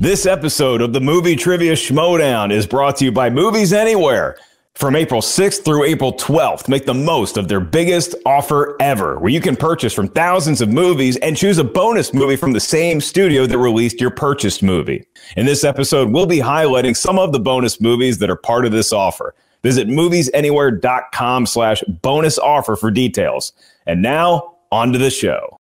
This 0.00 0.26
episode 0.26 0.80
of 0.80 0.92
the 0.92 1.00
Movie 1.00 1.34
Trivia 1.34 1.72
Schmodown 1.72 2.52
is 2.52 2.68
brought 2.68 2.94
to 2.98 3.04
you 3.04 3.10
by 3.10 3.30
Movies 3.30 3.72
Anywhere. 3.72 4.38
From 4.74 4.94
April 4.94 5.20
6th 5.20 5.64
through 5.64 5.82
April 5.82 6.12
12th, 6.12 6.68
make 6.68 6.86
the 6.86 6.94
most 6.94 7.36
of 7.36 7.48
their 7.48 7.58
biggest 7.58 8.14
offer 8.24 8.76
ever, 8.80 9.18
where 9.18 9.32
you 9.32 9.40
can 9.40 9.56
purchase 9.56 9.92
from 9.92 10.06
thousands 10.06 10.60
of 10.60 10.68
movies 10.68 11.16
and 11.16 11.36
choose 11.36 11.58
a 11.58 11.64
bonus 11.64 12.14
movie 12.14 12.36
from 12.36 12.52
the 12.52 12.60
same 12.60 13.00
studio 13.00 13.44
that 13.44 13.58
released 13.58 14.00
your 14.00 14.12
purchased 14.12 14.62
movie. 14.62 15.04
In 15.36 15.46
this 15.46 15.64
episode, 15.64 16.12
we'll 16.12 16.26
be 16.26 16.38
highlighting 16.38 16.96
some 16.96 17.18
of 17.18 17.32
the 17.32 17.40
bonus 17.40 17.80
movies 17.80 18.18
that 18.18 18.30
are 18.30 18.36
part 18.36 18.64
of 18.64 18.70
this 18.70 18.92
offer. 18.92 19.34
Visit 19.64 19.88
moviesanywhere.com 19.88 21.44
slash 21.44 21.82
bonus 21.88 22.38
offer 22.38 22.76
for 22.76 22.92
details. 22.92 23.52
And 23.84 24.00
now, 24.00 24.58
on 24.70 24.92
to 24.92 24.98
the 25.00 25.10
show. 25.10 25.57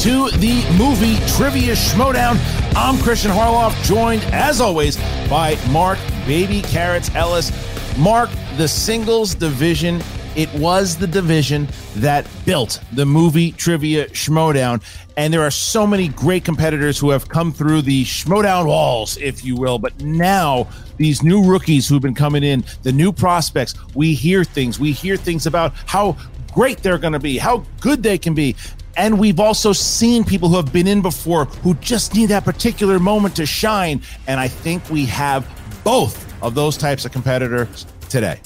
To 0.00 0.28
the 0.38 0.64
movie 0.76 1.16
Trivia 1.36 1.74
Schmodown. 1.74 2.36
I'm 2.74 3.00
Christian 3.02 3.30
Harloff, 3.30 3.80
joined 3.84 4.22
as 4.32 4.60
always 4.60 4.96
by 5.28 5.56
Mark 5.70 5.98
Baby 6.26 6.62
Carrots 6.62 7.14
Ellis. 7.14 7.52
Mark, 7.96 8.28
the 8.56 8.66
singles 8.66 9.34
division. 9.34 10.02
It 10.34 10.52
was 10.54 10.96
the 10.96 11.06
division 11.06 11.68
that 11.96 12.26
built 12.44 12.80
the 12.92 13.06
movie 13.06 13.52
Trivia 13.52 14.08
Schmodown. 14.08 14.82
And 15.16 15.32
there 15.32 15.42
are 15.42 15.50
so 15.50 15.86
many 15.86 16.08
great 16.08 16.44
competitors 16.44 16.98
who 16.98 17.10
have 17.10 17.28
come 17.28 17.52
through 17.52 17.82
the 17.82 18.04
Schmodown 18.04 18.66
walls, 18.66 19.16
if 19.18 19.44
you 19.44 19.54
will. 19.54 19.78
But 19.78 20.00
now, 20.00 20.66
these 20.96 21.22
new 21.22 21.44
rookies 21.44 21.88
who've 21.88 22.02
been 22.02 22.14
coming 22.14 22.42
in, 22.42 22.64
the 22.82 22.92
new 22.92 23.12
prospects, 23.12 23.74
we 23.94 24.14
hear 24.14 24.42
things. 24.42 24.80
We 24.80 24.90
hear 24.92 25.16
things 25.16 25.46
about 25.46 25.72
how 25.86 26.16
great 26.52 26.78
they're 26.78 26.98
going 26.98 27.12
to 27.12 27.20
be, 27.20 27.38
how 27.38 27.64
good 27.80 28.02
they 28.02 28.18
can 28.18 28.34
be. 28.34 28.56
And 28.96 29.18
we've 29.18 29.40
also 29.40 29.72
seen 29.72 30.24
people 30.24 30.48
who 30.48 30.56
have 30.56 30.72
been 30.72 30.86
in 30.86 31.02
before 31.02 31.46
who 31.46 31.74
just 31.74 32.14
need 32.14 32.26
that 32.26 32.44
particular 32.44 32.98
moment 32.98 33.36
to 33.36 33.46
shine. 33.46 34.02
And 34.26 34.38
I 34.38 34.48
think 34.48 34.88
we 34.90 35.06
have 35.06 35.46
both 35.82 36.24
of 36.42 36.54
those 36.54 36.76
types 36.76 37.04
of 37.04 37.12
competitors 37.12 37.86
today. 38.08 38.40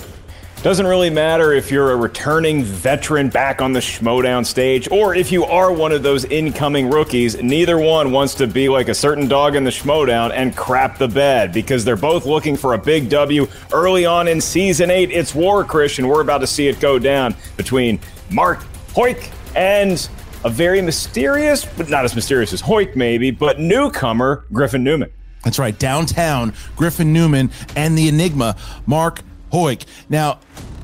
Doesn't 0.63 0.89
really 0.89 1.09
matter 1.09 1.53
if 1.53 1.71
you're 1.71 1.93
a 1.93 1.97
returning 1.97 2.65
veteran 2.65 3.29
back 3.29 3.63
on 3.63 3.73
the 3.73 3.79
Schmodown 3.79 4.45
stage 4.45 4.91
or 4.91 5.15
if 5.15 5.31
you 5.31 5.45
are 5.45 5.73
one 5.73 5.93
of 5.93 6.03
those 6.03 6.25
incoming 6.25 6.91
rookies. 6.91 7.41
Neither 7.41 7.79
one 7.79 8.11
wants 8.11 8.35
to 8.35 8.49
be 8.49 8.69
like 8.69 8.89
a 8.89 8.95
certain 8.95 9.29
dog 9.29 9.55
in 9.55 9.63
the 9.63 9.71
Schmodown 9.71 10.33
and 10.33 10.57
crap 10.57 10.99
the 10.99 11.07
bed 11.07 11.53
because 11.53 11.85
they're 11.85 11.95
both 11.95 12.27
looking 12.27 12.57
for 12.57 12.75
a 12.75 12.79
big 12.79 13.09
W 13.09 13.47
early 13.73 14.05
on 14.05 14.27
in 14.27 14.41
season 14.41 14.91
eight. 14.91 15.13
It's 15.13 15.33
War 15.33 15.63
Christian. 15.63 16.09
We're 16.09 16.23
about 16.23 16.39
to 16.39 16.47
see 16.49 16.67
it 16.67 16.81
go 16.81 16.99
down 16.99 17.37
between 17.57 18.01
Mark 18.29 18.59
Hoik 18.95 19.31
and 19.55 20.09
a 20.45 20.51
very 20.51 20.81
mysterious, 20.81 21.65
but 21.65 21.89
not 21.89 22.05
as 22.05 22.15
mysterious 22.15 22.53
as 22.53 22.61
Hoyt, 22.61 22.97
maybe, 22.97 23.31
but 23.31 23.59
newcomer, 23.59 24.45
Griffin 24.53 24.85
Newman. 24.85 25.13
That's 25.45 25.59
right, 25.59 25.79
downtown, 25.79 26.53
Griffin 26.77 27.13
Newman 27.13 27.51
and 27.77 27.97
the 27.97 28.09
Enigma, 28.09 28.57
Mark 28.87 29.21
Hoyt. 29.51 29.85
Now, 30.09 30.41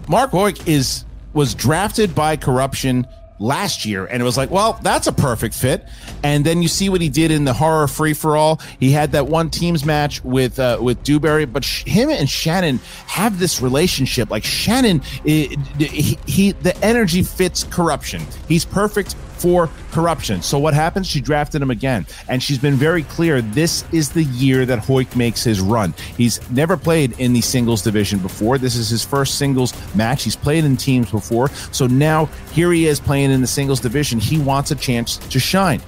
Mark 0.08 0.30
Hoyt 0.30 0.66
is 0.68 1.04
was 1.32 1.54
drafted 1.54 2.14
by 2.14 2.36
corruption 2.36 3.06
last 3.40 3.84
year 3.84 4.06
and 4.06 4.22
it 4.22 4.24
was 4.24 4.36
like 4.36 4.48
well 4.50 4.78
that's 4.82 5.08
a 5.08 5.12
perfect 5.12 5.54
fit 5.56 5.84
and 6.22 6.46
then 6.46 6.62
you 6.62 6.68
see 6.68 6.88
what 6.88 7.00
he 7.00 7.08
did 7.08 7.32
in 7.32 7.44
the 7.44 7.52
horror 7.52 7.88
free 7.88 8.14
for 8.14 8.36
all 8.36 8.60
he 8.78 8.92
had 8.92 9.10
that 9.10 9.26
one 9.26 9.50
teams 9.50 9.84
match 9.84 10.22
with 10.22 10.60
uh, 10.60 10.78
with 10.80 11.02
dewberry 11.02 11.44
but 11.44 11.64
sh- 11.64 11.82
him 11.84 12.08
and 12.10 12.30
shannon 12.30 12.78
have 13.08 13.40
this 13.40 13.60
relationship 13.60 14.30
like 14.30 14.44
shannon 14.44 15.02
it, 15.24 15.58
he, 15.78 16.16
he 16.26 16.52
the 16.52 16.76
energy 16.84 17.24
fits 17.24 17.64
corruption 17.64 18.22
he's 18.46 18.64
perfect 18.64 19.16
for 19.44 19.68
corruption. 19.92 20.40
So 20.40 20.58
what 20.58 20.72
happens? 20.72 21.06
She 21.06 21.20
drafted 21.20 21.60
him 21.60 21.70
again. 21.70 22.06
And 22.30 22.42
she's 22.42 22.56
been 22.56 22.76
very 22.76 23.02
clear 23.02 23.42
this 23.42 23.84
is 23.92 24.08
the 24.08 24.24
year 24.24 24.64
that 24.64 24.78
Hoik 24.78 25.14
makes 25.16 25.44
his 25.44 25.60
run. 25.60 25.92
He's 26.16 26.40
never 26.50 26.78
played 26.78 27.20
in 27.20 27.34
the 27.34 27.42
singles 27.42 27.82
division 27.82 28.20
before. 28.20 28.56
This 28.56 28.74
is 28.74 28.88
his 28.88 29.04
first 29.04 29.36
singles 29.36 29.74
match. 29.94 30.24
He's 30.24 30.34
played 30.34 30.64
in 30.64 30.78
teams 30.78 31.10
before. 31.10 31.50
So 31.72 31.86
now 31.86 32.24
here 32.52 32.72
he 32.72 32.86
is 32.86 32.98
playing 32.98 33.32
in 33.32 33.42
the 33.42 33.46
singles 33.46 33.80
division. 33.80 34.18
He 34.18 34.38
wants 34.38 34.70
a 34.70 34.76
chance 34.76 35.18
to 35.18 35.38
shine. 35.38 35.82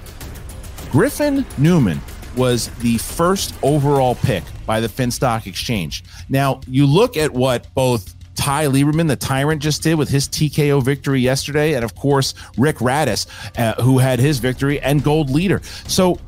Griffin 0.91 1.43
Newman 1.57 1.99
was 2.35 2.67
the 2.77 2.99
first 2.99 3.55
overall 3.63 4.13
pick 4.13 4.43
by 4.67 4.79
the 4.79 4.87
Finstock 4.87 5.47
Exchange. 5.47 6.03
Now, 6.29 6.61
you 6.67 6.85
look 6.85 7.17
at 7.17 7.33
what 7.33 7.73
both 7.73 8.16
Ty 8.37 8.67
Lieberman, 8.67 9.07
the 9.07 9.15
Tyrant, 9.15 9.61
just 9.61 9.83
did 9.83 9.95
with 9.95 10.07
his 10.07 10.29
TKO 10.29 10.81
victory 10.81 11.19
yesterday, 11.19 11.73
and 11.73 11.83
of 11.83 11.95
course 11.95 12.33
Rick 12.57 12.77
Radis, 12.77 13.27
uh, 13.57 13.81
who 13.81 13.97
had 13.97 14.19
his 14.19 14.39
victory 14.39 14.79
and 14.79 15.03
Gold 15.03 15.29
Leader. 15.29 15.61
So 15.87 16.19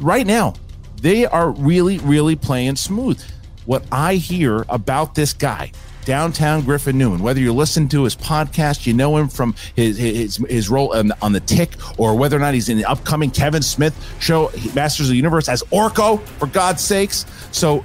right 0.00 0.26
now, 0.26 0.54
they 1.00 1.24
are 1.24 1.50
really, 1.50 1.98
really 1.98 2.36
playing 2.36 2.76
smooth. 2.76 3.22
What 3.64 3.84
I 3.90 4.16
hear 4.16 4.66
about 4.68 5.14
this 5.14 5.32
guy, 5.32 5.72
downtown 6.04 6.62
Griffin 6.62 6.98
Newman. 6.98 7.22
Whether 7.22 7.40
you 7.40 7.52
listen 7.52 7.88
to 7.90 8.04
his 8.04 8.16
podcast, 8.16 8.86
you 8.86 8.92
know 8.92 9.16
him 9.16 9.28
from 9.28 9.54
his 9.74 9.96
his, 9.96 10.36
his 10.36 10.68
role 10.68 10.94
on, 10.94 11.12
on, 11.22 11.32
the 11.32 11.40
Tick, 11.40 11.70
or 11.96 12.16
whether 12.16 12.36
or 12.36 12.40
not 12.40 12.54
he's 12.54 12.68
in 12.68 12.76
the 12.76 12.84
upcoming 12.84 13.30
Kevin 13.30 13.62
Smith 13.62 13.94
show, 14.20 14.50
Masters 14.74 15.06
of 15.06 15.10
the 15.10 15.16
Universe, 15.16 15.48
as 15.48 15.62
Orko, 15.64 16.20
for 16.38 16.46
God's 16.48 16.82
sakes. 16.82 17.24
So 17.52 17.84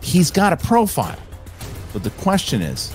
he's 0.00 0.30
got 0.30 0.52
a 0.52 0.56
profile. 0.56 1.18
But 1.92 2.02
the 2.02 2.10
question 2.10 2.62
is, 2.62 2.92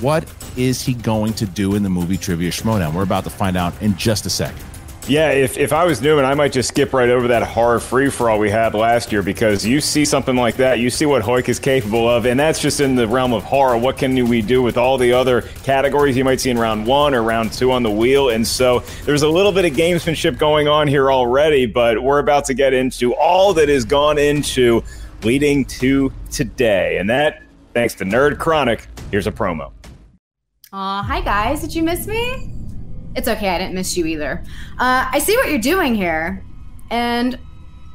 what 0.00 0.32
is 0.56 0.82
he 0.82 0.94
going 0.94 1.32
to 1.34 1.46
do 1.46 1.74
in 1.74 1.82
the 1.82 1.90
movie 1.90 2.16
Trivia 2.16 2.50
Schmodown? 2.50 2.94
We're 2.94 3.02
about 3.02 3.24
to 3.24 3.30
find 3.30 3.56
out 3.56 3.80
in 3.82 3.96
just 3.96 4.26
a 4.26 4.30
second. 4.30 4.64
Yeah, 5.08 5.30
if, 5.30 5.56
if 5.56 5.72
I 5.72 5.86
was 5.86 6.02
Newman, 6.02 6.26
I 6.26 6.34
might 6.34 6.52
just 6.52 6.68
skip 6.68 6.92
right 6.92 7.08
over 7.08 7.28
that 7.28 7.42
horror 7.42 7.80
free 7.80 8.10
for 8.10 8.28
all 8.28 8.38
we 8.38 8.50
had 8.50 8.74
last 8.74 9.10
year 9.10 9.22
because 9.22 9.64
you 9.64 9.80
see 9.80 10.04
something 10.04 10.36
like 10.36 10.56
that, 10.56 10.80
you 10.80 10.90
see 10.90 11.06
what 11.06 11.22
Hoik 11.22 11.48
is 11.48 11.58
capable 11.58 12.06
of, 12.06 12.26
and 12.26 12.38
that's 12.38 12.60
just 12.60 12.80
in 12.80 12.94
the 12.94 13.08
realm 13.08 13.32
of 13.32 13.42
horror. 13.42 13.78
What 13.78 13.96
can 13.96 14.28
we 14.28 14.42
do 14.42 14.60
with 14.60 14.76
all 14.76 14.98
the 14.98 15.14
other 15.14 15.42
categories 15.64 16.14
you 16.14 16.24
might 16.24 16.40
see 16.40 16.50
in 16.50 16.58
round 16.58 16.86
one 16.86 17.14
or 17.14 17.22
round 17.22 17.54
two 17.54 17.72
on 17.72 17.82
the 17.82 17.90
wheel? 17.90 18.28
And 18.28 18.46
so 18.46 18.80
there's 19.06 19.22
a 19.22 19.28
little 19.30 19.50
bit 19.50 19.64
of 19.64 19.72
gamesmanship 19.72 20.36
going 20.36 20.68
on 20.68 20.86
here 20.86 21.10
already, 21.10 21.64
but 21.64 22.02
we're 22.02 22.18
about 22.18 22.44
to 22.44 22.54
get 22.54 22.74
into 22.74 23.14
all 23.14 23.54
that 23.54 23.70
has 23.70 23.86
gone 23.86 24.18
into 24.18 24.84
leading 25.22 25.64
to 25.64 26.12
today. 26.30 26.98
And 26.98 27.08
that 27.08 27.42
Thanks 27.78 27.94
to 27.94 28.04
Nerd 28.04 28.40
Chronic, 28.40 28.88
here's 29.12 29.28
a 29.28 29.30
promo. 29.30 29.70
Aw, 30.72 31.00
hi 31.00 31.20
guys. 31.20 31.60
Did 31.60 31.76
you 31.76 31.84
miss 31.84 32.08
me? 32.08 32.52
It's 33.14 33.28
okay, 33.28 33.50
I 33.50 33.58
didn't 33.58 33.76
miss 33.76 33.96
you 33.96 34.04
either. 34.04 34.42
Uh, 34.80 35.08
I 35.08 35.20
see 35.20 35.36
what 35.36 35.48
you're 35.48 35.60
doing 35.60 35.94
here, 35.94 36.44
and 36.90 37.38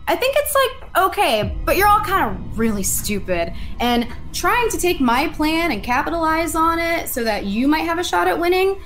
I 0.08 0.16
think 0.16 0.38
it's 0.38 0.56
like 0.56 1.06
okay, 1.08 1.58
but 1.66 1.76
you're 1.76 1.90
all 1.90 2.00
kind 2.00 2.34
of 2.34 2.58
really 2.58 2.84
stupid. 2.84 3.54
And 3.82 4.08
trying 4.32 4.70
to 4.70 4.78
take 4.78 5.02
my 5.02 5.28
plan 5.28 5.74
and 5.74 5.84
capitalize 5.84 6.56
on 6.56 6.80
it 6.80 7.10
so 7.10 7.26
that 7.26 7.44
you 7.44 7.68
might 7.68 7.84
have 7.84 8.00
a 8.00 8.06
shot 8.06 8.30
at 8.30 8.40
winning 8.40 8.82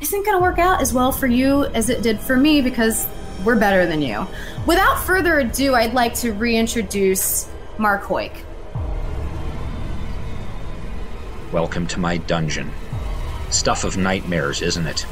isn't 0.00 0.24
going 0.24 0.38
to 0.38 0.40
work 0.40 0.60
out 0.60 0.80
as 0.80 0.94
well 0.94 1.10
for 1.10 1.26
you 1.26 1.64
as 1.64 1.90
it 1.90 2.04
did 2.04 2.20
for 2.20 2.36
me 2.36 2.62
because 2.62 3.08
we're 3.44 3.58
better 3.58 3.84
than 3.84 4.00
you. 4.00 4.24
Without 4.64 5.02
further 5.02 5.40
ado, 5.40 5.74
I'd 5.74 5.92
like 5.92 6.14
to 6.14 6.32
reintroduce 6.34 7.50
Mark 7.78 8.04
Hoik. 8.04 8.45
Welcome 11.56 11.86
to 11.86 12.00
my 12.00 12.18
dungeon. 12.18 12.70
Stuff 13.48 13.84
of 13.84 13.96
nightmares, 13.96 14.60
isn't 14.60 14.86
it? 14.86 15.06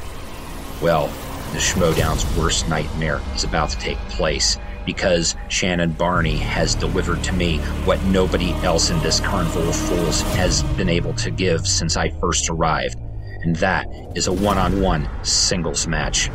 Well, 0.82 1.06
the 1.54 1.58
Schmodown's 1.58 2.36
worst 2.36 2.68
nightmare 2.68 3.22
is 3.34 3.44
about 3.44 3.70
to 3.70 3.78
take 3.78 3.96
place 4.10 4.58
because 4.84 5.36
Shannon 5.48 5.92
Barney 5.92 6.36
has 6.36 6.74
delivered 6.74 7.24
to 7.24 7.32
me 7.32 7.60
what 7.86 8.04
nobody 8.04 8.50
else 8.56 8.90
in 8.90 9.00
this 9.00 9.20
carnival 9.20 9.66
of 9.66 9.74
fools 9.74 10.20
has 10.36 10.62
been 10.76 10.90
able 10.90 11.14
to 11.14 11.30
give 11.30 11.66
since 11.66 11.96
I 11.96 12.10
first 12.10 12.50
arrived, 12.50 12.98
and 13.40 13.56
that 13.56 13.86
is 14.14 14.26
a 14.26 14.32
one 14.34 14.58
on 14.58 14.82
one 14.82 15.08
singles 15.24 15.86
match. 15.86 16.28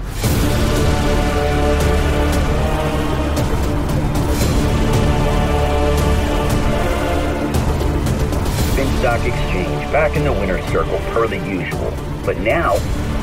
Stock 8.99 9.25
Exchange 9.25 9.93
back 9.93 10.17
in 10.17 10.25
the 10.25 10.33
winner's 10.33 10.65
circle 10.65 10.97
per 11.13 11.25
the 11.25 11.37
usual. 11.37 11.89
But 12.25 12.37
now, 12.39 12.73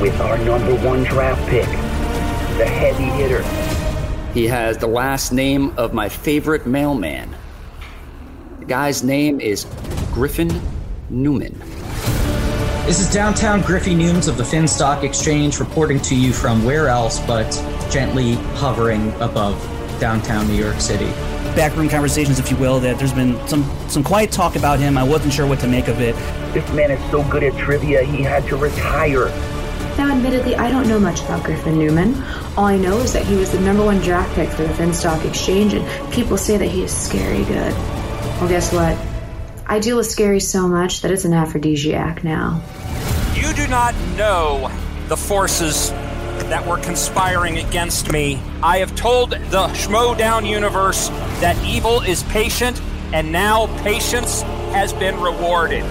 with 0.01 0.19
our 0.19 0.35
number 0.39 0.73
one 0.83 1.03
draft 1.03 1.47
pick, 1.47 1.67
the 2.57 2.65
heavy 2.65 3.03
hitter. 3.03 3.43
He 4.33 4.47
has 4.47 4.79
the 4.79 4.87
last 4.87 5.31
name 5.31 5.77
of 5.77 5.93
my 5.93 6.09
favorite 6.09 6.65
mailman. 6.65 7.29
The 8.57 8.65
guy's 8.65 9.03
name 9.03 9.39
is 9.39 9.67
Griffin 10.11 10.49
Newman. 11.11 11.55
This 12.87 12.99
is 12.99 13.13
downtown 13.13 13.61
Griffey 13.61 13.93
Newms 13.93 14.27
of 14.27 14.37
the 14.37 14.43
Finstock 14.43 15.03
Exchange 15.03 15.59
reporting 15.59 15.99
to 16.01 16.15
you 16.15 16.33
from 16.33 16.65
where 16.65 16.87
else 16.87 17.19
but 17.27 17.51
gently 17.91 18.33
hovering 18.55 19.13
above 19.21 19.61
downtown 19.99 20.47
New 20.47 20.55
York 20.55 20.79
City. 20.79 21.13
Backroom 21.57 21.89
conversations, 21.89 22.37
if 22.37 22.51
you 22.51 22.57
will, 22.57 22.79
that 22.81 22.99
there's 22.99 23.11
been 23.11 23.35
some 23.47 23.63
some 23.89 24.03
quiet 24.03 24.31
talk 24.31 24.55
about 24.55 24.77
him. 24.77 24.95
I 24.95 25.03
wasn't 25.03 25.33
sure 25.33 25.47
what 25.47 25.59
to 25.61 25.67
make 25.67 25.87
of 25.87 25.99
it. 25.99 26.15
This 26.53 26.71
man 26.71 26.91
is 26.91 27.11
so 27.11 27.23
good 27.31 27.41
at 27.41 27.57
trivia, 27.57 28.03
he 28.03 28.21
had 28.21 28.45
to 28.45 28.55
retire. 28.55 29.29
Now, 29.97 30.15
admittedly, 30.15 30.55
I 30.55 30.69
don't 30.69 30.87
know 30.87 30.99
much 30.99 31.21
about 31.21 31.43
Griffin 31.43 31.79
Newman. 31.79 32.13
All 32.55 32.65
I 32.65 32.77
know 32.77 32.99
is 32.99 33.13
that 33.13 33.25
he 33.25 33.35
was 33.35 33.51
the 33.51 33.59
number 33.59 33.83
one 33.83 33.99
draft 34.01 34.35
pick 34.35 34.49
for 34.49 34.61
the 34.61 34.73
Finstock 34.75 35.25
Exchange, 35.27 35.73
and 35.73 36.13
people 36.13 36.37
say 36.37 36.57
that 36.57 36.67
he 36.67 36.83
is 36.83 36.95
scary 36.95 37.43
good. 37.45 37.73
Well, 37.73 38.47
guess 38.47 38.71
what? 38.71 38.95
I 39.65 39.79
deal 39.79 39.97
with 39.97 40.05
scary 40.05 40.39
so 40.39 40.67
much 40.67 41.01
that 41.01 41.09
it's 41.09 41.25
an 41.25 41.33
aphrodisiac 41.33 42.23
now. 42.23 42.61
You 43.33 43.51
do 43.53 43.67
not 43.67 43.95
know 44.15 44.71
the 45.07 45.17
forces 45.17 45.91
that 46.49 46.65
were 46.65 46.77
conspiring 46.77 47.57
against 47.57 48.11
me. 48.11 48.39
I 48.63 48.77
have 48.77 48.95
told 48.95 49.31
the 49.31 49.67
Schmodown 49.73 50.47
universe 50.47 51.09
that 51.39 51.57
evil 51.63 52.01
is 52.01 52.23
patient, 52.23 52.81
and 53.13 53.31
now 53.31 53.67
patience 53.83 54.41
has 54.71 54.93
been 54.93 55.19
rewarded. 55.19 55.83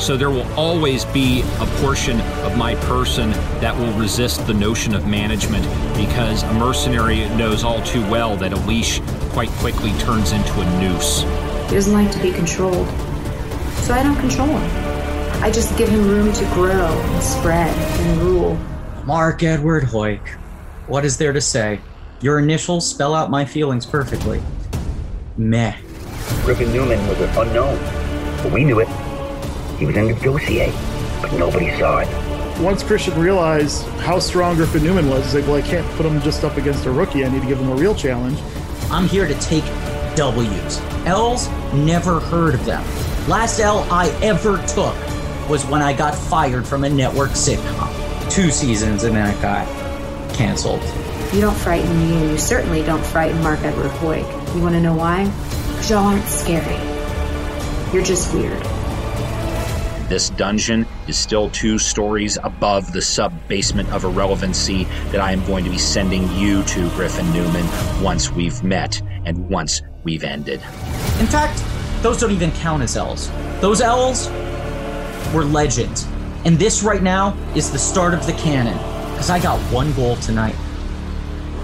So 0.00 0.16
there 0.16 0.30
will 0.30 0.50
always 0.54 1.04
be 1.06 1.42
a 1.60 1.66
portion 1.82 2.20
of 2.42 2.56
my 2.56 2.74
person 2.86 3.30
that 3.60 3.76
will 3.76 3.92
resist 3.98 4.46
the 4.46 4.54
notion 4.54 4.94
of 4.94 5.06
management 5.06 5.64
because 5.94 6.42
a 6.42 6.52
mercenary 6.54 7.28
knows 7.36 7.64
all 7.64 7.82
too 7.82 8.00
well 8.08 8.34
that 8.38 8.54
a 8.54 8.56
leash 8.66 9.00
quite 9.32 9.50
quickly 9.58 9.92
turns 9.98 10.32
into 10.32 10.52
a 10.58 10.80
noose. 10.80 11.20
He 11.68 11.74
doesn't 11.74 11.92
like 11.92 12.10
to 12.12 12.22
be 12.22 12.32
controlled. 12.32 12.88
So 13.84 13.92
I 13.92 14.02
don't 14.02 14.16
control 14.16 14.48
him. 14.48 15.42
I 15.42 15.50
just 15.50 15.76
give 15.76 15.88
him 15.88 16.08
room 16.08 16.32
to 16.32 16.44
grow 16.54 16.86
and 16.86 17.22
spread 17.22 17.76
and 18.00 18.22
rule. 18.22 18.58
Mark 19.10 19.42
Edward 19.42 19.82
Hoyk. 19.82 20.24
What 20.86 21.04
is 21.04 21.16
there 21.16 21.32
to 21.32 21.40
say? 21.40 21.80
Your 22.20 22.38
initials 22.38 22.88
spell 22.88 23.12
out 23.12 23.28
my 23.28 23.44
feelings 23.44 23.84
perfectly. 23.84 24.40
Meh. 25.36 25.76
Griffin 26.44 26.72
Newman 26.72 27.04
was 27.08 27.20
an 27.20 27.28
unknown, 27.36 27.76
but 28.40 28.52
we 28.52 28.62
knew 28.62 28.78
it. 28.78 28.86
He 29.80 29.86
was 29.86 29.96
in 29.96 30.06
the 30.06 30.14
dossier, 30.14 30.72
but 31.20 31.32
nobody 31.32 31.76
saw 31.76 31.98
it. 31.98 32.60
Once 32.60 32.84
Christian 32.84 33.18
realized 33.18 33.82
how 33.98 34.20
strong 34.20 34.54
Griffin 34.54 34.84
Newman 34.84 35.10
was, 35.10 35.24
he's 35.24 35.34
like, 35.34 35.46
well, 35.46 35.56
I 35.56 35.62
can't 35.62 35.86
put 35.96 36.06
him 36.06 36.20
just 36.20 36.44
up 36.44 36.56
against 36.56 36.86
a 36.86 36.92
rookie. 36.92 37.24
I 37.24 37.30
need 37.30 37.42
to 37.42 37.48
give 37.48 37.58
him 37.58 37.70
a 37.70 37.74
real 37.74 37.96
challenge. 37.96 38.38
I'm 38.92 39.08
here 39.08 39.26
to 39.26 39.34
take 39.40 39.64
W's. 40.14 40.80
L's, 41.04 41.48
never 41.74 42.20
heard 42.20 42.54
of 42.54 42.64
them. 42.64 42.84
Last 43.28 43.58
L 43.58 43.84
I 43.90 44.10
ever 44.22 44.64
took 44.68 44.94
was 45.48 45.66
when 45.66 45.82
I 45.82 45.94
got 45.94 46.14
fired 46.14 46.64
from 46.64 46.84
a 46.84 46.88
network 46.88 47.30
sitcom. 47.30 47.89
Two 48.30 48.50
seasons 48.50 49.02
and 49.02 49.16
then 49.16 49.34
it 49.34 49.42
got 49.42 49.66
canceled. 50.34 50.80
You 51.34 51.40
don't 51.40 51.56
frighten 51.56 51.88
me, 51.98 52.16
and 52.16 52.30
you 52.30 52.38
certainly 52.38 52.82
don't 52.82 53.04
frighten 53.04 53.40
Mark 53.42 53.60
Edward 53.60 53.90
Hoyk. 53.92 54.54
You 54.54 54.62
want 54.62 54.74
to 54.74 54.80
know 54.80 54.94
why? 54.94 55.24
Because 55.68 55.90
y'all 55.90 56.06
aren't 56.06 56.24
scary. 56.24 56.76
You're 57.92 58.04
just 58.04 58.32
weird. 58.34 58.60
This 60.08 60.30
dungeon 60.30 60.86
is 61.06 61.16
still 61.16 61.50
two 61.50 61.78
stories 61.78 62.36
above 62.42 62.92
the 62.92 63.00
sub 63.00 63.32
basement 63.46 63.92
of 63.92 64.02
irrelevancy 64.02 64.84
that 65.12 65.20
I 65.20 65.30
am 65.30 65.44
going 65.46 65.62
to 65.64 65.70
be 65.70 65.78
sending 65.78 66.28
you 66.32 66.64
to, 66.64 66.88
Griffin 66.90 67.32
Newman, 67.32 67.64
once 68.02 68.32
we've 68.32 68.62
met 68.64 69.00
and 69.24 69.48
once 69.48 69.82
we've 70.02 70.24
ended. 70.24 70.60
In 71.20 71.26
fact, 71.26 71.62
those 72.02 72.18
don't 72.18 72.32
even 72.32 72.50
count 72.52 72.82
as 72.82 72.96
L's. 72.96 73.30
Those 73.60 73.80
L's 73.80 74.28
were 75.32 75.44
legends. 75.44 76.09
And 76.44 76.58
this 76.58 76.82
right 76.82 77.02
now 77.02 77.36
is 77.54 77.70
the 77.70 77.78
start 77.78 78.14
of 78.14 78.26
the 78.26 78.32
canon. 78.32 78.76
Because 79.12 79.30
I 79.30 79.40
got 79.40 79.60
one 79.72 79.92
goal 79.92 80.16
tonight 80.16 80.56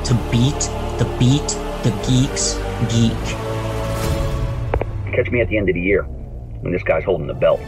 to 0.04 0.14
beat 0.30 0.60
the 0.98 1.16
beat 1.18 1.48
the 1.82 1.90
geeks 2.06 2.54
geek. 2.92 3.12
Catch 5.14 5.30
me 5.30 5.40
at 5.40 5.48
the 5.48 5.56
end 5.56 5.68
of 5.68 5.74
the 5.74 5.80
year 5.80 6.02
when 6.02 6.72
this 6.72 6.82
guy's 6.82 7.04
holding 7.04 7.26
the 7.26 7.34
belt. 7.34 7.60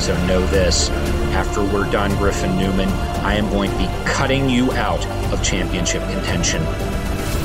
So 0.00 0.16
know 0.26 0.46
this 0.46 0.90
after 1.34 1.62
we're 1.62 1.90
done, 1.90 2.16
Griffin 2.18 2.56
Newman, 2.56 2.88
I 3.24 3.34
am 3.34 3.48
going 3.50 3.70
to 3.70 3.78
be 3.78 3.88
cutting 4.04 4.48
you 4.48 4.70
out 4.72 5.04
of 5.32 5.42
championship 5.42 6.02
contention 6.10 6.64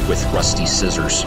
with 0.07 0.23
rusty 0.33 0.65
scissors. 0.65 1.23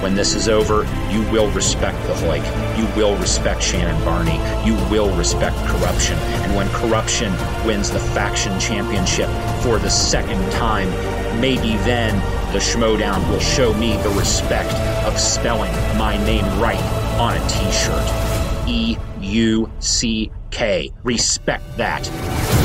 When 0.00 0.14
this 0.14 0.34
is 0.34 0.48
over, 0.48 0.84
you 1.10 1.22
will 1.32 1.50
respect 1.50 2.00
the 2.06 2.14
Hoyk. 2.14 2.44
You 2.78 2.86
will 2.96 3.16
respect 3.16 3.60
Shannon 3.62 4.02
Barney. 4.04 4.38
You 4.64 4.74
will 4.88 5.12
respect 5.16 5.56
corruption. 5.66 6.16
And 6.18 6.54
when 6.54 6.68
corruption 6.68 7.32
wins 7.66 7.90
the 7.90 7.98
faction 7.98 8.58
championship 8.60 9.28
for 9.62 9.78
the 9.78 9.90
second 9.90 10.40
time, 10.52 10.88
maybe 11.40 11.76
then 11.78 12.14
the 12.52 12.60
Schmodown 12.60 13.28
will 13.28 13.40
show 13.40 13.74
me 13.74 13.96
the 13.98 14.10
respect 14.10 14.72
of 15.04 15.18
spelling 15.18 15.72
my 15.98 16.16
name 16.24 16.44
right 16.60 16.82
on 17.18 17.36
a 17.36 17.48
t 17.48 17.70
shirt. 17.72 18.68
E 18.68 18.96
U 19.20 19.70
C 19.80 20.30
K. 20.50 20.92
Respect 21.02 21.64
that. 21.76 22.57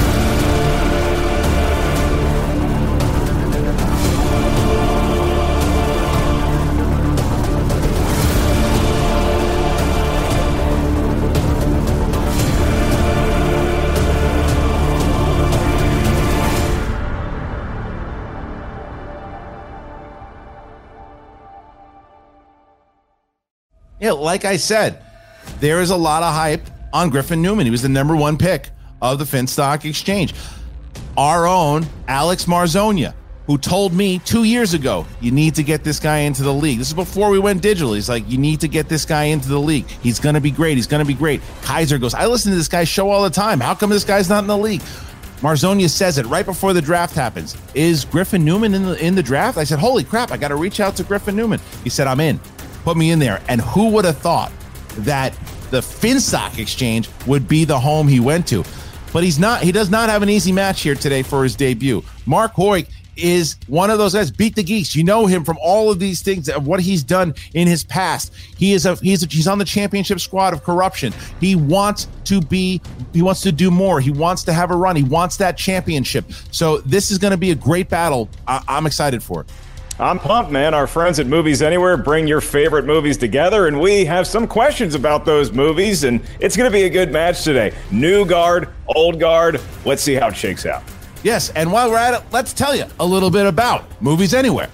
Yeah, 24.03 24.11
like 24.11 24.43
I 24.43 24.57
said, 24.57 25.01
there 25.61 25.79
is 25.79 25.89
a 25.89 25.95
lot 25.95 26.23
of 26.23 26.33
hype 26.33 26.67
on 26.91 27.09
Griffin 27.09 27.41
Newman. 27.41 27.65
He 27.65 27.71
was 27.71 27.83
the 27.83 27.87
number 27.87 28.17
one 28.17 28.37
pick 28.37 28.69
of 29.01 29.17
the 29.17 29.23
Finstock 29.23 29.85
Exchange. 29.85 30.33
Our 31.15 31.47
own 31.47 31.85
Alex 32.09 32.43
Marzonia, 32.43 33.13
who 33.47 33.57
told 33.57 33.93
me 33.93 34.19
two 34.19 34.43
years 34.43 34.73
ago, 34.73 35.05
you 35.21 35.31
need 35.31 35.55
to 35.55 35.63
get 35.63 35.85
this 35.85 36.01
guy 36.01 36.17
into 36.17 36.43
the 36.43 36.53
league. 36.53 36.79
This 36.79 36.89
is 36.89 36.93
before 36.93 37.29
we 37.29 37.39
went 37.39 37.61
digital. 37.61 37.93
He's 37.93 38.09
like, 38.09 38.29
you 38.29 38.37
need 38.37 38.59
to 38.59 38.67
get 38.67 38.89
this 38.89 39.05
guy 39.05 39.23
into 39.23 39.47
the 39.47 39.57
league. 39.57 39.85
He's 39.87 40.19
going 40.19 40.35
to 40.35 40.41
be 40.41 40.51
great. 40.51 40.75
He's 40.75 40.85
going 40.85 41.01
to 41.01 41.07
be 41.07 41.13
great. 41.13 41.39
Kaiser 41.61 41.97
goes, 41.97 42.13
I 42.13 42.25
listen 42.25 42.51
to 42.51 42.57
this 42.57 42.67
guy's 42.67 42.89
show 42.89 43.09
all 43.09 43.23
the 43.23 43.29
time. 43.29 43.61
How 43.61 43.73
come 43.73 43.89
this 43.89 44.03
guy's 44.03 44.27
not 44.27 44.43
in 44.43 44.47
the 44.47 44.57
league? 44.57 44.81
Marzonia 45.39 45.89
says 45.89 46.17
it 46.17 46.25
right 46.25 46.45
before 46.45 46.73
the 46.73 46.81
draft 46.81 47.15
happens. 47.15 47.55
Is 47.73 48.03
Griffin 48.03 48.43
Newman 48.43 48.73
in 48.73 48.83
the 48.83 49.05
in 49.05 49.15
the 49.15 49.23
draft? 49.23 49.57
I 49.57 49.63
said, 49.63 49.79
Holy 49.79 50.03
crap, 50.03 50.31
I 50.31 50.35
got 50.35 50.49
to 50.49 50.57
reach 50.57 50.81
out 50.81 50.97
to 50.97 51.05
Griffin 51.05 51.37
Newman. 51.37 51.61
He 51.85 51.89
said, 51.89 52.07
I'm 52.07 52.19
in. 52.19 52.41
Put 52.83 52.97
me 52.97 53.11
in 53.11 53.19
there. 53.19 53.41
And 53.47 53.61
who 53.61 53.89
would 53.89 54.05
have 54.05 54.17
thought 54.17 54.51
that 54.99 55.33
the 55.71 55.79
Finstock 55.79 56.59
Exchange 56.59 57.09
would 57.25 57.47
be 57.47 57.65
the 57.65 57.79
home 57.79 58.07
he 58.07 58.19
went 58.19 58.47
to? 58.47 58.63
But 59.11 59.23
he's 59.23 59.39
not. 59.39 59.61
He 59.61 59.71
does 59.71 59.89
not 59.89 60.09
have 60.09 60.23
an 60.23 60.29
easy 60.29 60.51
match 60.51 60.81
here 60.81 60.95
today 60.95 61.21
for 61.21 61.43
his 61.43 61.55
debut. 61.55 62.03
Mark 62.25 62.53
Hoyk 62.53 62.87
is 63.15 63.57
one 63.67 63.89
of 63.89 63.97
those 63.99 64.13
guys. 64.13 64.31
Beat 64.31 64.55
the 64.55 64.63
geeks. 64.63 64.95
You 64.95 65.03
know 65.03 65.25
him 65.25 65.43
from 65.43 65.57
all 65.61 65.91
of 65.91 65.99
these 65.99 66.21
things 66.21 66.49
of 66.49 66.65
what 66.65 66.79
he's 66.79 67.03
done 67.03 67.35
in 67.53 67.67
his 67.67 67.83
past. 67.83 68.33
He 68.57 68.73
is 68.73 68.85
a 68.85 68.95
he's 68.95 69.23
a, 69.23 69.27
he's 69.27 69.47
on 69.47 69.59
the 69.59 69.65
championship 69.65 70.19
squad 70.19 70.53
of 70.53 70.63
corruption. 70.63 71.13
He 71.39 71.55
wants 71.55 72.07
to 72.25 72.41
be. 72.41 72.81
He 73.13 73.21
wants 73.21 73.41
to 73.41 73.51
do 73.51 73.69
more. 73.69 73.99
He 73.99 74.11
wants 74.11 74.43
to 74.43 74.53
have 74.53 74.71
a 74.71 74.75
run. 74.75 74.95
He 74.95 75.03
wants 75.03 75.37
that 75.37 75.57
championship. 75.57 76.25
So 76.51 76.79
this 76.79 77.11
is 77.11 77.17
going 77.17 77.31
to 77.31 77.37
be 77.37 77.51
a 77.51 77.55
great 77.55 77.89
battle. 77.89 78.29
I, 78.47 78.63
I'm 78.67 78.85
excited 78.87 79.21
for 79.21 79.41
it. 79.41 79.51
I'm 79.99 80.17
pumped, 80.17 80.51
man. 80.51 80.73
Our 80.73 80.87
friends 80.87 81.19
at 81.19 81.27
Movies 81.27 81.61
Anywhere 81.61 81.97
bring 81.97 82.27
your 82.27 82.41
favorite 82.41 82.85
movies 82.85 83.15
together, 83.15 83.67
and 83.67 83.79
we 83.79 84.05
have 84.05 84.25
some 84.25 84.47
questions 84.47 84.95
about 84.95 85.23
those 85.23 85.51
movies, 85.51 86.03
and 86.03 86.19
it's 86.39 86.57
going 86.57 86.69
to 86.69 86.75
be 86.75 86.83
a 86.83 86.89
good 86.89 87.11
match 87.11 87.43
today. 87.43 87.73
New 87.91 88.25
guard, 88.25 88.69
old 88.87 89.19
guard. 89.19 89.61
Let's 89.85 90.01
see 90.01 90.15
how 90.15 90.29
it 90.29 90.35
shakes 90.35 90.65
out. 90.65 90.81
Yes, 91.21 91.51
and 91.51 91.71
while 91.71 91.91
we're 91.91 91.97
at 91.97 92.15
it, 92.15 92.23
let's 92.31 92.53
tell 92.53 92.75
you 92.75 92.85
a 92.99 93.05
little 93.05 93.29
bit 93.29 93.45
about 93.45 93.85
Movies 94.01 94.33
Anywhere. 94.33 94.69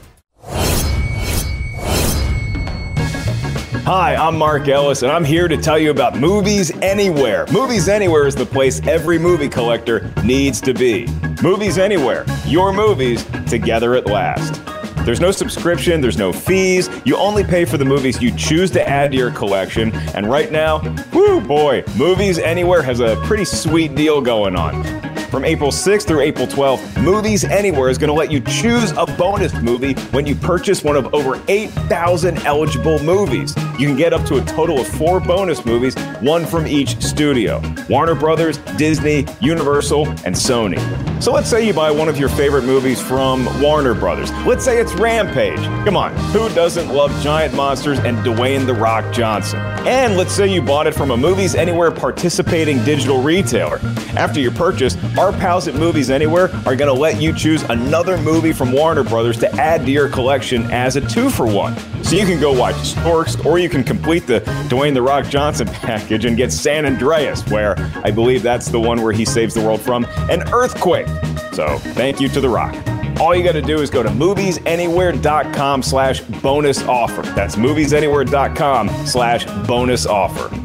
Hi, 3.86 4.16
I'm 4.16 4.38
Mark 4.38 4.68
Ellis, 4.68 5.02
and 5.02 5.12
I'm 5.12 5.26
here 5.26 5.48
to 5.48 5.58
tell 5.58 5.78
you 5.78 5.92
about 5.92 6.18
Movies 6.18 6.72
Anywhere. 6.82 7.46
Movies 7.52 7.90
Anywhere 7.90 8.26
is 8.26 8.36
the 8.36 8.46
place 8.46 8.80
every 8.88 9.20
movie 9.20 9.50
collector 9.50 10.14
needs 10.24 10.62
to 10.62 10.74
be. 10.74 11.08
Movies 11.44 11.78
Anywhere, 11.78 12.26
your 12.46 12.72
movies 12.72 13.26
together 13.48 13.96
at 13.96 14.06
last. 14.06 14.69
There's 15.06 15.20
no 15.20 15.32
subscription, 15.32 16.01
there's 16.01 16.18
no 16.18 16.32
fees. 16.32 16.89
You 17.06 17.15
only 17.18 17.44
pay 17.44 17.65
for 17.65 17.77
the 17.77 17.86
movies 17.86 18.22
you 18.22 18.32
choose 18.36 18.70
to 18.72 18.88
add 18.88 19.12
to 19.12 19.18
your 19.18 19.32
collection. 19.32 19.91
And 20.15 20.29
right 20.29 20.51
now, 20.51 20.79
whoo 21.13 21.41
boy, 21.41 21.84
Movies 21.98 22.38
Anywhere 22.38 22.82
has 22.82 23.00
a 23.00 23.15
pretty 23.25 23.46
sweet 23.46 23.96
deal 23.96 24.22
going 24.22 24.56
on. 24.56 24.84
From 25.29 25.46
April 25.46 25.70
6th 25.70 26.08
through 26.08 26.22
April 26.22 26.48
12th, 26.48 27.03
Movies 27.03 27.44
Anywhere 27.44 27.89
is 27.89 28.00
going 28.00 28.08
to 28.08 28.15
let 28.15 28.32
you 28.32 28.39
choose 28.41 28.91
a 28.98 29.06
bonus 29.06 29.53
movie 29.62 29.94
when 30.10 30.25
you 30.25 30.34
purchase 30.34 30.84
one 30.84 30.96
of 30.96 31.13
over 31.13 31.39
8,000 31.48 32.39
eligible 32.48 32.98
movies. 33.03 33.56
You 33.77 33.88
can 33.88 33.96
get 33.96 34.12
up 34.12 34.25
to 34.25 34.38
a 34.38 34.46
total 34.46 34.79
of 34.79 34.88
four 34.88 35.20
bonus 35.20 35.65
movies, 35.65 35.94
one 36.22 36.48
from 36.48 36.65
each 36.65 37.00
studio 37.01 37.62
Warner 37.89 38.15
Brothers, 38.15 38.58
Disney, 38.75 39.27
Universal, 39.39 40.08
and 40.25 40.34
Sony. 40.34 40.79
So 41.22 41.32
let's 41.32 41.50
say 41.50 41.65
you 41.65 41.74
buy 41.74 41.91
one 41.91 42.08
of 42.08 42.18
your 42.18 42.29
favorite 42.29 42.63
movies 42.63 43.00
from 43.01 43.46
Warner 43.62 43.94
Brothers. 43.94 44.32
Let's 44.48 44.65
say 44.65 44.79
it's 44.79 44.88
Rampage. 44.96 45.60
Come 45.86 45.96
on, 45.96 46.15
who 46.31 46.50
doesn't 46.50 46.89
love 46.89 47.12
giant 47.22 47.53
monsters 47.53 48.00
and 48.00 48.17
Dwayne 48.19 48.65
The 48.65 48.74
Rock 48.74 49.13
Johnson? 49.13 49.60
And 49.88 50.17
let's 50.17 50.31
say 50.31 50.48
you 50.48 50.62
bought 50.62 50.88
it 50.88 50.93
from 50.93 51.12
a 51.12 51.17
Movies 51.17 51.55
Anywhere 51.55 51.91
participating 51.91 52.84
digital 52.84 53.22
retailer. 53.22 53.79
After 54.15 54.39
your 54.39 54.51
purchase, 54.51 54.98
our 55.17 55.31
pals 55.31 55.67
at 55.67 55.75
Movies 55.75 56.10
Anywhere 56.10 56.50
are 56.65 56.75
going 56.75 56.93
to 56.93 56.93
let 56.93 57.22
you 57.22 57.34
choose 57.34 57.63
another 57.63 58.17
movie 58.17 58.53
from 58.53 58.72
Warner 58.72 59.03
Brothers 59.03 59.38
to 59.39 59.51
add 59.55 59.86
to 59.86 59.91
your 59.91 60.10
collection 60.10 60.69
as 60.72 60.96
a 60.96 61.01
two 61.01 61.29
for 61.29 61.46
one. 61.46 61.77
So 62.03 62.15
you 62.15 62.25
can 62.25 62.39
go 62.39 62.51
watch 62.51 62.75
Storks, 62.75 63.39
or 63.46 63.60
you 63.60 63.69
can 63.69 63.84
complete 63.84 64.25
the 64.25 64.41
Dwayne 64.67 64.93
The 64.93 65.01
Rock 65.01 65.27
Johnson 65.27 65.67
package 65.72 66.25
and 66.25 66.36
get 66.36 66.51
San 66.51 66.86
Andreas, 66.86 67.46
where 67.48 67.75
I 68.03 68.12
believe 68.12 68.43
that's 68.43 68.69
the 68.69 68.79
one 68.79 69.01
where 69.01 69.13
he 69.13 69.25
saves 69.25 69.53
the 69.53 69.62
world 69.62 69.81
from 69.81 70.05
an 70.29 70.48
earthquake. 70.53 71.08
So 71.53 71.77
thank 71.79 72.19
you 72.19 72.29
to 72.29 72.41
The 72.41 72.50
Rock. 72.50 72.75
All 73.20 73.36
you 73.36 73.44
got 73.44 73.52
to 73.52 73.62
do 73.62 73.82
is 73.82 73.90
go 73.90 74.02
to 74.02 74.10
moviesanywhere.com 74.10 75.84
slash 75.84 76.22
bonus 76.22 76.82
offer. 76.84 77.22
That's 77.22 77.58
moviesanywhere.com 77.58 78.90
slash 79.06 79.46
bonus 79.68 80.06
offer. 80.06 80.56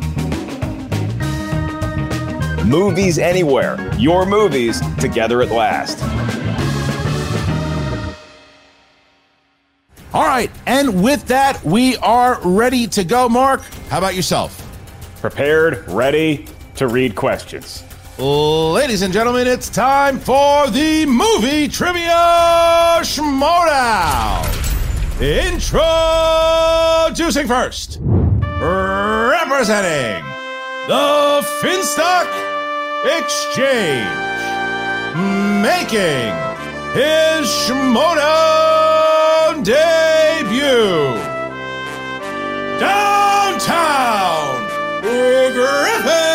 Movies 2.64 3.18
Anywhere. 3.18 3.92
Your 3.99 4.25
movies 4.25 4.80
together 4.99 5.42
at 5.42 5.50
last. 5.50 6.02
All 10.14 10.25
right, 10.25 10.49
and 10.66 11.02
with 11.02 11.26
that, 11.26 11.62
we 11.64 11.96
are 11.96 12.38
ready 12.42 12.87
to 12.87 13.02
go. 13.02 13.28
Mark, 13.28 13.62
how 13.88 13.99
about 13.99 14.14
yourself? 14.14 14.61
Prepared, 15.20 15.88
ready 15.88 16.46
to 16.76 16.87
read 16.87 17.16
questions. 17.16 17.82
Ladies 18.16 19.02
and 19.02 19.12
gentlemen, 19.12 19.49
it's 19.49 19.68
time 19.68 20.21
for 20.21 20.71
the 20.71 21.04
movie 21.04 21.66
trivia 21.66 23.00
schmodown. 23.00 24.44
Introducing 25.21 27.49
first, 27.49 27.99
representing 28.00 30.25
the 30.87 31.44
Finstock 31.61 32.28
Exchange, 33.18 34.06
making 35.61 36.33
his 36.94 37.49
schmodown 37.66 39.64
debut, 39.64 41.18
downtown 42.78 44.68
Griffin. 45.02 46.33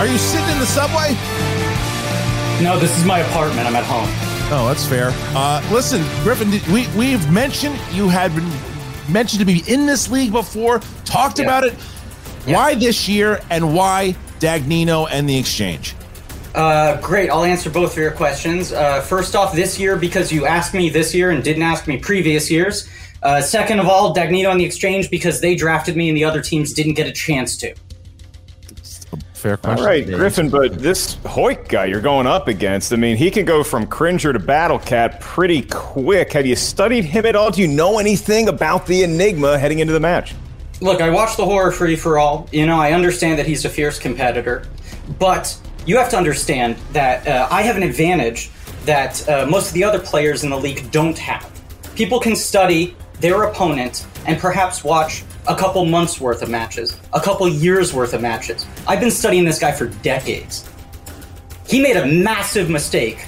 Are 0.00 0.06
you 0.06 0.16
sitting 0.16 0.48
in 0.48 0.58
the 0.58 0.64
subway? 0.64 1.10
No, 2.64 2.78
this 2.78 2.96
is 2.98 3.04
my 3.04 3.18
apartment. 3.18 3.66
I'm 3.66 3.76
at 3.76 3.84
home. 3.84 4.08
Oh, 4.50 4.64
that's 4.66 4.86
fair. 4.86 5.10
Uh, 5.36 5.62
listen, 5.70 6.02
Griffin, 6.22 6.50
we 6.72 6.88
we've 6.96 7.30
mentioned 7.30 7.78
you 7.92 8.08
had 8.08 8.34
been 8.34 8.50
mentioned 9.12 9.40
to 9.40 9.44
be 9.44 9.62
in 9.70 9.84
this 9.84 10.10
league 10.10 10.32
before. 10.32 10.80
Talked 11.04 11.38
Yeah. 11.38 11.44
about 11.44 11.64
it. 11.64 11.74
Why 12.46 12.74
this 12.74 13.10
year 13.10 13.40
and 13.50 13.74
why 13.74 14.16
Dagnino 14.40 15.06
and 15.10 15.28
the 15.28 15.36
exchange? 15.38 15.94
Uh, 16.54 16.96
great. 17.02 17.28
I'll 17.28 17.44
answer 17.44 17.68
both 17.68 17.92
of 17.92 17.98
your 17.98 18.10
questions. 18.10 18.72
Uh, 18.72 19.02
first 19.02 19.36
off, 19.36 19.54
this 19.54 19.78
year 19.78 19.96
because 19.96 20.32
you 20.32 20.46
asked 20.46 20.72
me 20.72 20.88
this 20.88 21.14
year 21.14 21.30
and 21.30 21.44
didn't 21.44 21.62
ask 21.62 21.86
me 21.86 21.98
previous 21.98 22.50
years. 22.50 22.88
Uh, 23.22 23.42
second 23.42 23.78
of 23.80 23.86
all, 23.86 24.14
Dagnino 24.14 24.50
and 24.50 24.58
the 24.58 24.64
Exchange 24.64 25.10
because 25.10 25.42
they 25.42 25.54
drafted 25.54 25.94
me 25.94 26.08
and 26.08 26.16
the 26.16 26.24
other 26.24 26.40
teams 26.40 26.72
didn't 26.72 26.94
get 26.94 27.06
a 27.06 27.12
chance 27.12 27.54
to. 27.58 27.74
Fair 29.40 29.52
All 29.52 29.74
question. 29.74 29.86
right, 29.86 30.06
Griffin, 30.06 30.50
but 30.50 30.78
this 30.78 31.14
Hoyt 31.24 31.66
guy 31.66 31.86
you're 31.86 32.02
going 32.02 32.26
up 32.26 32.46
against, 32.46 32.92
I 32.92 32.96
mean, 32.96 33.16
he 33.16 33.30
can 33.30 33.46
go 33.46 33.64
from 33.64 33.86
Cringer 33.86 34.34
to 34.34 34.38
Battle 34.38 34.78
Cat 34.78 35.18
pretty 35.22 35.62
quick. 35.62 36.34
Have 36.34 36.44
you 36.44 36.56
studied 36.56 37.06
him 37.06 37.24
at 37.24 37.34
all? 37.34 37.50
Do 37.50 37.62
you 37.62 37.68
know 37.68 37.98
anything 37.98 38.48
about 38.48 38.86
the 38.86 39.02
Enigma 39.02 39.58
heading 39.58 39.78
into 39.78 39.94
the 39.94 40.00
match? 40.00 40.34
Look, 40.82 41.00
I 41.00 41.08
watched 41.08 41.38
the 41.38 41.46
horror 41.46 41.72
free 41.72 41.96
for 41.96 42.18
all. 42.18 42.50
You 42.52 42.66
know, 42.66 42.78
I 42.78 42.92
understand 42.92 43.38
that 43.38 43.46
he's 43.46 43.64
a 43.64 43.70
fierce 43.70 43.98
competitor, 43.98 44.66
but 45.18 45.58
you 45.86 45.96
have 45.96 46.10
to 46.10 46.18
understand 46.18 46.76
that 46.92 47.26
uh, 47.26 47.48
I 47.50 47.62
have 47.62 47.78
an 47.78 47.82
advantage 47.82 48.50
that 48.84 49.26
uh, 49.26 49.46
most 49.46 49.68
of 49.68 49.74
the 49.74 49.84
other 49.84 50.00
players 50.00 50.44
in 50.44 50.50
the 50.50 50.58
league 50.58 50.90
don't 50.90 51.16
have. 51.16 51.50
People 51.94 52.20
can 52.20 52.36
study 52.36 52.94
their 53.20 53.44
opponent 53.44 54.06
and 54.26 54.38
perhaps 54.38 54.82
watch 54.84 55.24
a 55.48 55.56
couple 55.56 55.84
months 55.84 56.20
worth 56.20 56.42
of 56.42 56.48
matches, 56.48 56.98
a 57.12 57.20
couple 57.20 57.48
years 57.48 57.92
worth 57.92 58.14
of 58.14 58.22
matches. 58.22 58.66
I've 58.86 59.00
been 59.00 59.10
studying 59.10 59.44
this 59.44 59.58
guy 59.58 59.72
for 59.72 59.86
decades. 59.86 60.68
He 61.66 61.80
made 61.80 61.96
a 61.96 62.06
massive 62.06 62.68
mistake 62.68 63.24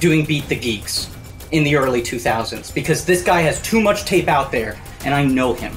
doing 0.00 0.24
Beat 0.24 0.48
the 0.48 0.56
Geeks 0.56 1.10
in 1.52 1.64
the 1.64 1.76
early 1.76 2.02
2000s 2.02 2.74
because 2.74 3.04
this 3.04 3.22
guy 3.22 3.40
has 3.42 3.60
too 3.62 3.80
much 3.80 4.04
tape 4.04 4.28
out 4.28 4.50
there 4.50 4.78
and 5.04 5.14
I 5.14 5.24
know 5.24 5.54
him. 5.54 5.76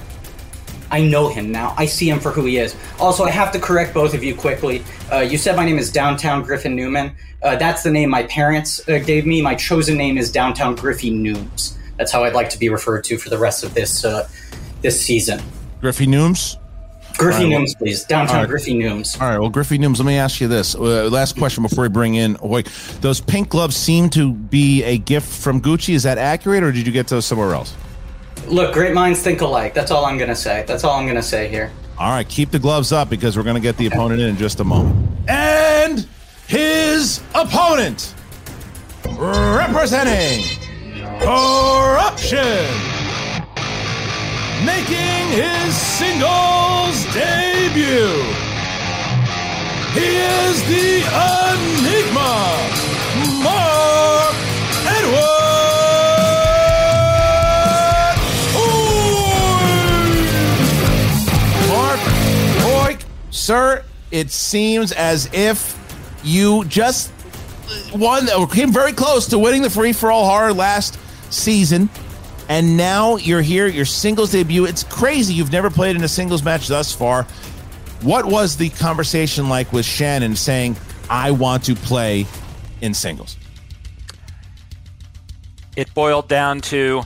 I 0.90 1.02
know 1.02 1.28
him 1.28 1.52
now. 1.52 1.74
I 1.78 1.86
see 1.86 2.10
him 2.10 2.20
for 2.20 2.32
who 2.32 2.46
he 2.46 2.58
is. 2.58 2.76
Also, 3.00 3.24
I 3.24 3.32
have 3.32 3.52
to 3.52 3.60
correct 3.60 3.94
both 3.94 4.14
of 4.14 4.24
you 4.24 4.34
quickly. 4.34 4.84
Uh, 5.12 5.20
you 5.20 5.38
said 5.38 5.56
my 5.56 5.66
name 5.66 5.78
is 5.78 5.92
Downtown 5.92 6.44
Griffin 6.44 6.76
Newman. 6.76 7.12
Uh, 7.44 7.56
that's 7.58 7.84
the 7.84 7.92
name 7.92 8.10
my 8.10 8.24
parents 8.24 8.88
uh, 8.88 9.00
gave 9.00 9.26
me. 9.26 9.42
My 9.42 9.56
chosen 9.56 9.98
name 9.98 10.18
is 10.18 10.32
Downtown 10.32 10.76
Griffy 10.76 11.12
Nooms. 11.12 11.77
That's 11.98 12.12
how 12.12 12.24
I'd 12.24 12.34
like 12.34 12.50
to 12.50 12.60
be 12.60 12.70
referred 12.70 13.04
to 13.06 13.18
for 13.18 13.30
the 13.30 13.38
rest 13.38 13.64
of 13.64 13.74
this 13.74 14.06
uh, 14.06 14.28
this 14.82 15.02
season. 15.02 15.42
Griffey 15.82 16.08
Nooms. 16.08 16.58
Griffy 17.18 17.46
All 17.46 17.50
right, 17.50 17.68
Nooms, 17.68 17.78
please. 17.78 18.04
Downtown 18.04 18.42
right. 18.42 18.50
Griffy 18.50 18.76
Nooms. 18.76 19.20
All 19.20 19.28
right. 19.28 19.40
Well, 19.40 19.50
Griffey 19.50 19.80
Nooms, 19.80 19.98
let 19.98 20.06
me 20.06 20.18
ask 20.18 20.40
you 20.40 20.48
this. 20.48 20.76
Uh, 20.76 21.10
last 21.12 21.36
question 21.36 21.64
before 21.64 21.84
we 21.84 21.90
bring 21.90 22.16
in 22.16 22.36
Hoyt. 22.36 22.68
Those 23.02 23.20
pink 23.20 23.50
gloves 23.50 23.76
seem 23.76 24.10
to 24.12 24.34
be 24.34 24.84
a 24.84 25.00
gift 25.00 25.28
from 25.28 25.60
Gucci. 25.60 25.96
Is 25.96 26.04
that 26.04 26.20
accurate, 26.20 26.64
or 26.64 26.72
did 26.72 26.86
you 26.86 26.94
get 26.94 27.08
those 27.08 27.26
somewhere 27.26 27.54
else? 27.54 27.74
Look, 28.48 28.74
great 28.74 28.94
minds 28.94 29.22
think 29.24 29.42
alike. 29.42 29.74
That's 29.74 29.90
all 29.90 30.06
I'm 30.06 30.18
going 30.18 30.30
to 30.30 30.36
say. 30.36 30.64
That's 30.68 30.84
all 30.84 30.96
I'm 30.96 31.06
going 31.06 31.16
to 31.16 31.24
say 31.24 31.48
here. 31.48 31.72
All 31.98 32.12
right, 32.12 32.28
keep 32.28 32.52
the 32.52 32.60
gloves 32.60 32.92
up 32.92 33.10
because 33.10 33.36
we're 33.36 33.44
going 33.44 33.56
to 33.56 33.62
get 33.62 33.78
the 33.78 33.88
opponent 33.88 34.22
in 34.22 34.30
in 34.30 34.38
just 34.38 34.60
a 34.60 34.64
moment. 34.64 35.10
And 35.28 36.08
his 36.48 37.22
opponent, 37.34 38.14
representing 39.18 40.44
Corruption, 41.20 42.66
making 44.66 45.28
his 45.30 45.76
singles 45.76 47.06
debut. 47.14 48.24
He 49.94 50.18
is 50.18 50.64
the 50.68 51.02
Enigma, 51.02 52.34
Mark 53.44 54.36
Edward. 54.86 55.38
Mark 61.68 62.00
Hoyk, 62.64 63.02
sir, 63.32 63.84
it 64.12 64.30
seems 64.32 64.92
as 64.92 65.30
if 65.34 65.76
you 66.24 66.64
just 66.66 67.12
won 67.94 68.28
came 68.50 68.72
very 68.72 68.94
close 68.94 69.28
to 69.28 69.40
winning 69.40 69.62
the 69.62 69.70
free 69.70 69.94
for 69.94 70.12
all 70.12 70.26
horror 70.26 70.54
last 70.54 70.98
season. 71.30 71.90
And 72.50 72.78
now 72.78 73.18
you're 73.18 73.42
here, 73.42 73.68
your 73.68 73.86
singles 73.86 74.32
debut. 74.32 74.66
It's 74.66 74.84
crazy. 74.84 75.34
You've 75.34 75.52
never 75.52 75.70
played 75.70 75.96
in 75.96 76.04
a 76.04 76.08
singles 76.08 76.44
match 76.44 76.68
thus 76.68 76.94
far. 76.94 77.24
What 78.02 78.26
was 78.26 78.58
the 78.58 78.70
conversation 78.70 79.50
like 79.50 79.74
with 79.74 79.86
Shannon 79.86 80.36
saying, 80.36 80.78
I 81.10 81.32
want 81.32 81.66
to 81.66 81.76
play 81.76 82.26
in 82.82 82.94
singles? 82.94 83.38
It 85.76 85.94
boiled 85.94 86.28
down 86.28 86.62
to 86.62 87.04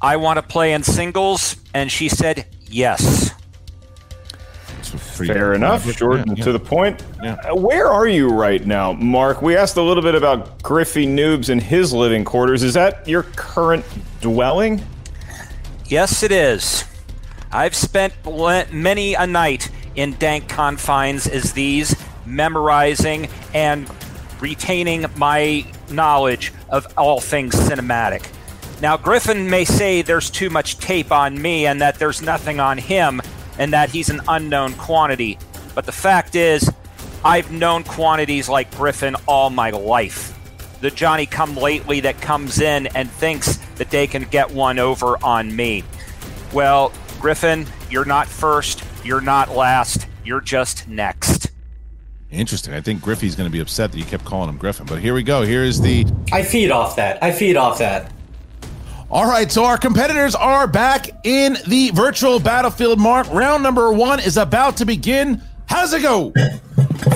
I 0.00 0.16
want 0.16 0.36
to 0.36 0.42
play 0.42 0.74
in 0.74 0.82
singles, 0.82 1.56
and 1.72 1.90
she 1.90 2.08
said 2.10 2.46
yes. 2.68 3.23
Fair 5.14 5.54
enough. 5.54 5.90
Short 5.92 6.20
and 6.20 6.42
to 6.42 6.52
the 6.52 6.58
point. 6.58 7.02
Uh, 7.22 7.54
Where 7.54 7.86
are 7.88 8.06
you 8.06 8.28
right 8.28 8.64
now, 8.64 8.92
Mark? 8.92 9.42
We 9.42 9.56
asked 9.56 9.76
a 9.76 9.82
little 9.82 10.02
bit 10.02 10.14
about 10.14 10.62
Griffey 10.62 11.06
Noobs 11.06 11.48
and 11.48 11.62
his 11.62 11.92
living 11.92 12.24
quarters. 12.24 12.62
Is 12.62 12.74
that 12.74 13.06
your 13.08 13.24
current 13.36 13.84
dwelling? 14.20 14.84
Yes, 15.86 16.22
it 16.22 16.32
is. 16.32 16.84
I've 17.52 17.74
spent 17.74 18.14
many 18.72 19.14
a 19.14 19.26
night 19.26 19.70
in 19.94 20.14
dank 20.14 20.48
confines 20.48 21.26
as 21.26 21.52
these, 21.52 21.94
memorizing 22.26 23.28
and 23.52 23.88
retaining 24.40 25.06
my 25.16 25.64
knowledge 25.90 26.52
of 26.68 26.92
all 26.98 27.20
things 27.20 27.54
cinematic. 27.54 28.26
Now, 28.80 28.96
Griffin 28.96 29.48
may 29.48 29.64
say 29.64 30.02
there's 30.02 30.30
too 30.30 30.50
much 30.50 30.78
tape 30.78 31.12
on 31.12 31.40
me 31.40 31.66
and 31.66 31.80
that 31.80 31.98
there's 31.98 32.20
nothing 32.20 32.60
on 32.60 32.76
him 32.76 33.22
and 33.58 33.72
that 33.72 33.90
he's 33.90 34.10
an 34.10 34.20
unknown 34.28 34.74
quantity. 34.74 35.38
But 35.74 35.86
the 35.86 35.92
fact 35.92 36.34
is, 36.34 36.70
I've 37.24 37.50
known 37.50 37.84
quantities 37.84 38.48
like 38.48 38.74
Griffin 38.76 39.16
all 39.26 39.50
my 39.50 39.70
life. 39.70 40.38
The 40.80 40.90
Johnny 40.90 41.26
come 41.26 41.56
lately 41.56 42.00
that 42.00 42.20
comes 42.20 42.60
in 42.60 42.88
and 42.88 43.10
thinks 43.10 43.56
that 43.76 43.90
they 43.90 44.06
can 44.06 44.24
get 44.24 44.50
one 44.50 44.78
over 44.78 45.16
on 45.24 45.54
me. 45.54 45.82
Well, 46.52 46.92
Griffin, 47.20 47.66
you're 47.90 48.04
not 48.04 48.28
first, 48.28 48.84
you're 49.02 49.22
not 49.22 49.56
last, 49.56 50.06
you're 50.24 50.42
just 50.42 50.86
next. 50.86 51.50
Interesting. 52.30 52.74
I 52.74 52.80
think 52.80 53.00
Griffey's 53.00 53.36
going 53.36 53.48
to 53.48 53.52
be 53.52 53.60
upset 53.60 53.92
that 53.92 53.98
you 53.98 54.04
kept 54.04 54.24
calling 54.24 54.48
him 54.48 54.56
Griffin. 54.56 54.86
But 54.86 54.98
here 55.00 55.14
we 55.14 55.22
go. 55.22 55.42
Here 55.42 55.62
is 55.62 55.80
the. 55.80 56.04
I 56.32 56.42
feed 56.42 56.70
off 56.70 56.96
that. 56.96 57.22
I 57.22 57.30
feed 57.30 57.56
off 57.56 57.78
that. 57.78 58.12
All 59.14 59.26
right, 59.26 59.50
so 59.50 59.64
our 59.64 59.78
competitors 59.78 60.34
are 60.34 60.66
back 60.66 61.08
in 61.24 61.56
the 61.68 61.90
virtual 61.90 62.40
battlefield. 62.40 62.98
Mark, 62.98 63.30
round 63.30 63.62
number 63.62 63.92
one 63.92 64.18
is 64.18 64.36
about 64.36 64.76
to 64.78 64.84
begin. 64.84 65.40
How's 65.66 65.92
it 65.92 66.02
go? 66.02 66.32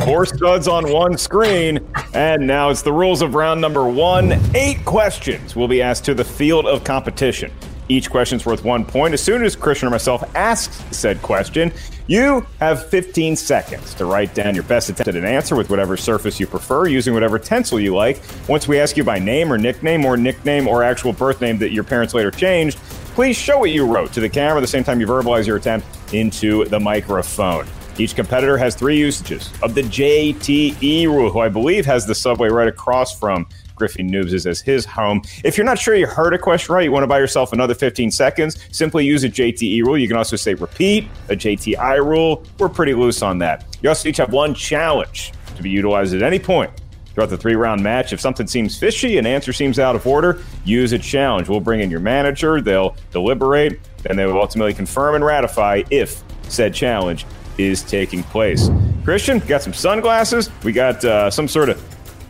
Four 0.04 0.24
studs 0.24 0.68
on 0.68 0.92
one 0.92 1.18
screen. 1.18 1.80
And 2.14 2.46
now 2.46 2.70
it's 2.70 2.82
the 2.82 2.92
rules 2.92 3.20
of 3.20 3.34
round 3.34 3.60
number 3.60 3.88
one. 3.88 4.40
Eight 4.54 4.84
questions 4.84 5.56
will 5.56 5.66
be 5.66 5.82
asked 5.82 6.04
to 6.04 6.14
the 6.14 6.22
field 6.22 6.66
of 6.66 6.84
competition. 6.84 7.50
Each 7.88 8.10
question's 8.10 8.44
worth 8.44 8.64
one 8.64 8.84
point. 8.84 9.14
As 9.14 9.22
soon 9.22 9.42
as 9.42 9.56
Christian 9.56 9.88
or 9.88 9.90
myself 9.90 10.22
asks 10.34 10.84
said 10.96 11.22
question, 11.22 11.72
you 12.06 12.46
have 12.60 12.86
15 12.88 13.34
seconds 13.36 13.94
to 13.94 14.04
write 14.04 14.34
down 14.34 14.54
your 14.54 14.64
best 14.64 14.90
attempt 14.90 15.08
at 15.08 15.16
an 15.16 15.24
answer 15.24 15.56
with 15.56 15.70
whatever 15.70 15.96
surface 15.96 16.38
you 16.38 16.46
prefer, 16.46 16.86
using 16.86 17.14
whatever 17.14 17.42
stencil 17.42 17.80
you 17.80 17.94
like. 17.94 18.20
Once 18.46 18.68
we 18.68 18.78
ask 18.78 18.96
you 18.96 19.04
by 19.04 19.18
name 19.18 19.50
or 19.50 19.56
nickname 19.56 20.04
or 20.04 20.16
nickname 20.18 20.68
or 20.68 20.82
actual 20.82 21.14
birth 21.14 21.40
name 21.40 21.56
that 21.58 21.72
your 21.72 21.84
parents 21.84 22.12
later 22.12 22.30
changed, 22.30 22.78
please 23.14 23.36
show 23.36 23.58
what 23.58 23.70
you 23.70 23.86
wrote 23.86 24.12
to 24.12 24.20
the 24.20 24.28
camera 24.28 24.60
the 24.60 24.66
same 24.66 24.84
time 24.84 25.00
you 25.00 25.06
verbalize 25.06 25.46
your 25.46 25.56
attempt 25.56 25.86
into 26.12 26.66
the 26.66 26.78
microphone. 26.78 27.66
Each 27.98 28.14
competitor 28.14 28.56
has 28.56 28.76
three 28.76 28.96
usages 28.96 29.52
of 29.60 29.74
the 29.74 29.82
JTE 29.82 31.06
rule, 31.06 31.30
who 31.30 31.40
I 31.40 31.48
believe 31.48 31.84
has 31.86 32.06
the 32.06 32.14
subway 32.14 32.48
right 32.48 32.68
across 32.68 33.18
from 33.18 33.48
Griffin 33.78 34.10
Noobs 34.10 34.32
is 34.32 34.46
as 34.46 34.60
his 34.60 34.84
home. 34.84 35.22
If 35.44 35.56
you're 35.56 35.64
not 35.64 35.78
sure 35.78 35.94
you 35.94 36.06
heard 36.06 36.34
a 36.34 36.38
question 36.38 36.74
right, 36.74 36.84
you 36.84 36.92
want 36.92 37.04
to 37.04 37.08
buy 37.08 37.18
yourself 37.18 37.52
another 37.52 37.74
15 37.74 38.10
seconds, 38.10 38.58
simply 38.72 39.06
use 39.06 39.24
a 39.24 39.28
JTE 39.28 39.82
rule. 39.84 39.96
You 39.96 40.08
can 40.08 40.16
also 40.16 40.36
say 40.36 40.54
repeat, 40.54 41.08
a 41.28 41.36
JTI 41.36 42.04
rule. 42.04 42.44
We're 42.58 42.68
pretty 42.68 42.94
loose 42.94 43.22
on 43.22 43.38
that. 43.38 43.64
You 43.82 43.88
also 43.88 44.08
each 44.08 44.16
have 44.18 44.32
one 44.32 44.54
challenge 44.54 45.32
to 45.56 45.62
be 45.62 45.70
utilized 45.70 46.14
at 46.14 46.22
any 46.22 46.38
point 46.38 46.70
throughout 47.14 47.30
the 47.30 47.36
three 47.36 47.56
round 47.56 47.82
match. 47.82 48.12
If 48.12 48.20
something 48.20 48.46
seems 48.46 48.78
fishy, 48.78 49.18
an 49.18 49.26
answer 49.26 49.52
seems 49.52 49.78
out 49.78 49.96
of 49.96 50.06
order, 50.06 50.40
use 50.64 50.92
a 50.92 50.98
challenge. 50.98 51.48
We'll 51.48 51.60
bring 51.60 51.80
in 51.80 51.90
your 51.90 52.00
manager, 52.00 52.60
they'll 52.60 52.96
deliberate, 53.10 53.80
then 54.02 54.16
they 54.16 54.24
will 54.26 54.40
ultimately 54.40 54.74
confirm 54.74 55.16
and 55.16 55.24
ratify 55.24 55.82
if 55.90 56.22
said 56.44 56.74
challenge 56.74 57.26
is 57.58 57.82
taking 57.82 58.22
place. 58.22 58.70
Christian, 59.04 59.40
got 59.40 59.62
some 59.62 59.74
sunglasses. 59.74 60.50
We 60.62 60.72
got 60.72 61.04
uh, 61.04 61.30
some 61.30 61.48
sort 61.48 61.70
of 61.70 61.80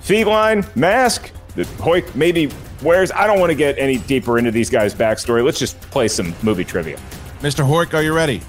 feline 0.01 0.65
mask 0.75 1.33
that 1.59 1.67
Hoyk 1.79 2.15
maybe 2.15 2.51
wears. 2.83 3.11
I 3.13 3.27
don't 3.27 3.41
want 3.41 3.51
to 3.51 3.57
get 3.57 3.79
any 3.79 3.99
deeper 3.99 4.39
into 4.39 4.51
these 4.51 4.71
guys' 4.71 4.95
backstory. 4.95 5.45
Let's 5.45 5.59
just 5.59 5.79
play 5.91 6.09
some 6.09 6.35
movie 6.43 6.65
trivia. 6.65 6.99
Mr. 7.41 7.67
Hoyk, 7.67 7.95
are 7.95 8.03
you 8.03 8.15
ready? 8.15 8.41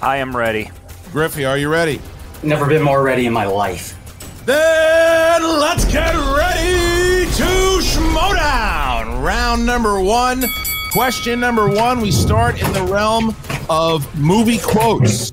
I 0.00 0.16
am 0.18 0.34
ready. 0.34 0.70
Griffey, 1.10 1.44
are 1.44 1.58
you 1.58 1.68
ready? 1.68 2.00
Never 2.42 2.66
been 2.66 2.82
more 2.82 3.02
ready 3.02 3.26
in 3.26 3.32
my 3.32 3.46
life. 3.46 3.98
Then 4.46 5.42
let's 5.42 5.84
get 5.84 6.14
ready 6.14 7.26
to 7.26 7.80
Schmodown. 7.82 9.22
Round 9.22 9.66
number 9.66 10.00
one. 10.00 10.44
Question 10.92 11.40
number 11.40 11.68
one. 11.68 12.00
We 12.00 12.10
start 12.10 12.62
in 12.62 12.72
the 12.72 12.82
realm 12.82 13.34
of 13.68 14.18
movie 14.18 14.58
quotes. 14.58 15.32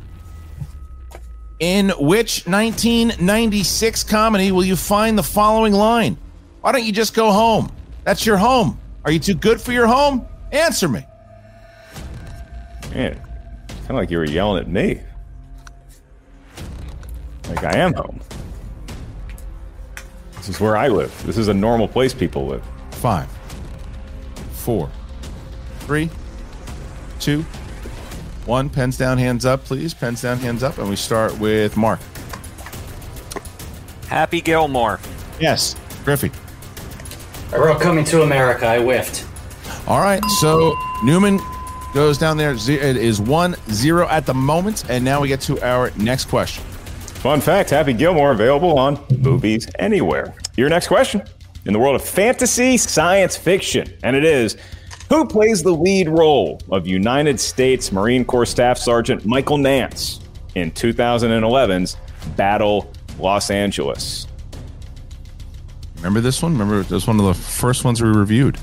In 1.60 1.90
which 1.90 2.46
1996 2.48 4.04
comedy 4.04 4.52
will 4.52 4.64
you 4.64 4.76
find 4.76 5.18
the 5.18 5.24
following 5.24 5.74
line? 5.74 6.18
Why 6.62 6.72
don't 6.72 6.84
you 6.84 6.92
just 6.92 7.14
go 7.14 7.32
home? 7.32 7.72
That's 8.04 8.26
your 8.26 8.38
home. 8.38 8.80
Are 9.06 9.12
you 9.12 9.20
too 9.20 9.34
good 9.34 9.62
for 9.62 9.72
your 9.72 9.88
home? 9.88 10.28
Answer 10.52 10.88
me. 10.88 11.06
Man, 12.92 13.16
kind 13.16 13.90
of 13.92 13.96
like 13.96 14.10
you 14.10 14.18
were 14.18 14.26
yelling 14.26 14.62
at 14.62 14.68
me. 14.68 15.02
Like 17.48 17.64
I 17.64 17.78
am 17.78 17.94
home. 17.94 18.20
This 20.36 20.50
is 20.50 20.60
where 20.60 20.76
I 20.76 20.88
live. 20.88 21.14
This 21.26 21.38
is 21.38 21.48
a 21.48 21.54
normal 21.54 21.88
place 21.88 22.14
people 22.14 22.48
live. 22.48 22.64
Five, 22.92 23.28
four, 24.52 24.90
three, 25.82 26.10
two, 27.20 27.44
one. 28.46 28.70
Pens 28.70 28.98
down, 28.98 29.18
hands 29.18 29.46
up, 29.46 29.64
please. 29.64 29.94
Pens 29.94 30.22
down, 30.22 30.38
hands 30.40 30.64
up. 30.64 30.78
And 30.78 30.90
we 30.90 30.96
start 30.96 31.38
with 31.40 31.78
Mark. 31.78 32.00
Happy 34.08 34.42
Gilmore. 34.42 35.00
Yes. 35.40 35.76
Griffey. 36.04 36.32
I 37.52 37.58
wrote 37.58 37.82
Coming 37.82 38.06
to 38.06 38.22
America. 38.22 38.68
I 38.68 38.80
whiffed. 38.80 39.26
All 39.88 40.00
right. 40.00 40.24
So 40.40 40.76
Newman 41.04 41.40
goes 41.94 42.18
down 42.18 42.38
there. 42.38 42.52
It 42.52 42.70
is 42.70 43.20
1 43.20 43.56
0 43.72 44.08
at 44.08 44.26
the 44.26 44.34
moment. 44.34 44.90
And 44.90 45.04
now 45.04 45.22
we 45.22 45.28
get 45.28 45.42
to 45.42 45.60
our 45.62 45.92
next 45.98 46.26
question. 46.26 46.64
Fun 47.20 47.42
fact 47.42 47.70
Happy 47.70 47.92
Gilmore 47.92 48.32
available 48.32 48.80
on 48.80 49.04
Movies 49.18 49.68
Anywhere. 49.78 50.34
Your 50.56 50.70
next 50.70 50.88
question 50.88 51.22
in 51.66 51.74
the 51.74 51.80
world 51.80 51.96
of 51.96 52.02
fantasy 52.02 52.78
science 52.78 53.36
fiction, 53.36 53.94
and 54.04 54.16
it 54.16 54.24
is 54.24 54.56
Who 55.10 55.26
plays 55.26 55.62
the 55.62 55.74
lead 55.74 56.08
role 56.08 56.62
of 56.72 56.88
United 56.88 57.38
States 57.40 57.92
Marine 57.92 58.24
Corps 58.24 58.46
Staff 58.46 58.78
Sergeant 58.78 59.26
Michael 59.26 59.58
Nantz 59.58 60.22
in 60.56 60.72
2011's 60.72 61.98
Battle 62.38 62.90
Los 63.18 63.50
Angeles? 63.50 64.29
Remember 66.00 66.22
this 66.22 66.42
one? 66.42 66.54
Remember 66.54 66.82
this 66.82 66.92
was 66.92 67.08
one 67.08 67.20
of 67.20 67.26
the 67.26 67.34
first 67.34 67.84
ones 67.84 68.02
we 68.02 68.10
reviewed. 68.10 68.58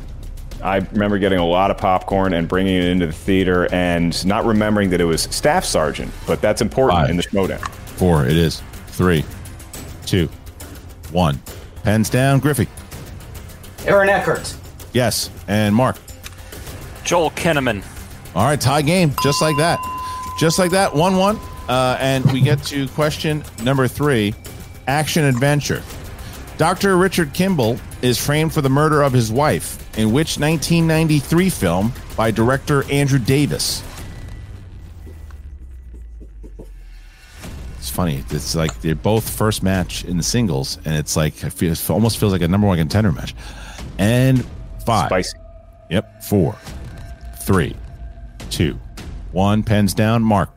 I 0.63 0.79
remember 0.79 1.19
getting 1.19 1.39
a 1.39 1.45
lot 1.47 1.71
of 1.71 1.77
popcorn 1.79 2.33
and 2.33 2.49
bringing 2.49 2.77
it 2.77 2.85
into 2.85 3.07
the 3.07 3.13
theater 3.13 3.73
and 3.73 4.25
not 4.27 4.45
remembering 4.47 4.91
that 4.91 5.01
it 5.01 5.05
was 5.05 5.23
Staff 5.23 5.65
Sergeant, 5.65 6.11
but 6.27 6.41
that's 6.41 6.63
important 6.63 7.01
Five. 7.01 7.11
in 7.11 7.17
the 7.17 7.23
showdown. 7.23 7.59
Four. 7.97 8.25
It 8.25 8.37
is. 8.37 8.63
Three, 8.89 9.25
two, 10.07 10.29
one. 11.13 11.39
Pens 11.83 12.09
down. 12.09 12.41
Griffey. 12.41 12.67
Aaron 13.85 14.09
Eckhart. 14.09 14.57
Yes. 14.93 15.31
And 15.47 15.75
Mark. 15.75 15.97
Joel 17.05 17.31
Kinnaman. 17.33 17.85
All 18.35 18.45
right, 18.45 18.61
tie 18.61 18.83
game, 18.83 19.15
just 19.23 19.41
like 19.41 19.57
that, 19.57 19.79
just 20.39 20.59
like 20.59 20.71
that, 20.73 20.95
one-one, 20.95 21.39
uh, 21.69 21.97
and 22.01 22.25
we 22.33 22.41
get 22.43 22.63
to 22.65 22.87
question 22.89 23.43
number 23.63 23.89
three: 23.89 24.35
action 24.89 25.25
adventure. 25.25 25.83
Dr. 26.59 26.97
Richard 26.97 27.35
Kimball 27.35 27.79
is 28.01 28.19
framed 28.25 28.55
for 28.55 28.63
the 28.63 28.71
murder 28.71 29.03
of 29.03 29.13
his 29.13 29.31
wife 29.31 29.79
in 29.99 30.13
which 30.13 30.39
1993 30.39 31.51
film 31.51 31.93
by 32.17 32.31
director 32.31 32.91
Andrew 32.91 33.19
Davis? 33.19 33.83
It's 37.77 37.91
funny. 37.91 38.25
It's 38.31 38.55
like 38.55 38.81
they're 38.81 38.95
both 38.95 39.29
first 39.29 39.63
match 39.63 40.05
in 40.05 40.17
the 40.17 40.23
singles, 40.23 40.79
and 40.85 40.97
it's 40.97 41.15
like 41.15 41.45
I 41.45 41.51
feel, 41.51 41.73
it 41.73 41.91
almost 41.91 42.19
feels 42.19 42.33
like 42.33 42.43
a 42.43 42.49
number 42.49 42.67
one 42.67 42.79
contender 42.79 43.13
match. 43.13 43.35
And 43.99 44.45
five. 44.85 45.09
Spicy. 45.09 45.39
Yep. 45.91 46.25
Four, 46.25 46.57
three, 47.43 47.77
two, 48.51 48.79
one. 49.33 49.63
Pens 49.63 49.95
down. 49.95 50.23
Mark. 50.23 50.51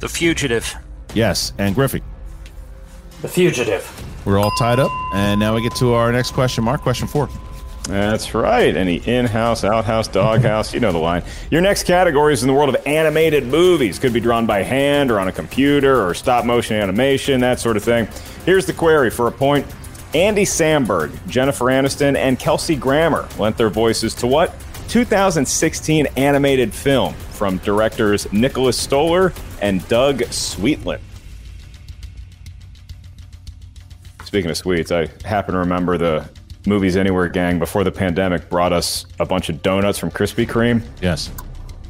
The 0.00 0.08
Fugitive. 0.08 0.74
Yes. 1.14 1.52
And 1.58 1.74
Griffey. 1.74 2.02
The 3.24 3.30
Fugitive. 3.30 4.26
We're 4.26 4.38
all 4.38 4.50
tied 4.50 4.78
up. 4.78 4.90
And 5.14 5.40
now 5.40 5.54
we 5.54 5.62
get 5.62 5.74
to 5.76 5.94
our 5.94 6.12
next 6.12 6.32
question. 6.32 6.62
Mark, 6.62 6.82
question 6.82 7.08
four. 7.08 7.30
That's 7.84 8.34
right. 8.34 8.76
Any 8.76 8.96
in 8.96 9.24
house, 9.24 9.64
outhouse, 9.64 10.08
doghouse, 10.08 10.74
you 10.74 10.80
know 10.80 10.92
the 10.92 10.98
line. 10.98 11.22
Your 11.50 11.62
next 11.62 11.84
category 11.84 12.34
is 12.34 12.42
in 12.42 12.48
the 12.48 12.52
world 12.52 12.68
of 12.68 12.86
animated 12.86 13.46
movies. 13.46 13.98
Could 13.98 14.12
be 14.12 14.20
drawn 14.20 14.44
by 14.44 14.62
hand 14.62 15.10
or 15.10 15.18
on 15.18 15.28
a 15.28 15.32
computer 15.32 16.06
or 16.06 16.12
stop 16.12 16.44
motion 16.44 16.76
animation, 16.76 17.40
that 17.40 17.58
sort 17.60 17.78
of 17.78 17.82
thing. 17.82 18.08
Here's 18.44 18.66
the 18.66 18.74
query 18.74 19.08
for 19.08 19.26
a 19.26 19.32
point. 19.32 19.66
Andy 20.14 20.44
Samberg, 20.44 21.10
Jennifer 21.26 21.64
Aniston, 21.64 22.16
and 22.16 22.38
Kelsey 22.38 22.76
Grammer 22.76 23.26
lent 23.38 23.56
their 23.56 23.70
voices 23.70 24.12
to 24.16 24.26
what? 24.26 24.54
2016 24.88 26.08
animated 26.18 26.74
film 26.74 27.14
from 27.14 27.56
directors 27.58 28.30
Nicholas 28.34 28.78
Stoller 28.78 29.32
and 29.62 29.88
Doug 29.88 30.18
Sweetland. 30.24 31.00
Speaking 34.34 34.50
of 34.50 34.56
sweets, 34.56 34.90
I 34.90 35.08
happen 35.24 35.52
to 35.52 35.60
remember 35.60 35.96
the 35.96 36.28
Movies 36.66 36.96
Anywhere 36.96 37.28
gang 37.28 37.60
before 37.60 37.84
the 37.84 37.92
pandemic 37.92 38.50
brought 38.50 38.72
us 38.72 39.06
a 39.20 39.24
bunch 39.24 39.48
of 39.48 39.62
donuts 39.62 39.96
from 39.96 40.10
Krispy 40.10 40.44
Kreme. 40.44 40.82
Yes. 41.00 41.30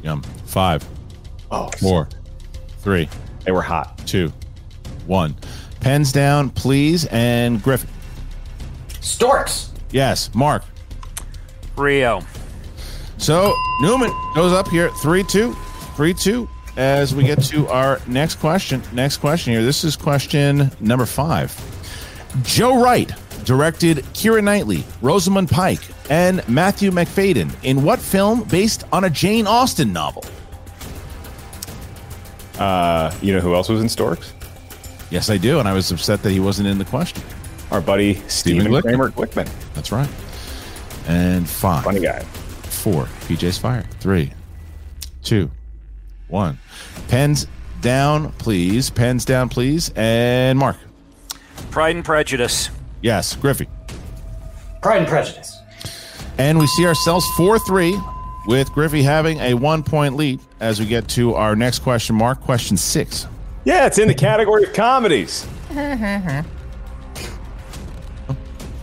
Yum. 0.03 0.21
Five. 0.45 0.87
Oh, 1.49 1.71
Four. 1.79 2.07
Three. 2.81 3.09
They 3.45 3.51
were 3.51 3.63
hot. 3.63 3.97
Two. 4.05 4.31
One. 5.07 5.35
Pens 5.79 6.11
down, 6.11 6.51
please. 6.51 7.07
And 7.07 7.63
Griffin. 7.63 7.89
Storks. 9.01 9.71
Yes. 9.89 10.29
Mark. 10.35 10.63
Rio. 11.75 12.21
So 13.17 13.55
Newman 13.81 14.11
goes 14.35 14.53
up 14.53 14.67
here 14.67 14.91
3 15.01 15.23
2. 15.23 15.51
3 15.95 16.13
2 16.13 16.47
as 16.77 17.15
we 17.15 17.23
get 17.23 17.41
to 17.45 17.67
our 17.69 17.99
next 18.05 18.35
question. 18.35 18.83
Next 18.93 19.17
question 19.17 19.51
here. 19.51 19.63
This 19.63 19.83
is 19.83 19.95
question 19.95 20.69
number 20.79 21.07
five. 21.07 21.51
Joe 22.43 22.81
Wright 22.81 23.11
directed 23.45 23.97
Keira 24.13 24.43
Knightley, 24.43 24.83
Rosamund 25.01 25.49
Pike, 25.49 25.81
and 26.09 26.47
Matthew 26.49 26.91
Macfadyen 26.91 27.51
in 27.63 27.83
what 27.83 27.99
film 27.99 28.43
based 28.43 28.83
on 28.91 29.05
a 29.05 29.09
Jane 29.09 29.47
Austen 29.47 29.93
novel? 29.93 30.25
Uh, 32.59 33.13
you 33.21 33.33
know 33.33 33.39
who 33.39 33.53
else 33.53 33.69
was 33.69 33.81
in 33.81 33.89
Storks? 33.89 34.33
Yes, 35.11 35.29
I 35.29 35.37
do, 35.37 35.59
and 35.59 35.67
I 35.67 35.73
was 35.73 35.91
upset 35.91 36.23
that 36.23 36.31
he 36.31 36.39
wasn't 36.39 36.67
in 36.67 36.77
the 36.77 36.85
question. 36.85 37.21
Our 37.71 37.81
buddy 37.81 38.15
Stephen 38.27 38.67
Glickman. 38.67 38.81
Kramer 38.81 39.09
Glickman. 39.11 39.49
That's 39.73 39.91
right. 39.91 40.09
And 41.07 41.47
five. 41.47 41.83
Funny 41.83 41.99
guy. 41.99 42.19
Four. 42.21 43.05
PJ's 43.27 43.57
fire. 43.57 43.83
Three, 43.99 44.31
two, 45.23 45.51
one. 46.27 46.57
Pens 47.07 47.47
down, 47.81 48.31
please. 48.33 48.89
Pens 48.89 49.25
down, 49.25 49.49
please. 49.49 49.91
And 49.95 50.57
Mark. 50.57 50.77
Pride 51.71 51.95
and 51.95 52.05
Prejudice. 52.05 52.69
Yes, 53.01 53.35
Griffey. 53.35 53.67
Pride 54.81 54.99
and 54.99 55.07
Prejudice. 55.07 55.57
And 56.37 56.59
we 56.59 56.67
see 56.67 56.85
ourselves 56.85 57.25
4 57.37 57.59
3 57.59 57.97
with 58.47 58.71
Griffey 58.71 59.03
having 59.03 59.39
a 59.39 59.53
one 59.53 59.83
point 59.83 60.15
lead 60.15 60.39
as 60.59 60.79
we 60.79 60.85
get 60.85 61.07
to 61.09 61.33
our 61.35 61.55
next 61.55 61.79
question, 61.79 62.15
Mark. 62.15 62.41
Question 62.41 62.77
six. 62.77 63.27
Yeah, 63.63 63.85
it's 63.87 63.97
in 63.97 64.07
the 64.07 64.13
category 64.13 64.63
of 64.63 64.73
comedies. 64.73 65.45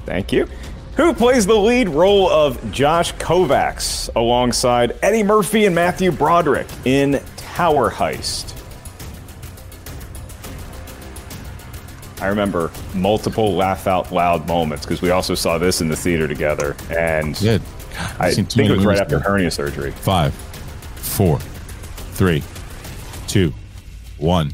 Thank 0.04 0.32
you. 0.32 0.48
Who 0.96 1.14
plays 1.14 1.46
the 1.46 1.54
lead 1.54 1.88
role 1.88 2.28
of 2.28 2.70
Josh 2.70 3.14
Kovacs 3.14 4.10
alongside 4.14 4.98
Eddie 5.02 5.22
Murphy 5.22 5.64
and 5.64 5.74
Matthew 5.74 6.12
Broderick 6.12 6.66
in 6.84 7.22
Tower 7.36 7.90
Heist? 7.90 8.51
I 12.22 12.28
remember 12.28 12.70
multiple 12.94 13.54
laugh 13.56 13.88
out 13.88 14.12
loud 14.12 14.46
moments 14.46 14.86
because 14.86 15.02
we 15.02 15.10
also 15.10 15.34
saw 15.34 15.58
this 15.58 15.80
in 15.80 15.88
the 15.88 15.96
theater 15.96 16.28
together. 16.28 16.76
And 16.88 17.36
Good. 17.36 17.60
I 18.20 18.28
I've 18.28 18.34
seen 18.34 18.46
too 18.46 18.58
think 18.58 18.70
it 18.70 18.76
was 18.76 18.86
right 18.86 18.96
after 18.98 19.16
together. 19.16 19.30
hernia 19.30 19.50
surgery. 19.50 19.90
Five, 19.90 20.32
four, 20.34 21.40
three, 22.12 22.44
two, 23.26 23.52
one. 24.18 24.52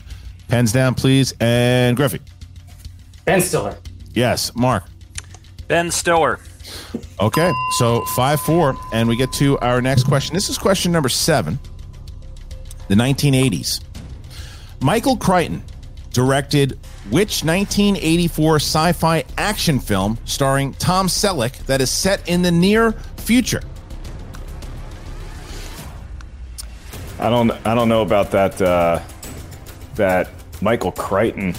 Pens 0.49 0.73
down, 0.73 0.95
please. 0.95 1.35
And 1.41 1.95
Griffey. 1.95 2.21
Ben 3.27 3.43
Stiller. 3.43 3.77
Yes, 4.15 4.55
Mark. 4.57 4.85
Ben 5.69 5.91
Stiller. 5.91 6.41
Okay, 7.21 7.53
so 7.77 8.03
5 8.17 8.41
4, 8.41 8.77
and 8.95 9.09
we 9.09 9.17
get 9.17 9.31
to 9.35 9.59
our 9.59 9.83
next 9.83 10.05
question. 10.05 10.33
This 10.35 10.49
is 10.49 10.57
question 10.57 10.91
number 10.91 11.09
seven 11.11 11.59
the 12.89 12.95
1980s. 12.95 13.83
Michael 14.81 15.17
Crichton 15.19 15.63
directed 16.13 16.79
which 17.11 17.45
1984 17.45 18.57
sci 18.57 18.93
fi 18.93 19.25
action 19.37 19.79
film 19.79 20.19
starring 20.25 20.75
Tom 20.75 21.07
Selleck 21.07 21.57
that 21.67 21.81
is 21.81 21.91
set 21.91 22.27
in 22.29 22.43
the 22.43 22.51
near 22.51 22.93
future? 23.17 23.63
I 27.19 27.31
don't 27.31 27.51
I 27.67 27.75
don't 27.75 27.89
know 27.89 28.03
about 28.03 28.31
that 28.31 28.61
uh, 28.63 29.01
that 29.95 30.31
Michael 30.61 30.93
Crichton. 30.93 31.55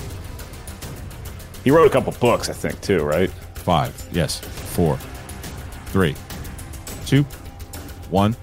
He 1.64 1.72
wrote 1.72 1.88
a 1.88 1.90
couple 1.90 2.14
books, 2.14 2.50
I 2.50 2.54
think, 2.54 2.80
too, 2.82 3.04
right? 3.04 3.30
Five, 3.56 4.08
yes. 4.12 4.40
Four, 4.40 4.98
three, 5.88 6.16
two, 7.06 7.24
one. 8.10 8.36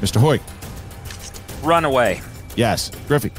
Mr. 0.00 0.16
Hoy. 0.16 0.40
Runaway. 1.62 2.20
Yes. 2.54 2.90
Griffey. 3.08 3.32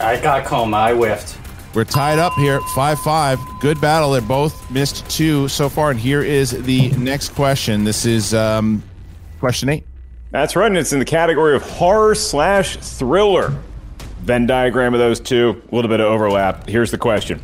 I 0.00 0.20
got 0.20 0.44
coma. 0.44 0.76
I 0.76 0.94
whiffed. 0.94 1.38
We're 1.74 1.84
tied 1.84 2.20
up 2.20 2.34
here, 2.34 2.60
5 2.60 3.00
5. 3.00 3.40
Good 3.60 3.80
battle. 3.80 4.12
They're 4.12 4.22
both 4.22 4.70
missed 4.70 5.08
two 5.10 5.48
so 5.48 5.68
far. 5.68 5.90
And 5.90 5.98
here 5.98 6.22
is 6.22 6.50
the 6.50 6.90
next 6.92 7.30
question. 7.30 7.82
This 7.82 8.06
is 8.06 8.32
um, 8.32 8.82
question 9.40 9.68
eight. 9.68 9.84
That's 10.30 10.54
right, 10.54 10.68
and 10.68 10.76
it's 10.76 10.92
in 10.92 11.00
the 11.00 11.04
category 11.04 11.56
of 11.56 11.62
horror 11.62 12.14
slash 12.14 12.76
thriller. 12.76 13.56
Venn 14.22 14.46
diagram 14.46 14.94
of 14.94 15.00
those 15.00 15.20
two, 15.20 15.62
a 15.70 15.74
little 15.74 15.88
bit 15.88 16.00
of 16.00 16.06
overlap. 16.06 16.68
Here's 16.68 16.90
the 16.90 16.98
question 16.98 17.42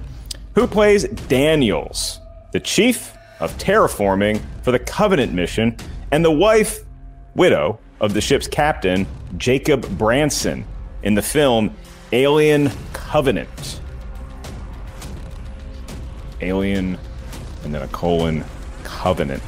Who 0.54 0.66
plays 0.66 1.04
Daniels, 1.04 2.20
the 2.52 2.60
chief 2.60 3.12
of 3.40 3.56
terraforming 3.58 4.40
for 4.62 4.70
the 4.70 4.78
Covenant 4.78 5.32
mission, 5.32 5.76
and 6.12 6.24
the 6.24 6.30
wife, 6.30 6.80
widow, 7.34 7.80
of 8.00 8.14
the 8.14 8.20
ship's 8.20 8.46
captain, 8.46 9.06
Jacob 9.36 9.88
Branson, 9.98 10.64
in 11.02 11.14
the 11.14 11.22
film 11.22 11.74
Alien 12.12 12.70
Covenant? 12.92 13.79
Alien, 16.42 16.98
and 17.64 17.74
then 17.74 17.82
a 17.82 17.88
colon, 17.88 18.44
Covenant. 18.84 19.42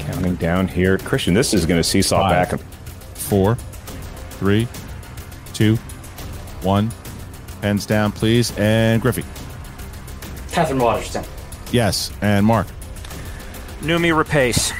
Counting 0.00 0.34
down 0.36 0.68
here. 0.68 0.98
Christian, 0.98 1.34
this 1.34 1.54
is 1.54 1.66
going 1.66 1.78
to 1.80 1.84
seesaw 1.88 2.28
Five. 2.28 2.50
back. 2.50 2.60
Four, 3.14 3.54
three, 4.32 4.68
two, 5.54 5.76
one. 6.62 6.90
Pens 7.60 7.86
down, 7.86 8.12
please. 8.12 8.56
And 8.58 9.00
Griffey. 9.00 9.24
Katherine 10.50 10.80
Waterston. 10.80 11.24
Yes. 11.70 12.12
And 12.20 12.44
Mark. 12.44 12.66
Noomi 13.80 14.12
Rapace. 14.12 14.72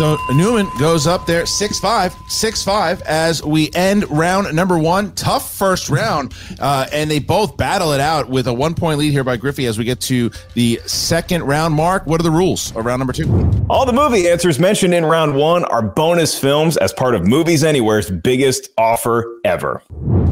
So 0.00 0.16
Newman 0.30 0.66
goes 0.78 1.06
up 1.06 1.26
there 1.26 1.44
6 1.44 1.78
5, 1.78 2.16
6 2.26 2.62
5 2.62 3.02
as 3.02 3.44
we 3.44 3.70
end 3.74 4.10
round 4.10 4.50
number 4.56 4.78
one. 4.78 5.12
Tough 5.12 5.54
first 5.54 5.90
round. 5.90 6.32
Uh, 6.58 6.86
and 6.90 7.10
they 7.10 7.18
both 7.18 7.58
battle 7.58 7.92
it 7.92 8.00
out 8.00 8.30
with 8.30 8.46
a 8.46 8.52
one 8.54 8.74
point 8.74 8.98
lead 8.98 9.12
here 9.12 9.24
by 9.24 9.36
Griffey 9.36 9.66
as 9.66 9.76
we 9.76 9.84
get 9.84 10.00
to 10.00 10.30
the 10.54 10.80
second 10.86 11.42
round. 11.42 11.74
Mark, 11.74 12.06
what 12.06 12.18
are 12.18 12.22
the 12.22 12.30
rules 12.30 12.74
of 12.74 12.86
round 12.86 12.98
number 12.98 13.12
two? 13.12 13.26
All 13.68 13.84
the 13.84 13.92
movie 13.92 14.26
answers 14.26 14.58
mentioned 14.58 14.94
in 14.94 15.04
round 15.04 15.34
one 15.34 15.64
are 15.64 15.82
bonus 15.82 16.38
films 16.38 16.78
as 16.78 16.94
part 16.94 17.14
of 17.14 17.26
Movies 17.26 17.62
Anywhere's 17.62 18.10
biggest 18.10 18.70
offer 18.78 19.38
ever. 19.44 19.82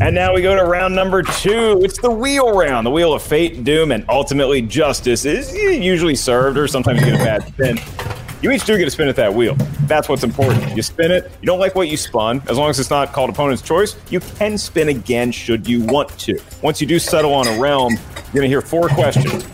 And 0.00 0.14
now 0.14 0.32
we 0.32 0.40
go 0.40 0.56
to 0.56 0.64
round 0.64 0.94
number 0.94 1.22
two. 1.22 1.82
It's 1.84 2.00
the 2.00 2.10
wheel 2.10 2.56
round. 2.56 2.86
The 2.86 2.90
wheel 2.90 3.12
of 3.12 3.22
fate, 3.22 3.64
doom, 3.64 3.92
and 3.92 4.06
ultimately 4.08 4.62
justice 4.62 5.26
is 5.26 5.54
usually 5.54 6.14
served, 6.14 6.56
or 6.56 6.66
sometimes 6.68 7.00
you 7.00 7.06
get 7.12 7.20
a 7.20 7.24
bad 7.24 7.46
spin. 7.48 8.17
You 8.40 8.52
each 8.52 8.64
do 8.64 8.78
get 8.78 8.86
a 8.86 8.90
spin 8.90 9.08
at 9.08 9.16
that 9.16 9.34
wheel. 9.34 9.56
That's 9.86 10.08
what's 10.08 10.22
important. 10.22 10.76
You 10.76 10.82
spin 10.82 11.10
it. 11.10 11.30
You 11.40 11.46
don't 11.46 11.58
like 11.58 11.74
what 11.74 11.88
you 11.88 11.96
spun. 11.96 12.40
As 12.48 12.56
long 12.56 12.70
as 12.70 12.78
it's 12.78 12.90
not 12.90 13.12
called 13.12 13.30
opponent's 13.30 13.62
choice, 13.62 13.96
you 14.10 14.20
can 14.20 14.56
spin 14.56 14.88
again 14.88 15.32
should 15.32 15.68
you 15.68 15.82
want 15.82 16.16
to. 16.20 16.38
Once 16.62 16.80
you 16.80 16.86
do 16.86 17.00
settle 17.00 17.34
on 17.34 17.48
a 17.48 17.58
realm, 17.58 17.94
you're 17.94 18.34
going 18.34 18.42
to 18.42 18.48
hear 18.48 18.60
four 18.60 18.88
questions 18.88 19.44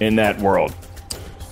in 0.00 0.16
that 0.16 0.38
world. 0.38 0.74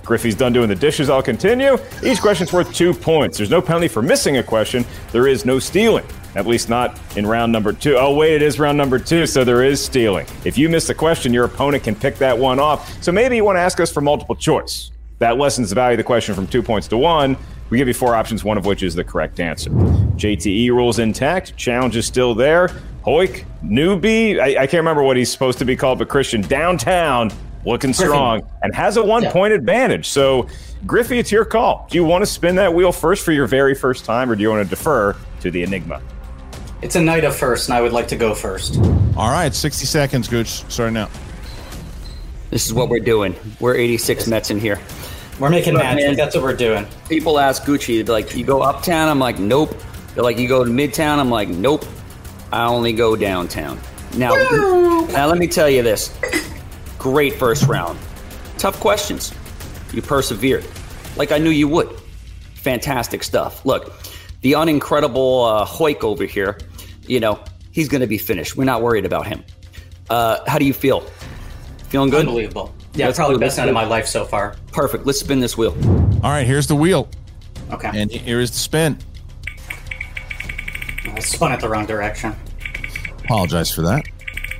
Griffey's 0.03 0.35
done 0.35 0.53
doing 0.53 0.69
the 0.69 0.75
dishes. 0.75 1.09
I'll 1.09 1.23
continue. 1.23 1.77
Each 2.03 2.21
question's 2.21 2.53
worth 2.53 2.71
two 2.71 2.93
points. 2.93 3.37
There's 3.37 3.49
no 3.49 3.63
penalty 3.63 3.87
for 3.87 4.03
missing 4.03 4.37
a 4.37 4.43
question. 4.43 4.85
There 5.11 5.27
is 5.27 5.43
no 5.43 5.57
stealing. 5.57 6.05
At 6.35 6.45
least 6.45 6.69
not 6.69 6.99
in 7.17 7.25
round 7.25 7.51
number 7.51 7.73
two. 7.73 7.97
Oh, 7.97 8.13
wait, 8.13 8.33
it 8.35 8.41
is 8.43 8.59
round 8.59 8.77
number 8.77 8.99
two, 8.99 9.25
so 9.25 9.43
there 9.43 9.63
is 9.63 9.83
stealing. 9.83 10.27
If 10.43 10.55
you 10.57 10.69
miss 10.69 10.89
a 10.89 10.93
question, 10.93 11.33
your 11.33 11.45
opponent 11.45 11.83
can 11.83 11.95
pick 11.95 12.17
that 12.17 12.37
one 12.37 12.59
off. 12.59 13.01
So 13.01 13.11
maybe 13.11 13.37
you 13.37 13.43
want 13.43 13.55
to 13.55 13.61
ask 13.61 13.79
us 13.79 13.91
for 13.91 14.01
multiple 14.01 14.35
choice. 14.35 14.91
That 15.19 15.37
lessens 15.37 15.69
the 15.69 15.75
value 15.75 15.93
of 15.93 15.97
the 15.97 16.03
question 16.03 16.35
from 16.35 16.47
two 16.47 16.61
points 16.61 16.87
to 16.89 16.97
one. 16.97 17.37
We 17.69 17.77
give 17.77 17.87
you 17.87 17.93
four 17.93 18.15
options, 18.15 18.43
one 18.43 18.57
of 18.57 18.65
which 18.65 18.83
is 18.83 18.95
the 18.95 19.03
correct 19.03 19.39
answer. 19.39 19.69
JTE 19.69 20.69
rules 20.69 20.99
intact. 20.99 21.55
Challenge 21.57 21.95
is 21.95 22.05
still 22.05 22.35
there. 22.35 22.67
Hoik, 23.05 23.45
newbie. 23.63 24.39
I, 24.39 24.63
I 24.63 24.67
can't 24.67 24.73
remember 24.81 25.03
what 25.03 25.17
he's 25.17 25.31
supposed 25.31 25.57
to 25.59 25.65
be 25.65 25.75
called, 25.75 25.99
but 25.99 26.09
Christian, 26.09 26.41
downtown, 26.41 27.31
looking 27.65 27.93
strong, 27.93 28.47
and 28.61 28.75
has 28.75 28.97
a 28.97 29.03
one 29.03 29.25
point 29.27 29.53
advantage. 29.53 30.07
So, 30.07 30.47
Griffey, 30.85 31.17
it's 31.17 31.31
your 31.31 31.45
call. 31.45 31.87
Do 31.89 31.97
you 31.97 32.03
want 32.03 32.21
to 32.21 32.25
spin 32.27 32.55
that 32.55 32.73
wheel 32.73 32.91
first 32.91 33.23
for 33.23 33.31
your 33.31 33.47
very 33.47 33.73
first 33.73 34.05
time, 34.05 34.29
or 34.29 34.35
do 34.35 34.41
you 34.41 34.49
want 34.49 34.63
to 34.63 34.69
defer 34.69 35.15
to 35.41 35.51
the 35.51 35.63
Enigma? 35.63 36.01
It's 36.81 36.95
a 36.95 37.01
night 37.01 37.23
of 37.23 37.35
first, 37.35 37.69
and 37.69 37.75
I 37.75 37.81
would 37.81 37.93
like 37.93 38.07
to 38.09 38.15
go 38.15 38.35
first. 38.35 38.77
All 39.17 39.31
right, 39.31 39.53
60 39.53 39.85
seconds, 39.85 40.27
Gooch. 40.27 40.63
Starting 40.69 40.93
now. 40.93 41.09
This 42.51 42.67
is 42.67 42.73
what 42.73 42.89
we're 42.89 42.99
doing. 42.99 43.35
We're 43.59 43.75
86 43.75 44.27
Mets 44.27 44.51
in 44.51 44.59
here. 44.59 44.79
We're 45.39 45.49
making 45.49 45.73
Look, 45.73 45.83
magic. 45.83 46.05
man, 46.05 46.15
That's 46.15 46.35
what 46.35 46.43
we're 46.43 46.55
doing. 46.55 46.87
People 47.09 47.39
ask 47.39 47.63
Gucci, 47.63 48.05
they're 48.05 48.13
like, 48.13 48.35
you 48.35 48.45
go 48.45 48.61
uptown? 48.61 49.09
I'm 49.09 49.19
like, 49.19 49.37
nope. 49.37 49.75
They're 50.13 50.23
like, 50.23 50.37
you 50.37 50.47
go 50.47 50.63
to 50.63 50.71
midtown? 50.71 51.19
I'm 51.19 51.29
like, 51.29 51.49
nope. 51.49 51.85
I 52.53 52.65
only 52.67 52.93
go 52.93 53.15
downtown. 53.17 53.79
Now, 54.15 54.33
now 55.11 55.27
let 55.27 55.37
me 55.37 55.47
tell 55.47 55.69
you 55.69 55.83
this. 55.83 56.17
Great 56.97 57.33
first 57.33 57.63
round. 57.67 57.99
Tough 58.57 58.79
questions. 58.79 59.33
You 59.93 60.01
persevered, 60.01 60.65
like 61.17 61.31
I 61.31 61.37
knew 61.37 61.49
you 61.49 61.67
would. 61.67 61.89
Fantastic 62.55 63.23
stuff. 63.23 63.65
Look, 63.65 63.93
the 64.41 64.53
unincredible 64.53 65.61
uh, 65.61 65.65
Hoik 65.65 66.03
over 66.03 66.23
here, 66.25 66.57
you 67.07 67.19
know, 67.19 67.43
he's 67.71 67.89
going 67.89 68.01
to 68.01 68.07
be 68.07 68.17
finished. 68.17 68.55
We're 68.55 68.63
not 68.63 68.81
worried 68.81 69.05
about 69.05 69.27
him. 69.27 69.43
Uh, 70.09 70.39
how 70.47 70.57
do 70.57 70.65
you 70.65 70.73
feel? 70.73 71.01
Feeling 71.89 72.09
good? 72.09 72.21
Unbelievable. 72.27 72.73
Yeah, 72.95 73.07
Let's 73.07 73.17
probably 73.17 73.35
the 73.35 73.39
best 73.39 73.57
this. 73.57 73.61
night 73.61 73.67
of 73.67 73.73
my 73.73 73.83
life 73.83 74.07
so 74.07 74.23
far. 74.23 74.55
Perfect. 74.71 75.05
Let's 75.05 75.19
spin 75.19 75.41
this 75.41 75.57
wheel. 75.57 75.75
All 76.23 76.31
right, 76.31 76.47
here's 76.47 76.67
the 76.67 76.75
wheel. 76.75 77.09
Okay. 77.71 77.91
And 77.93 78.09
here 78.09 78.39
is 78.39 78.51
the 78.51 78.57
spin. 78.57 78.97
I 81.05 81.19
spun 81.19 81.51
it 81.51 81.59
the 81.59 81.67
wrong 81.67 81.85
direction. 81.85 82.33
Apologize 83.25 83.71
for 83.71 83.81
that. 83.81 84.05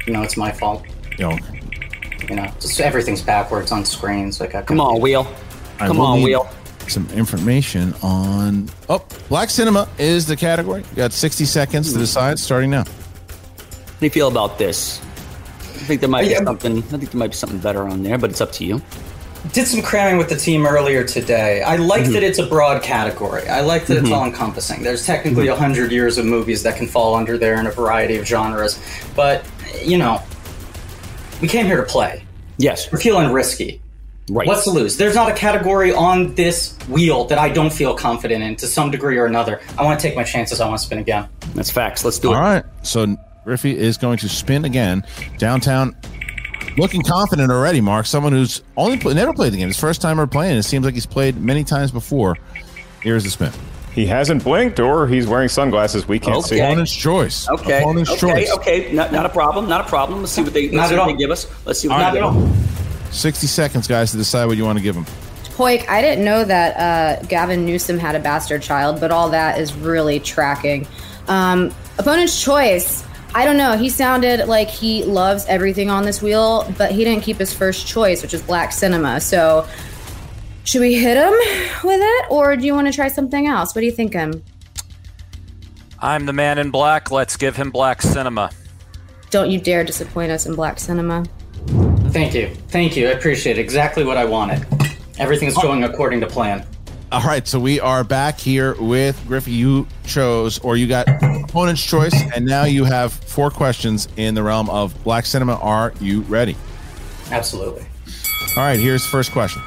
No, 0.08 0.22
it's 0.22 0.36
my 0.36 0.52
fault. 0.52 0.84
You 1.18 1.30
know, 1.30 1.40
You 2.30 2.36
know, 2.36 2.52
just 2.60 2.80
everything's 2.82 3.22
backwards 3.22 3.72
on 3.72 3.86
screen, 3.86 4.32
so 4.32 4.46
I 4.46 4.48
got. 4.48 4.66
Come 4.66 4.82
on, 4.82 5.00
wheel. 5.00 5.28
I 5.80 5.88
Come 5.88 5.98
will 5.98 6.06
on, 6.06 6.20
need 6.20 6.26
wheel. 6.26 6.50
Some 6.88 7.10
information 7.12 7.94
on. 8.04 8.70
Oh, 8.90 9.06
Black 9.30 9.50
Cinema 9.50 9.88
is 9.98 10.28
the 10.28 10.36
category. 10.36 10.84
You 10.92 10.96
got 10.96 11.14
60 11.14 11.46
seconds 11.46 11.90
to 11.90 11.94
hmm. 11.94 12.02
decide, 12.02 12.38
starting 12.38 12.70
now. 12.70 12.84
How 12.84 14.00
do 14.00 14.06
you 14.06 14.10
feel 14.10 14.28
about 14.28 14.58
this? 14.58 15.02
I 15.86 15.88
think 15.88 16.02
there 16.02 16.10
might 16.10 16.28
be 16.28 16.34
something. 16.34 16.80
I 16.80 16.82
think 16.82 17.12
there 17.12 17.20
might 17.20 17.30
be 17.30 17.36
something 17.38 17.60
better 17.60 17.88
on 17.88 18.02
there, 18.02 18.18
but 18.18 18.32
it's 18.32 18.42
up 18.42 18.52
to 18.54 18.66
you. 18.66 18.82
Did 19.54 19.68
some 19.68 19.84
cramming 19.84 20.18
with 20.18 20.30
the 20.30 20.36
team 20.36 20.66
earlier 20.66 21.04
today. 21.04 21.62
I 21.62 21.76
like 21.76 22.06
Mhm. 22.06 22.14
that 22.14 22.24
it's 22.24 22.40
a 22.40 22.46
broad 22.48 22.82
category. 22.82 23.48
I 23.48 23.62
like 23.62 23.86
that 23.86 23.98
it's 23.98 24.10
Mhm. 24.10 24.16
all 24.16 24.26
encompassing. 24.26 24.82
There's 24.82 25.06
technically 25.06 25.48
a 25.48 25.56
hundred 25.56 25.92
years 25.92 26.18
of 26.18 26.26
movies 26.26 26.64
that 26.64 26.76
can 26.76 26.88
fall 26.88 27.14
under 27.14 27.38
there 27.38 27.60
in 27.60 27.68
a 27.68 27.72
variety 27.72 28.18
of 28.18 28.26
genres, 28.26 28.80
but 29.16 29.46
you 29.84 30.00
know, 30.00 30.20
we 31.40 31.48
came 31.48 31.68
here 31.68 31.78
to 31.78 31.84
play. 31.84 32.24
Yes, 32.58 32.88
we're 32.92 32.98
feeling 33.00 33.32
risky. 33.32 33.80
Right. 34.28 34.48
What's 34.48 34.64
to 34.64 34.72
lose? 34.72 34.98
There's 34.98 35.14
not 35.14 35.30
a 35.30 35.34
category 35.36 35.94
on 35.94 36.34
this 36.34 36.74
wheel 36.90 37.26
that 37.26 37.38
I 37.38 37.50
don't 37.50 37.72
feel 37.72 37.94
confident 37.94 38.42
in 38.44 38.56
to 38.56 38.66
some 38.66 38.90
degree 38.90 39.20
or 39.20 39.28
another. 39.28 39.60
I 39.78 39.84
want 39.84 40.00
to 40.00 40.08
take 40.08 40.16
my 40.16 40.24
chances. 40.24 40.60
I 40.60 40.68
want 40.68 40.80
to 40.80 40.86
spin 40.88 40.98
again. 40.98 41.26
That's 41.54 41.70
facts. 41.70 42.04
Let's 42.04 42.18
do 42.18 42.32
it. 42.32 42.36
All 42.36 42.42
right. 42.42 42.64
So 42.82 43.16
Griffey 43.46 43.78
is 43.78 43.98
going 43.98 44.18
to 44.18 44.28
spin 44.28 44.66
again. 44.66 45.06
Downtown, 45.38 45.96
looking 46.78 47.04
confident 47.04 47.52
already, 47.52 47.80
Mark. 47.80 48.08
Someone 48.08 48.34
who's 48.34 48.64
only 48.76 48.98
play, 48.98 49.14
never 49.14 49.34
played 49.34 49.54
the 49.54 49.58
game. 49.58 49.68
His 49.68 49.80
first 49.80 50.02
time 50.02 50.20
ever 50.20 50.26
playing. 50.26 50.58
It 50.58 50.64
seems 50.64 50.84
like 50.84 50.96
he's 50.96 51.06
played 51.06 51.38
many 51.38 51.64
times 51.64 51.92
before. 51.92 52.38
Here's 53.02 53.24
the 53.24 53.30
spin. 53.30 53.52
He 53.94 54.08
hasn't 54.08 54.44
blinked 54.44 54.80
or 54.80 55.08
he's 55.08 55.28
wearing 55.28 55.48
sunglasses 55.48 56.08
we 56.08 56.20
can't 56.20 56.44
see. 56.44 56.60
Opponent's 56.60 56.94
choice. 56.94 57.48
Okay. 57.48 57.82
Opponent's 57.82 58.12
okay. 58.12 58.20
choice. 58.20 58.52
Okay. 58.58 58.92
Not, 58.92 59.14
not 59.14 59.28
a 59.28 59.30
problem. 59.30 59.70
Not 59.70 59.86
a 59.86 59.88
problem. 59.88 60.22
Let's 60.22 60.34
see 60.34 60.42
what 60.42 60.54
they. 60.54 60.64
Let's 60.64 60.74
Not 60.74 60.90
see 60.90 60.96
at 60.96 60.98
what 60.98 61.08
all. 61.08 61.14
they 61.14 61.20
give 61.20 61.32
us. 61.32 61.66
Let's 61.66 61.80
see 61.80 61.88
what 61.88 62.00
Not 62.00 62.14
they 62.14 62.20
at 62.20 62.34
give 62.34 62.44
all. 62.44 63.12
60 63.12 63.48
seconds, 63.48 63.88
guys, 63.88 64.12
to 64.12 64.18
decide 64.18 64.46
what 64.48 64.58
you 64.58 64.66
want 64.66 64.80
to 64.80 64.84
give 64.84 64.96
him. 64.96 65.06
Hoik, 65.56 65.88
I 65.88 66.02
didn't 66.02 66.26
know 66.26 66.44
that 66.44 66.76
uh, 67.22 67.26
Gavin 67.28 67.66
Newsom 67.66 68.00
had 68.00 68.16
a 68.16 68.20
bastard 68.20 68.64
child, 68.64 69.00
but 69.00 69.12
all 69.12 69.30
that 69.30 69.60
is 69.60 69.74
really 69.76 70.20
tracking. 70.20 70.86
Um, 71.30 71.74
opponent's 71.98 72.44
choice. 72.44 73.06
I 73.36 73.44
don't 73.44 73.58
know. 73.58 73.76
He 73.76 73.90
sounded 73.90 74.48
like 74.48 74.70
he 74.70 75.04
loves 75.04 75.46
everything 75.48 75.90
on 75.90 76.06
this 76.06 76.22
wheel, 76.22 76.74
but 76.78 76.94
he 76.94 77.04
didn't 77.04 77.22
keep 77.22 77.36
his 77.36 77.54
first 77.54 77.86
choice, 77.86 78.22
which 78.22 78.34
is 78.34 78.42
black 78.42 78.72
cinema. 78.72 79.20
So, 79.20 79.68
should 80.64 80.80
we 80.80 80.96
hit 80.96 81.18
him 81.18 81.34
with 81.84 82.00
it, 82.02 82.26
or 82.32 82.56
do 82.56 82.66
you 82.66 82.74
want 82.74 82.88
to 82.88 82.94
try 82.94 83.10
something 83.10 83.46
else? 83.46 83.76
What 83.76 83.82
do 83.82 83.88
you 83.88 83.92
thinking? 83.92 84.42
I'm 86.00 86.26
the 86.26 86.32
man 86.32 86.60
in 86.60 86.72
black. 86.72 87.12
Let's 87.12 87.36
give 87.36 87.58
him 87.58 87.72
black 87.72 88.02
cinema. 88.02 88.52
Don't 89.32 89.52
you 89.52 89.60
dare 89.60 89.84
disappoint 89.84 90.32
us 90.32 90.46
in 90.46 90.56
black 90.56 90.80
cinema. 90.80 91.26
Thank 92.12 92.36
you. 92.36 92.48
Thank 92.70 92.96
you. 92.96 93.10
I 93.10 93.12
appreciate 93.12 93.58
it. 93.58 93.62
Exactly 93.62 94.06
what 94.06 94.16
I 94.16 94.24
wanted. 94.24 94.66
Everything's 95.20 95.56
going 95.56 95.84
according 95.84 96.22
to 96.22 96.28
plan. 96.28 96.66
All 97.12 97.22
right, 97.22 97.48
so 97.48 97.60
we 97.60 97.80
are 97.80 98.04
back 98.04 98.40
here 98.40 98.76
with 98.82 99.24
Griffey. 99.28 99.52
You 99.52 99.88
chose, 100.06 100.58
or 100.60 100.76
you 100.76 100.88
got 100.88 101.08
opponent's 101.08 101.86
choice, 101.86 102.16
and 102.36 102.46
now 102.46 102.64
you 102.64 102.84
have 102.84 103.14
four 103.14 103.52
questions 103.52 104.08
in 104.18 104.34
the 104.34 104.42
realm 104.42 104.70
of 104.72 105.02
black 105.04 105.28
cinema. 105.28 105.56
Are 105.58 105.94
you 106.02 106.22
ready? 106.22 106.58
Absolutely. 107.30 107.86
All 108.58 108.64
right, 108.64 108.80
here's 108.80 109.04
the 109.04 109.10
first 109.10 109.32
question. 109.32 109.62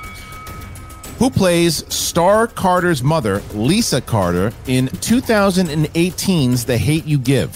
Who 1.18 1.31
plays 1.31 1.85
Star 1.94 2.48
Carter's 2.48 3.05
mother, 3.05 3.40
Lisa 3.55 4.01
Carter, 4.01 4.53
in 4.66 4.88
2018's 4.88 6.64
The 6.64 6.77
Hate 6.77 7.07
You 7.07 7.18
Give? 7.18 7.51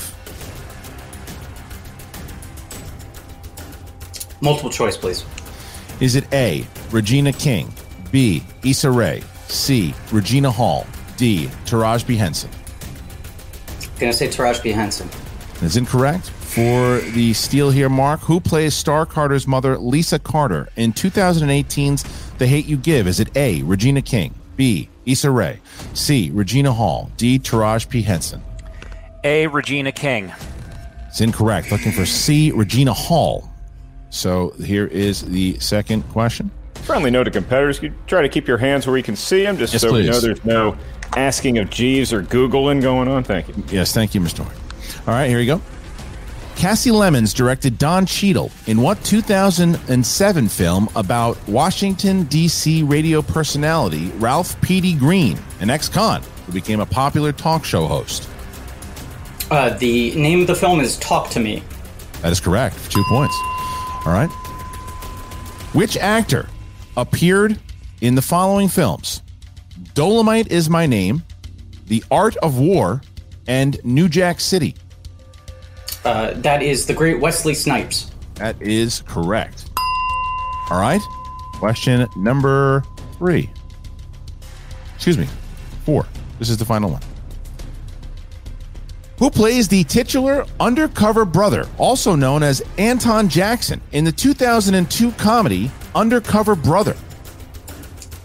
Multiple 4.41 4.71
choice, 4.71 4.97
please. 4.97 5.25
Is 6.01 6.15
it 6.15 6.33
A, 6.33 6.67
Regina 6.91 7.33
King, 7.33 7.73
B, 8.11 8.43
Issa 8.65 8.91
Rae, 8.91 9.23
C, 9.53 9.95
Regina 10.11 10.51
Hall, 10.51 10.87
D, 11.17 11.47
Taraji 11.67 12.07
P. 12.07 12.17
Henson? 12.17 12.51
Gonna 14.01 14.13
say 14.13 14.29
Taraji 14.29 14.63
B. 14.63 14.71
Henson. 14.71 15.09
That's 15.61 15.77
incorrect. 15.77 16.31
For 16.31 16.99
the 16.99 17.33
steal 17.33 17.71
here, 17.71 17.89
Mark, 17.89 18.21
who 18.21 18.41
plays 18.41 18.75
Star 18.75 19.07
Carter's 19.07 19.47
mother, 19.47 19.79
Lisa 19.79 20.19
Carter, 20.19 20.69
in 20.77 20.93
2018's 20.93 22.05
The 22.39 22.47
Hate 22.47 22.67
You 22.67 22.77
Give? 22.77 23.07
Is 23.07 23.21
it 23.21 23.35
A, 23.37 23.63
Regina 23.63 24.03
King, 24.03 24.35
B, 24.57 24.89
Issa 25.07 25.31
Rae, 25.31 25.61
C, 25.95 26.31
Regina 26.33 26.73
Hall, 26.73 27.11
D, 27.17 27.39
Taraji 27.39 27.89
P. 27.89 28.03
Henson? 28.03 28.43
A. 29.25 29.47
Regina 29.47 29.93
King. 29.93 30.33
It's 31.09 31.21
incorrect. 31.21 31.71
Looking 31.71 31.93
for 31.93 32.05
C, 32.05 32.51
Regina 32.51 32.93
Hall. 32.93 33.49
So 34.11 34.51
here 34.59 34.87
is 34.87 35.23
the 35.23 35.59
second 35.61 36.03
question. 36.09 36.51
Friendly 36.83 37.11
note 37.11 37.25
to 37.25 37.31
competitors: 37.31 37.81
you 37.83 37.93
try 38.07 38.23
to 38.23 38.29
keep 38.29 38.49
your 38.49 38.59
hands 38.59 38.87
where 38.87 38.95
we 38.95 39.03
can 39.03 39.17
see 39.17 39.43
them, 39.43 39.57
just 39.57 39.73
Yes, 39.73 39.83
so 39.83 39.93
we 39.93 40.07
know 40.07 40.21
there's 40.21 40.45
no 40.45 40.77
asking 41.17 41.59
of 41.59 41.71
Jeeves 41.71 42.13
or 42.13 42.23
Googling 42.23 42.83
going 42.83 43.09
on. 43.09 43.25
Thank 43.25 43.49
you. 43.49 43.55
Yes, 43.69 43.93
thank 43.93 44.15
you, 44.15 44.21
Mr. 44.21 44.39
Horn. 44.39 44.57
All 45.07 45.15
right, 45.15 45.29
here 45.29 45.39
we 45.39 45.47
go. 45.47 45.61
Kasi 46.57 46.91
Lemmons 46.91 47.35
directed 47.35 47.79
Don 47.79 48.07
Cheadle 48.07 48.51
in 48.67 48.81
what 48.81 49.03
2007 49.05 50.49
film 50.49 50.89
about 50.95 51.37
Washington, 51.49 52.25
D.C. 52.25 52.83
radio 52.83 53.23
personality 53.23 54.13
Ralph 54.17 54.61
Petey 54.61 54.95
Greene, 54.95 55.39
an 55.61 55.71
ex 55.71 55.89
con 55.89 56.23
who 56.47 56.53
became 56.53 56.81
a 56.81 56.87
popular 56.87 57.33
talk 57.33 57.65
show 57.65 57.87
host? 57.87 58.29
Uh, 59.51 59.71
the 59.79 60.15
name 60.15 60.41
of 60.41 60.47
the 60.47 60.55
film 60.55 60.81
is 60.81 60.97
Talk 60.99 61.31
to 61.31 61.41
Me. 61.41 61.63
That 62.23 62.33
is 62.33 62.41
correct. 62.41 62.77
For 62.77 62.91
two 62.91 63.05
points. 63.05 63.37
All 64.07 64.13
right. 64.13 64.31
Which 65.75 65.97
actor 65.97 66.49
appeared 66.97 67.59
in 68.01 68.15
the 68.15 68.23
following 68.23 68.69
films 68.69 69.23
Dolomite 69.95 70.51
is 70.51 70.69
My 70.69 70.87
Name, 70.87 71.23
The 71.87 72.05
Art 72.11 72.37
of 72.39 72.59
War, 72.59 73.03
and 73.47 73.83
New 73.85 74.09
Jack 74.09 74.41
City? 74.41 74.75
Uh, 76.05 76.33
that 76.37 76.63
is 76.63 76.87
the 76.87 76.95
great 76.95 77.21
Wesley 77.21 77.55
Snipes. 77.55 78.11
That 78.35 78.61
is 78.61 79.03
correct. 79.03 79.71
All 80.71 80.81
right. 80.81 81.01
Question 81.55 82.07
number 82.17 82.83
three. 83.19 83.51
Excuse 84.95 85.19
me. 85.19 85.29
Four. 85.85 86.07
This 86.39 86.49
is 86.49 86.57
the 86.57 86.65
final 86.65 86.91
one. 86.91 87.03
Who 89.19 89.31
plays 89.31 89.69
the 89.69 89.85
titular 89.85 90.47
undercover 90.59 91.25
brother, 91.25 91.69
also 91.79 92.15
known 92.17 92.43
as 92.43 92.63
Anton 92.79 93.29
Jackson, 93.29 93.81
in 93.93 94.05
the 94.05 94.13
2002 94.13 95.13
comedy 95.13 95.71
Undercover 95.95 96.55
Brother? 96.57 96.97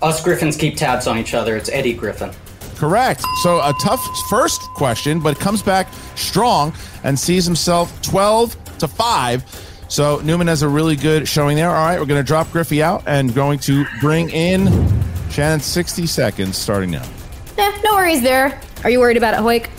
Us 0.01 0.23
Griffins 0.23 0.55
keep 0.55 0.77
tabs 0.77 1.05
on 1.05 1.17
each 1.17 1.33
other. 1.33 1.55
It's 1.57 1.69
Eddie 1.69 1.93
Griffin. 1.93 2.31
Correct. 2.75 3.23
So 3.41 3.57
a 3.57 3.73
tough 3.81 4.05
first 4.29 4.61
question, 4.75 5.19
but 5.19 5.39
comes 5.39 5.61
back 5.61 5.91
strong 6.15 6.73
and 7.03 7.19
sees 7.19 7.45
himself 7.45 8.01
12 8.03 8.77
to 8.79 8.87
5. 8.87 9.85
So 9.89 10.19
Newman 10.23 10.47
has 10.47 10.61
a 10.61 10.69
really 10.69 10.95
good 10.95 11.27
showing 11.27 11.57
there. 11.57 11.69
All 11.69 11.85
right, 11.85 11.99
we're 11.99 12.05
going 12.05 12.23
to 12.23 12.27
drop 12.27 12.51
Griffey 12.51 12.81
out 12.81 13.03
and 13.07 13.33
going 13.33 13.59
to 13.59 13.85
bring 13.99 14.29
in 14.29 14.67
Shannon 15.31 15.59
60 15.59 16.05
seconds 16.07 16.57
starting 16.57 16.91
now. 16.91 17.05
Eh, 17.57 17.81
no 17.83 17.95
worries 17.95 18.21
there. 18.21 18.59
Are 18.83 18.89
you 18.89 18.99
worried 18.99 19.17
about 19.17 19.33
it, 19.33 19.39
Hoik? 19.39 19.69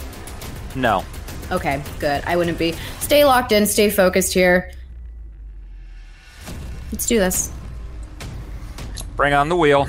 No. 0.79 1.05
Okay, 1.51 1.83
good. 1.99 2.23
I 2.27 2.37
wouldn't 2.37 2.59
be. 2.59 2.73
Stay 3.01 3.25
locked 3.25 3.53
in, 3.53 3.67
stay 3.67 3.91
focused 3.91 4.33
here. 4.33 4.71
Let's 6.93 7.07
do 7.07 7.19
this. 7.19 7.51
Bring 9.17 9.35
on 9.35 9.49
the 9.49 9.57
wheel. 9.57 9.87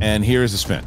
And 0.00 0.24
here's 0.24 0.52
the 0.52 0.58
spin. 0.58 0.84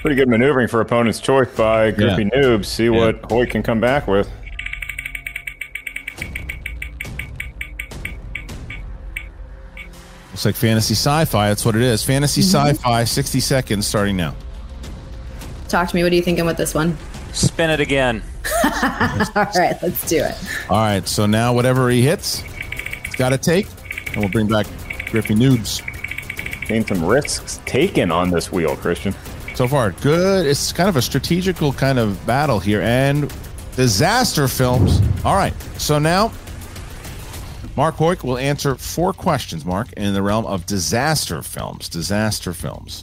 Pretty 0.00 0.16
good 0.16 0.28
maneuvering 0.28 0.68
for 0.68 0.80
opponent's 0.80 1.20
choice 1.20 1.48
by 1.56 1.90
Griffey 1.90 2.24
Yeah. 2.24 2.40
Noobs. 2.40 2.66
See 2.66 2.88
what 2.88 3.20
Hoy 3.30 3.46
can 3.46 3.62
come 3.62 3.80
back 3.80 4.06
with. 4.06 4.28
Looks 10.30 10.44
like 10.44 10.56
fantasy 10.56 10.94
sci-fi. 10.94 11.48
That's 11.48 11.64
what 11.64 11.76
it 11.76 11.82
is. 11.82 12.02
Fantasy 12.02 12.40
Mhm. 12.42 12.44
sci-fi. 12.74 13.04
60 13.04 13.40
seconds 13.40 13.86
starting 13.86 14.16
now. 14.16 14.34
Talk 15.74 15.88
to 15.88 15.96
me. 15.96 16.04
What 16.04 16.12
are 16.12 16.14
you 16.14 16.22
thinking 16.22 16.46
with 16.46 16.56
this 16.56 16.72
one? 16.72 16.96
Spin 17.32 17.68
it 17.68 17.80
again. 17.80 18.22
All 18.64 19.44
right, 19.56 19.76
let's 19.82 20.08
do 20.08 20.22
it. 20.22 20.36
All 20.70 20.76
right. 20.76 21.08
So 21.08 21.26
now 21.26 21.52
whatever 21.52 21.90
he 21.90 22.00
hits, 22.00 22.44
it's 23.04 23.16
got 23.16 23.30
to 23.30 23.38
take, 23.38 23.66
and 24.12 24.18
we'll 24.18 24.28
bring 24.28 24.46
back 24.46 24.68
Griffey 25.10 25.34
Noobs. 25.34 25.82
Gain 26.68 26.86
some 26.86 27.04
risks 27.04 27.60
taken 27.66 28.12
on 28.12 28.30
this 28.30 28.52
wheel, 28.52 28.76
Christian. 28.76 29.16
So 29.56 29.66
far, 29.66 29.90
good. 29.90 30.46
It's 30.46 30.72
kind 30.72 30.88
of 30.88 30.94
a 30.94 31.02
strategical 31.02 31.72
kind 31.72 31.98
of 31.98 32.24
battle 32.24 32.60
here, 32.60 32.80
and 32.80 33.34
disaster 33.74 34.46
films. 34.46 35.02
All 35.24 35.34
right. 35.34 35.60
So 35.76 35.98
now 35.98 36.30
Mark 37.76 37.96
Hoyk 37.96 38.22
will 38.22 38.38
answer 38.38 38.76
four 38.76 39.12
questions, 39.12 39.64
Mark, 39.64 39.92
in 39.94 40.14
the 40.14 40.22
realm 40.22 40.46
of 40.46 40.66
disaster 40.66 41.42
films. 41.42 41.88
Disaster 41.88 42.52
films. 42.52 43.02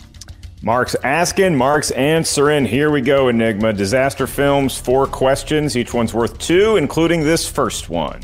Mark's 0.64 0.96
asking, 1.04 1.56
Mark's 1.56 1.90
answering. 1.90 2.66
Here 2.66 2.92
we 2.92 3.02
go, 3.02 3.30
Enigma. 3.30 3.74
Disaster 3.74 4.28
films, 4.28 4.78
four 4.78 5.08
questions. 5.08 5.76
Each 5.76 5.92
one's 5.92 6.14
worth 6.14 6.38
two, 6.38 6.78
including 6.78 7.22
this 7.22 7.50
first 7.50 7.90
one. 7.90 8.22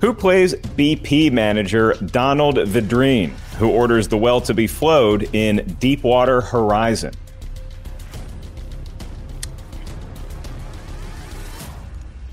Who 0.00 0.14
plays 0.14 0.54
BP 0.54 1.30
manager 1.30 1.92
Donald 2.06 2.56
Vidrine, 2.56 3.32
who 3.58 3.68
orders 3.68 4.08
the 4.08 4.16
well 4.16 4.40
to 4.40 4.54
be 4.54 4.66
flowed 4.66 5.28
in 5.34 5.76
Deepwater 5.78 6.40
Horizon? 6.40 7.12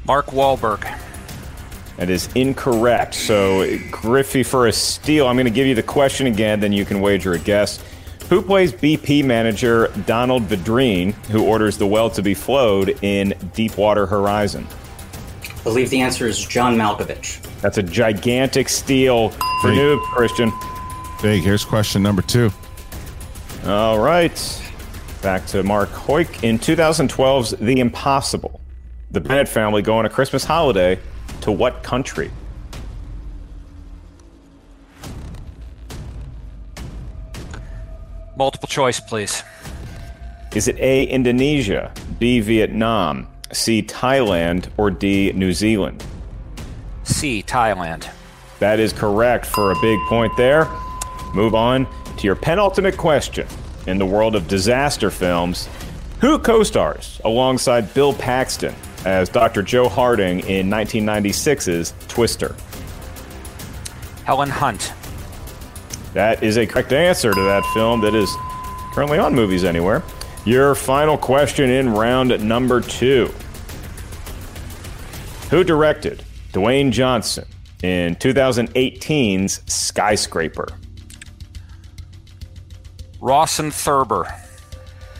Mark 0.06 0.28
Wahlberg. 0.28 0.98
That 1.98 2.10
is 2.10 2.30
incorrect. 2.36 3.16
So, 3.16 3.78
Griffey 3.92 4.44
for 4.44 4.68
a 4.68 4.72
steal. 4.72 5.28
I'm 5.28 5.36
going 5.36 5.44
to 5.44 5.52
give 5.52 5.68
you 5.68 5.76
the 5.76 5.84
question 5.84 6.26
again, 6.26 6.62
then 6.62 6.72
you 6.72 6.86
can 6.86 7.02
wager 7.02 7.34
a 7.34 7.40
guess. 7.40 7.84
Who 8.30 8.44
plays 8.44 8.72
BP 8.72 9.26
manager 9.26 9.92
Donald 10.06 10.44
Vidrine, 10.44 11.14
who 11.32 11.44
orders 11.44 11.80
the 11.80 11.88
well 11.88 12.12
to 12.12 12.22
be 12.22 12.36
flowed 12.36 12.96
in 13.02 13.34
Deepwater 13.56 14.06
Horizon? 14.06 14.68
I 15.44 15.64
believe 15.64 15.90
the 15.90 16.02
answer 16.02 16.28
is 16.28 16.40
John 16.46 16.78
Malkovich. 16.78 17.42
That's 17.62 17.80
a 17.80 17.84
gigantic 17.84 18.70
steal 18.70 19.30
for 19.30 19.72
Noob, 19.72 20.00
Kristian. 20.04 20.52
Big. 21.24 21.42
Here's 21.42 21.66
question 21.66 22.04
number 22.04 22.22
two. 22.22 22.52
All 23.66 23.98
right. 23.98 24.72
Back 25.24 25.48
to 25.48 25.64
Mark 25.64 25.90
Hoyk. 25.90 26.44
In 26.44 26.60
2012's 26.60 27.56
The 27.60 27.80
Impossible, 27.80 28.62
the 29.10 29.22
Bennett 29.22 29.50
family 29.50 29.82
go 29.82 29.98
on 29.98 30.06
a 30.06 30.10
Christmas 30.10 30.46
holiday 30.46 31.00
to 31.42 31.52
what 31.52 31.82
country? 31.82 32.30
Multiple 38.40 38.70
choice, 38.70 39.02
please. 39.02 39.44
Is 40.56 40.70
it 40.70 40.80
A, 40.80 41.04
Indonesia, 41.04 41.92
B, 42.20 42.40
Vietnam, 42.40 43.28
C, 43.52 43.84
Thailand, 43.84 44.70
or 44.78 44.90
D, 44.90 45.34
New 45.34 45.52
Zealand? 45.52 46.02
C, 47.04 47.44
Thailand. 47.44 48.08
That 48.60 48.80
is 48.80 48.94
correct 48.94 49.46
for 49.46 49.72
a 49.72 49.82
big 49.82 50.00
point 50.08 50.38
there. 50.38 50.70
Move 51.34 51.54
on 51.54 51.86
to 52.16 52.24
your 52.24 52.38
penultimate 52.38 52.96
question. 52.96 53.46
In 53.88 53.98
the 53.98 54.06
world 54.06 54.38
of 54.38 54.48
disaster 54.48 55.12
films, 55.12 55.68
who 56.22 56.40
co 56.40 56.64
stars 56.64 57.20
alongside 57.26 57.94
Bill 57.94 58.14
Paxton 58.14 58.74
as 59.04 59.28
Dr. 59.28 59.64
Joe 59.64 59.90
Harding 59.90 60.40
in 60.48 60.70
1996's 60.70 61.94
Twister? 62.08 62.56
Helen 64.24 64.50
Hunt. 64.50 64.94
That 66.20 66.44
is 66.44 66.58
a 66.58 66.68
correct 66.68 66.92
answer 66.92 67.34
to 67.34 67.42
that 67.44 67.64
film 67.74 68.02
that 68.02 68.14
is 68.14 68.30
currently 68.92 69.20
on 69.20 69.34
Movies 69.34 69.64
Anywhere. 69.64 70.04
Your 70.44 70.76
final 70.76 71.18
question 71.18 71.70
in 71.70 71.94
round 71.94 72.46
number 72.46 72.82
two 72.82 73.34
Who 75.50 75.64
directed 75.64 76.26
Dwayne 76.52 76.92
Johnson 76.92 77.46
in 77.84 78.18
2018's 78.18 79.62
Skyscraper? 79.66 80.68
Rawson 83.22 83.72
Thurber. 83.72 84.28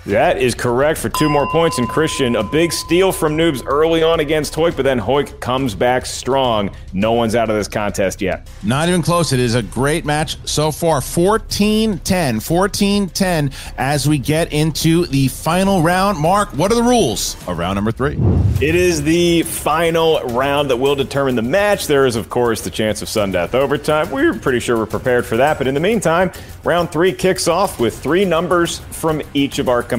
That 0.10 0.42
is 0.42 0.56
correct 0.56 0.98
for 0.98 1.10
two 1.10 1.30
more 1.30 1.46
points. 1.46 1.78
And 1.78 1.88
Kristian, 1.88 2.40
a 2.40 2.42
big 2.42 2.74
steal 2.74 3.12
from 3.12 3.38
Noobs 3.38 3.62
early 3.68 4.02
on 4.02 4.20
against 4.20 4.56
Hoyk, 4.56 4.76
but 4.76 4.82
then 4.82 5.00
Hoyk 5.00 5.40
comes 5.40 5.76
back 5.76 6.08
strong. 6.08 6.72
No 6.94 7.12
one's 7.12 7.36
out 7.36 7.52
of 7.52 7.56
this 7.56 7.68
contest 7.68 8.20
yet. 8.20 8.50
Not 8.64 8.90
even 8.90 9.04
close. 9.04 9.34
It 9.34 9.40
is 9.40 9.54
a 9.54 9.62
great 9.62 10.06
match 10.06 10.38
so 10.46 10.72
far. 10.72 11.00
14 11.00 12.00
10. 12.00 12.40
14 12.40 13.10
10 13.10 13.52
as 13.78 14.10
we 14.10 14.18
get 14.18 14.52
into 14.52 15.06
the 15.06 15.28
final 15.28 15.84
round. 15.84 16.18
Mark, 16.18 16.50
what 16.58 16.72
are 16.72 16.76
the 16.76 16.82
rules 16.82 17.36
of 17.48 17.60
round 17.60 17.76
number 17.76 17.92
three? 17.92 18.18
It 18.66 18.74
is 18.74 19.04
the 19.04 19.44
final 19.44 20.22
round 20.22 20.72
that 20.72 20.78
will 20.78 20.96
determine 20.96 21.36
the 21.36 21.44
match. 21.44 21.86
There 21.86 22.08
is, 22.08 22.16
of 22.16 22.30
course, 22.30 22.62
the 22.62 22.72
chance 22.72 23.04
of 23.04 23.10
sudden 23.10 23.32
death 23.32 23.54
overtime. 23.54 24.10
We're 24.10 24.34
pretty 24.34 24.60
sure 24.60 24.76
we're 24.76 24.88
prepared 24.88 25.28
for 25.28 25.38
that. 25.38 25.60
But 25.60 25.68
in 25.68 25.76
the 25.76 25.80
meantime, 25.80 26.32
round 26.64 26.92
three 26.92 27.14
kicks 27.14 27.48
off 27.48 27.80
with 27.80 27.98
three 28.02 28.26
numbers 28.26 28.80
from 28.90 29.22
each 29.36 29.60
of 29.60 29.70
our 29.70 29.84
competitors. 29.84 29.99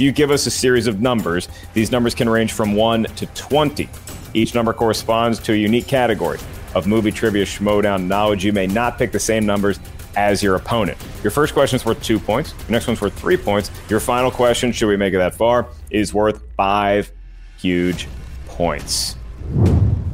You 0.00 0.12
give 0.12 0.30
us 0.30 0.46
a 0.46 0.50
series 0.50 0.86
of 0.86 1.00
numbers. 1.00 1.48
These 1.74 1.92
numbers 1.92 2.14
can 2.14 2.28
range 2.28 2.52
from 2.52 2.74
1 2.74 3.04
to 3.04 3.26
20. 3.26 3.88
Each 4.34 4.54
number 4.54 4.72
corresponds 4.72 5.38
to 5.40 5.52
a 5.52 5.56
unique 5.56 5.86
category 5.86 6.38
of 6.74 6.86
movie 6.86 7.10
trivia 7.10 7.44
schmodown 7.44 8.06
knowledge. 8.06 8.44
You 8.44 8.52
may 8.52 8.66
not 8.66 8.98
pick 8.98 9.12
the 9.12 9.18
same 9.18 9.46
numbers 9.46 9.80
as 10.16 10.42
your 10.42 10.56
opponent. 10.56 10.98
Your 11.22 11.30
first 11.30 11.52
question 11.52 11.76
is 11.76 11.84
worth 11.84 12.02
two 12.02 12.18
points. 12.18 12.52
Your 12.60 12.70
next 12.70 12.86
one's 12.86 13.00
worth 13.00 13.18
three 13.18 13.36
points. 13.36 13.70
Your 13.88 14.00
final 14.00 14.30
question, 14.30 14.72
should 14.72 14.88
we 14.88 14.96
make 14.96 15.14
it 15.14 15.18
that 15.18 15.34
far, 15.34 15.68
is 15.90 16.12
worth 16.12 16.42
five 16.56 17.12
huge 17.58 18.08
points. 18.46 19.16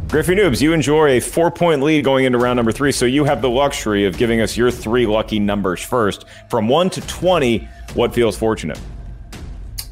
Griffey 0.08 0.34
Noobs, 0.34 0.60
you 0.60 0.74
enjoy 0.74 1.16
a 1.16 1.20
four 1.20 1.50
point 1.50 1.82
lead 1.82 2.04
going 2.04 2.26
into 2.26 2.36
round 2.36 2.56
number 2.56 2.70
three, 2.70 2.92
so 2.92 3.06
you 3.06 3.24
have 3.24 3.40
the 3.40 3.48
luxury 3.48 4.04
of 4.04 4.18
giving 4.18 4.42
us 4.42 4.56
your 4.56 4.70
three 4.70 5.06
lucky 5.06 5.40
numbers 5.40 5.80
first. 5.80 6.26
From 6.50 6.68
1 6.68 6.90
to 6.90 7.00
20, 7.02 7.66
what 7.94 8.12
feels 8.12 8.36
fortunate? 8.36 8.78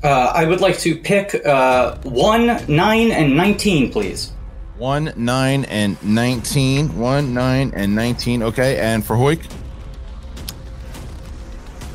Uh, 0.03 0.33
I 0.35 0.47
would 0.47 0.61
like 0.61 0.79
to 0.81 0.97
pick 0.97 1.35
uh, 1.45 1.97
1, 2.03 2.65
9, 2.69 3.11
and 3.11 3.37
19, 3.37 3.93
please. 3.93 4.33
1, 4.79 5.13
9, 5.15 5.65
and 5.67 6.03
19. 6.03 6.99
1, 6.99 7.35
9, 7.35 7.73
and 7.75 7.95
19. 7.95 8.43
Okay, 8.45 8.79
and 8.79 9.05
for 9.05 9.17
Hoyk? 9.17 9.45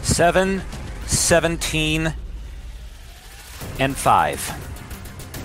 7, 0.03 0.61
17, 1.07 2.13
and 3.79 3.97
5. 3.97 4.69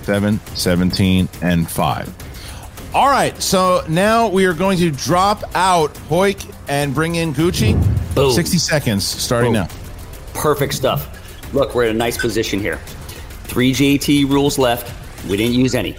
7, 0.03 0.41
17, 0.55 1.29
and 1.41 1.71
5. 1.71 2.15
All 2.93 3.09
right, 3.09 3.41
so 3.41 3.85
now 3.89 4.29
we 4.29 4.45
are 4.45 4.53
going 4.53 4.77
to 4.79 4.91
drop 4.91 5.45
out 5.55 5.95
Hoyk 5.95 6.53
and 6.69 6.95
bring 6.95 7.15
in 7.15 7.33
Gucci. 7.33 7.73
Boom. 8.15 8.33
60 8.33 8.59
seconds 8.59 9.07
starting 9.07 9.55
Boom. 9.55 9.63
now. 9.63 9.69
Perfect 10.35 10.75
stuff. 10.75 11.20
Look, 11.53 11.75
we're 11.75 11.85
in 11.85 11.91
a 11.91 11.99
nice 11.99 12.17
position 12.17 12.61
here. 12.61 12.77
Three 13.45 13.73
JT 13.73 14.29
rules 14.29 14.59
left. 14.59 14.93
We 15.29 15.37
didn't 15.37 15.55
use 15.55 15.75
any. 15.75 15.97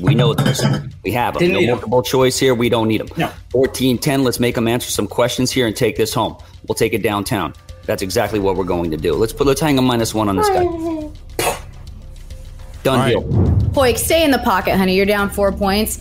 We 0.00 0.14
know 0.14 0.34
this. 0.34 0.62
We 1.04 1.12
have 1.12 1.34
them. 1.34 1.40
Didn't 1.40 1.54
no 1.54 1.60
need 1.60 1.68
'em. 1.68 1.74
multiple 1.76 2.02
choice 2.02 2.38
here. 2.38 2.54
We 2.54 2.68
don't 2.68 2.88
need 2.88 3.00
them. 3.00 3.08
No. 3.16 3.30
14 3.50 3.98
10. 3.98 4.24
Let's 4.24 4.40
make 4.40 4.54
them 4.54 4.66
answer 4.66 4.90
some 4.90 5.06
questions 5.06 5.50
here 5.50 5.66
and 5.66 5.76
take 5.76 5.96
this 5.96 6.12
home. 6.12 6.36
We'll 6.66 6.74
take 6.74 6.92
it 6.92 7.02
downtown. 7.02 7.54
That's 7.84 8.02
exactly 8.02 8.38
what 8.38 8.56
we're 8.56 8.64
going 8.64 8.90
to 8.90 8.96
do. 8.96 9.14
Let's 9.14 9.32
put 9.32 9.46
let's 9.46 9.60
hang 9.60 9.78
a 9.78 9.82
minus 9.82 10.14
one 10.14 10.28
on 10.28 10.36
this 10.36 10.48
guy. 10.48 10.64
Done 12.82 12.98
All 12.98 13.04
right. 13.04 13.10
deal. 13.10 13.22
Hoyk, 13.72 13.96
stay 13.96 14.24
in 14.24 14.30
the 14.32 14.38
pocket, 14.40 14.76
honey. 14.76 14.96
You're 14.96 15.06
down 15.06 15.30
four 15.30 15.52
points. 15.52 16.00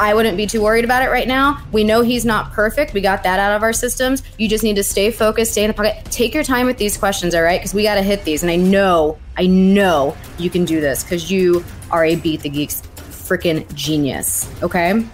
I 0.00 0.14
wouldn't 0.14 0.38
be 0.38 0.46
too 0.46 0.62
worried 0.62 0.86
about 0.86 1.02
it 1.02 1.10
right 1.10 1.28
now. 1.28 1.62
We 1.72 1.84
know 1.84 2.00
he's 2.00 2.24
not 2.24 2.52
perfect. 2.52 2.94
We 2.94 3.02
got 3.02 3.22
that 3.24 3.38
out 3.38 3.54
of 3.54 3.62
our 3.62 3.74
systems. 3.74 4.22
You 4.38 4.48
just 4.48 4.64
need 4.64 4.76
to 4.76 4.82
stay 4.82 5.10
focused, 5.10 5.52
stay 5.52 5.64
in 5.64 5.68
the 5.68 5.74
pocket. 5.74 6.06
Take 6.06 6.32
your 6.32 6.42
time 6.42 6.64
with 6.64 6.78
these 6.78 6.96
questions, 6.96 7.34
all 7.34 7.42
right? 7.42 7.60
Because 7.60 7.74
we 7.74 7.82
got 7.82 7.96
to 7.96 8.02
hit 8.02 8.24
these. 8.24 8.42
And 8.42 8.50
I 8.50 8.56
know, 8.56 9.18
I 9.36 9.46
know 9.46 10.16
you 10.38 10.48
can 10.48 10.64
do 10.64 10.80
this 10.80 11.04
because 11.04 11.30
you 11.30 11.62
are 11.90 12.02
a 12.02 12.16
Beat 12.16 12.40
the 12.40 12.48
Geeks 12.48 12.80
freaking 12.96 13.72
genius, 13.74 14.50
okay? 14.62 15.04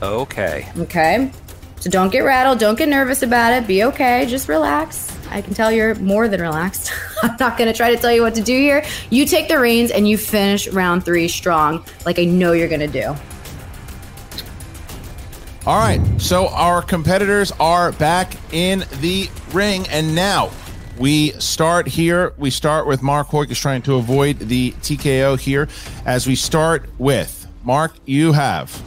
Okay. 0.00 0.66
Okay. 0.78 1.30
So 1.80 1.90
don't 1.90 2.10
get 2.10 2.20
rattled. 2.20 2.58
Don't 2.58 2.78
get 2.78 2.88
nervous 2.88 3.22
about 3.22 3.52
it. 3.52 3.66
Be 3.66 3.84
okay. 3.84 4.24
Just 4.24 4.48
relax. 4.48 5.14
I 5.28 5.42
can 5.42 5.52
tell 5.52 5.70
you're 5.70 5.94
more 5.96 6.26
than 6.28 6.40
relaxed. 6.40 6.90
I'm 7.22 7.36
not 7.38 7.58
going 7.58 7.70
to 7.70 7.76
try 7.76 7.94
to 7.94 8.00
tell 8.00 8.12
you 8.12 8.22
what 8.22 8.34
to 8.36 8.42
do 8.42 8.56
here. 8.56 8.82
You 9.10 9.26
take 9.26 9.48
the 9.48 9.58
reins 9.58 9.90
and 9.90 10.08
you 10.08 10.16
finish 10.16 10.68
round 10.68 11.04
three 11.04 11.28
strong, 11.28 11.84
like 12.06 12.18
I 12.18 12.24
know 12.24 12.52
you're 12.52 12.68
going 12.68 12.80
to 12.80 12.86
do. 12.86 13.14
All 15.64 15.78
right, 15.78 16.00
so 16.20 16.48
our 16.48 16.82
competitors 16.82 17.52
are 17.60 17.92
back 17.92 18.34
in 18.52 18.84
the 19.00 19.30
ring, 19.52 19.86
and 19.90 20.12
now 20.12 20.50
we 20.98 21.30
start 21.32 21.86
here. 21.86 22.32
We 22.36 22.50
start 22.50 22.88
with 22.88 23.00
Mark 23.00 23.28
Hoyk 23.28 23.48
is 23.48 23.60
trying 23.60 23.82
to 23.82 23.94
avoid 23.94 24.40
the 24.40 24.72
TKO 24.72 25.38
here. 25.38 25.68
As 26.04 26.26
we 26.26 26.34
start 26.34 26.90
with 26.98 27.46
Mark, 27.62 27.92
you 28.06 28.32
have 28.32 28.82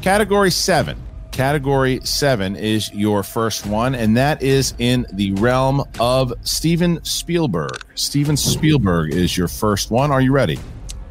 category 0.00 0.52
seven. 0.52 0.96
Category 1.32 1.98
seven 2.04 2.54
is 2.54 2.92
your 2.92 3.24
first 3.24 3.66
one, 3.66 3.96
and 3.96 4.16
that 4.16 4.44
is 4.44 4.74
in 4.78 5.06
the 5.12 5.32
realm 5.32 5.82
of 5.98 6.32
Steven 6.42 7.04
Spielberg. 7.04 7.84
Steven 7.96 8.36
Spielberg 8.36 9.12
is 9.12 9.36
your 9.36 9.48
first 9.48 9.90
one. 9.90 10.12
Are 10.12 10.20
you 10.20 10.30
ready? 10.30 10.60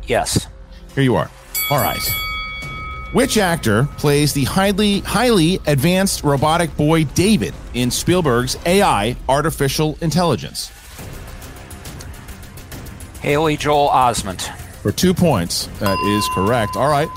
Yes. 0.07 0.47
Here 0.95 1.03
you 1.03 1.17
are. 1.17 1.29
All 1.69 1.83
right. 1.83 2.28
Which 3.11 3.39
actor 3.39 3.85
plays 3.97 4.33
the 4.33 4.43
highly 4.43 4.99
highly 4.99 5.59
advanced 5.65 6.23
robotic 6.23 6.75
boy 6.77 7.05
David 7.05 7.55
in 7.73 7.89
Spielberg's 7.89 8.55
AI 8.67 9.15
Artificial 9.27 9.97
Intelligence? 10.01 10.71
Haley 13.21 13.57
Joel 13.57 13.89
Osment. 13.89 14.41
For 14.83 14.91
two 14.91 15.15
points, 15.15 15.65
that 15.79 15.97
is 15.97 16.27
correct. 16.35 16.77
All 16.77 16.87
right. 16.87 17.09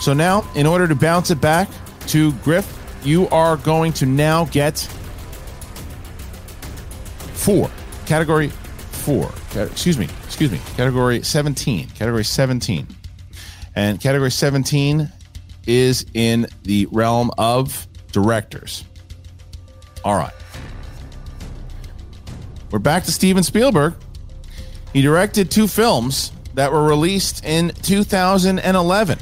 So 0.00 0.12
now, 0.12 0.44
in 0.56 0.66
order 0.66 0.88
to 0.88 0.96
bounce 0.96 1.30
it 1.30 1.40
back 1.40 1.68
to 2.08 2.32
Griff, 2.34 2.66
you 3.04 3.28
are 3.28 3.56
going 3.56 3.92
to 3.94 4.06
now 4.06 4.46
get 4.46 4.80
four. 7.34 7.70
Category 8.04 8.48
four. 8.48 9.30
Excuse 9.54 9.96
me. 9.96 10.08
Excuse 10.24 10.50
me. 10.50 10.60
Category 10.76 11.22
17. 11.22 11.90
Category 11.90 12.24
17. 12.24 12.88
And 13.76 14.00
category 14.00 14.30
17 14.30 15.12
is 15.66 16.06
in 16.14 16.46
the 16.62 16.86
realm 16.90 17.30
of 17.38 17.86
directors. 18.12 18.84
All 20.04 20.16
right. 20.16 20.32
We're 22.70 22.78
back 22.78 23.04
to 23.04 23.12
Steven 23.12 23.42
Spielberg. 23.42 23.94
He 24.92 25.02
directed 25.02 25.50
two 25.50 25.68
films 25.68 26.32
that 26.54 26.72
were 26.72 26.84
released 26.84 27.44
in 27.44 27.70
2011. 27.82 29.18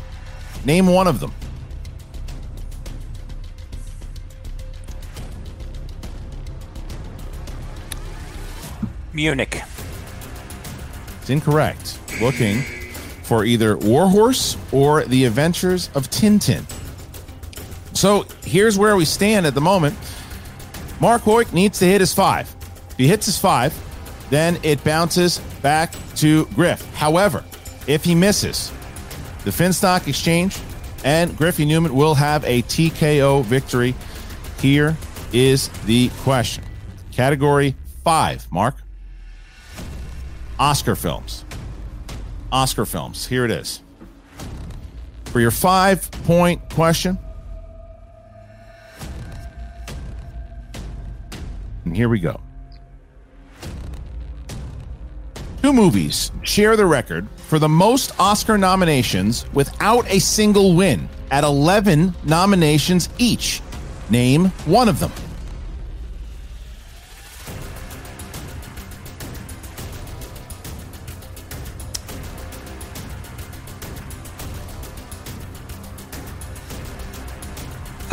Name 0.65 0.87
one 0.87 1.07
of 1.07 1.21
them. 1.21 1.33
Munich. 9.13 9.63
It's 11.21 11.31
incorrect. 11.31 11.99
Looking 12.21 12.63
for 13.25 13.45
either 13.45 13.77
War 13.77 14.07
Horse 14.09 14.57
or 14.71 15.05
The 15.05 15.25
Adventures 15.25 15.91
of 15.95 16.09
Tintin. 16.11 16.65
So 17.95 18.27
here's 18.45 18.79
where 18.79 18.97
we 18.97 19.05
stand 19.05 19.47
at 19.47 19.55
the 19.55 19.61
moment. 19.61 19.97
Mark 21.01 21.23
Hoyk 21.23 21.53
needs 21.53 21.79
to 21.81 21.87
hit 21.87 22.01
his 22.01 22.15
five. 22.15 22.55
If 22.91 22.97
he 22.97 23.09
hits 23.09 23.27
his 23.27 23.39
five, 23.39 23.75
then 24.31 24.59
it 24.63 24.83
bounces 24.85 25.39
back 25.63 25.95
to 26.17 26.47
Griff. 26.47 26.85
However, 26.95 27.45
if 27.87 28.05
he 28.05 28.15
misses, 28.15 28.73
the 29.45 29.51
Finstock 29.51 30.07
Exchange 30.07 30.59
and 31.05 31.37
Griffey 31.37 31.65
Newman 31.65 31.95
will 31.95 32.15
have 32.15 32.45
a 32.45 32.63
TKO 32.63 33.45
victory. 33.45 33.95
Here 34.61 34.97
is 35.33 35.69
the 35.87 36.09
question. 36.21 36.65
Category 37.13 37.75
five, 38.03 38.51
Mark. 38.51 38.77
Oscar 40.59 40.97
films. 40.97 41.44
Oscar 42.55 42.87
films. 42.87 43.27
Here 43.27 43.45
it 43.45 43.51
is. 43.51 43.81
For 45.25 45.41
your 45.41 45.51
five 45.51 46.09
point 46.25 46.71
question. 46.71 47.19
And 51.85 51.97
here 51.97 52.09
we 52.09 52.21
go. 52.21 52.41
Two 55.63 55.73
movies 55.73 56.31
share 56.43 56.77
the 56.77 56.87
record 56.87 57.29
for 57.49 57.59
the 57.59 57.69
most 57.69 58.13
Oscar 58.21 58.57
nominations 58.57 59.53
without 59.53 60.09
a 60.09 60.21
single 60.21 60.77
win 60.77 61.09
at 61.33 61.43
11 61.43 62.15
nominations 62.25 63.09
each. 63.19 63.63
Name 64.11 64.47
one 64.67 64.89
of 64.89 65.01
them. 65.01 65.11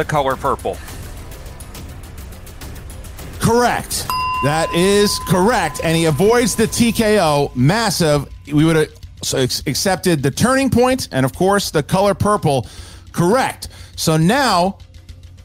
The 0.02 0.06
color 0.06 0.36
purple. 0.36 0.80
Correct. 3.40 4.08
That 4.44 4.68
is 4.74 5.20
correct. 5.28 5.80
And 5.84 5.96
he 5.96 6.06
avoids 6.06 6.56
the 6.56 6.64
TKO. 6.64 7.56
Massive. 7.56 8.28
We 8.52 8.66
would 8.66 8.78
have 8.78 8.90
accepted 9.68 10.24
the 10.24 10.32
turning 10.32 10.72
point 10.72 11.08
and, 11.12 11.24
of 11.24 11.36
course, 11.36 11.70
the 11.70 11.84
color 11.84 12.16
purple. 12.16 12.66
Correct. 13.12 13.68
So 13.96 14.18
now 14.18 14.80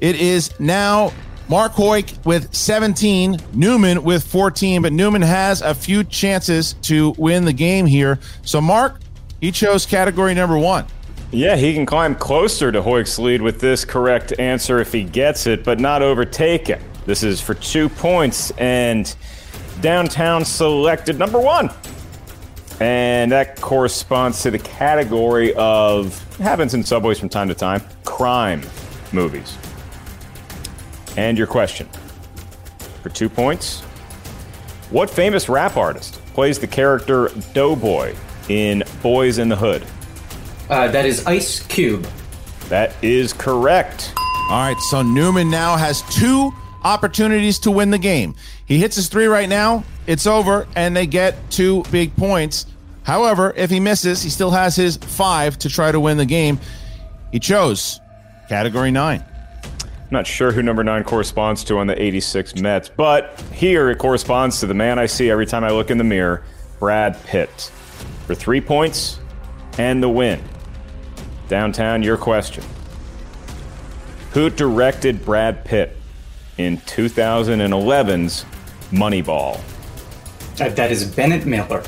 it 0.01 0.17
is 0.17 0.59
now 0.59 1.13
Mark 1.51 1.73
Hoyk 1.73 2.25
with 2.25 2.55
17, 2.55 3.39
Newman 3.53 4.05
with 4.05 4.27
14, 4.27 4.81
but 4.81 4.95
Newman 4.95 5.21
has 5.21 5.61
a 5.61 5.75
few 5.75 6.03
chances 6.03 6.73
to 6.85 7.11
win 7.19 7.45
the 7.45 7.53
game 7.53 7.85
here. 7.85 8.21
So, 8.41 8.63
Mark, 8.63 9.01
he 9.39 9.53
chose 9.53 9.85
category 9.85 10.33
number 10.33 10.57
one. 10.57 10.87
Yeah, 11.33 11.57
he 11.57 11.75
can 11.75 11.87
climb 11.87 12.15
closer 12.15 12.71
to 12.71 12.81
Hoyk's 12.81 13.19
lead 13.19 13.43
with 13.43 13.61
this 13.61 13.85
correct 13.85 14.39
answer 14.39 14.79
if 14.79 14.93
he 14.93 15.03
gets 15.03 15.47
it, 15.47 15.65
but 15.65 15.81
not 15.81 16.01
overtake 16.01 16.71
it. 16.71 16.81
This 17.05 17.23
is 17.23 17.41
for 17.41 17.55
two 17.55 17.89
points, 17.89 18.53
and 18.53 19.15
downtown 19.81 20.45
selected 20.45 21.19
number 21.19 21.41
one. 21.41 21.71
And 22.79 23.33
that 23.33 23.61
corresponds 23.61 24.43
to 24.43 24.51
the 24.51 24.59
category 24.59 25.55
of 25.55 26.23
happens 26.37 26.75
in 26.75 26.85
subways 26.85 27.19
from 27.19 27.29
time 27.29 27.49
to 27.49 27.55
time 27.55 27.83
crime 28.05 28.63
movies. 29.13 29.57
And 31.17 31.39
your 31.39 31.47
question 31.47 31.89
for 33.03 33.09
two 33.09 33.29
points 33.29 33.81
What 34.91 35.09
famous 35.09 35.49
rap 35.49 35.77
artist 35.77 36.15
plays 36.35 36.59
the 36.59 36.67
character 36.67 37.31
Doughboy 37.55 38.15
in 38.49 38.81
Boyz 39.03 39.39
n 39.39 39.49
the 39.49 39.57
Hood? 39.57 39.85
Uh, 40.69 40.89
that 40.89 41.07
is 41.07 41.25
Ice 41.27 41.61
Cube. 41.67 42.07
That 42.69 42.93
is 43.03 43.33
correct. 43.33 44.13
All 44.51 44.59
right, 44.59 44.79
so 44.91 45.03
Newman 45.03 45.51
now 45.51 45.77
has 45.77 46.03
two 46.03 46.53
opportunities 46.83 47.59
to 47.61 47.71
win 47.71 47.91
the 47.91 47.99
game. 47.99 48.35
He 48.67 48.79
hits 48.79 48.97
his 48.97 49.09
three 49.09 49.27
right 49.27 49.49
now, 49.49 49.85
it's 50.07 50.27
over, 50.27 50.67
and 50.77 50.97
they 50.97 51.07
get 51.07 51.51
two 51.51 51.83
big 51.91 52.17
points. 52.17 52.67
However, 53.05 53.53
if 53.57 53.71
he 53.71 53.79
misses, 53.81 54.23
he 54.23 54.31
still 54.31 54.51
has 54.51 54.75
his 54.75 54.97
five 54.97 55.59
to 55.59 55.69
try 55.69 55.93
to 55.93 56.01
win 56.01 56.17
the 56.17 56.27
game. 56.27 56.59
He 57.31 57.39
chose 57.39 58.01
category 58.49 58.91
nine. 58.91 59.25
I'm 59.83 59.89
Not 60.11 60.27
sure 60.27 60.53
who 60.53 60.63
number 60.63 60.85
nine 60.85 61.03
corresponds 61.03 61.65
to 61.65 61.79
on 61.79 61.89
the 61.89 62.01
86 62.01 62.57
Mets, 62.57 62.89
but 62.89 63.41
here 63.53 63.91
it 63.91 63.99
corresponds 63.99 64.61
to 64.61 64.67
the 64.67 64.75
man 64.75 64.99
I 64.99 65.07
see 65.07 65.31
every 65.31 65.47
time 65.47 65.65
I 65.65 65.71
look 65.71 65.91
in 65.91 65.99
the 65.99 66.05
mirror, 66.05 66.45
Brad 66.79 67.21
Pitt. 67.25 67.73
For 68.27 68.35
three 68.35 68.61
points 68.61 69.19
and 69.79 70.03
the 70.03 70.09
win. 70.09 70.41
Downtown, 71.49 72.03
your 72.03 72.17
question. 72.17 72.65
Who 74.33 74.51
directed 74.51 75.25
Brad 75.25 75.65
Pitt 75.65 75.97
in 76.59 76.79
2011's 76.79 78.45
Moneyball? 78.91 79.61
That 80.57 80.91
is 80.91 81.05
Bennett 81.05 81.47
Miller. 81.47 81.83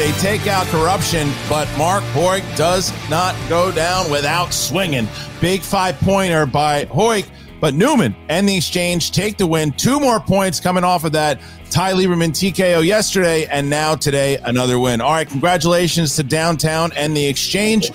They 0.00 0.12
take 0.12 0.46
out 0.46 0.66
corruption, 0.68 1.30
but 1.46 1.68
Mark 1.76 2.02
Hoyk 2.14 2.56
does 2.56 2.90
not 3.10 3.36
go 3.50 3.70
down 3.70 4.10
without 4.10 4.54
swinging. 4.54 5.06
Big 5.42 5.60
five 5.60 6.00
pointer 6.00 6.46
by 6.46 6.86
Hoyk, 6.86 7.28
but 7.60 7.74
Newman 7.74 8.16
and 8.30 8.48
the 8.48 8.56
exchange 8.56 9.10
take 9.10 9.36
the 9.36 9.46
win. 9.46 9.72
Two 9.72 10.00
more 10.00 10.18
points 10.18 10.58
coming 10.58 10.84
off 10.84 11.04
of 11.04 11.12
that 11.12 11.38
Ty 11.68 11.92
Lieberman 11.92 12.30
TKO 12.30 12.82
yesterday, 12.82 13.44
and 13.48 13.68
now 13.68 13.94
today 13.94 14.38
another 14.38 14.78
win. 14.78 15.02
All 15.02 15.12
right, 15.12 15.28
congratulations 15.28 16.16
to 16.16 16.22
Downtown 16.22 16.92
and 16.96 17.14
the 17.14 17.26
exchange. 17.26 17.90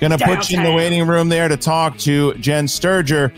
Gonna 0.00 0.16
put 0.16 0.48
you 0.48 0.56
in 0.56 0.64
the 0.64 0.72
waiting 0.72 1.06
room 1.06 1.28
there 1.28 1.48
to 1.48 1.58
talk 1.58 1.98
to 1.98 2.32
Jen 2.36 2.64
Sturger. 2.64 3.30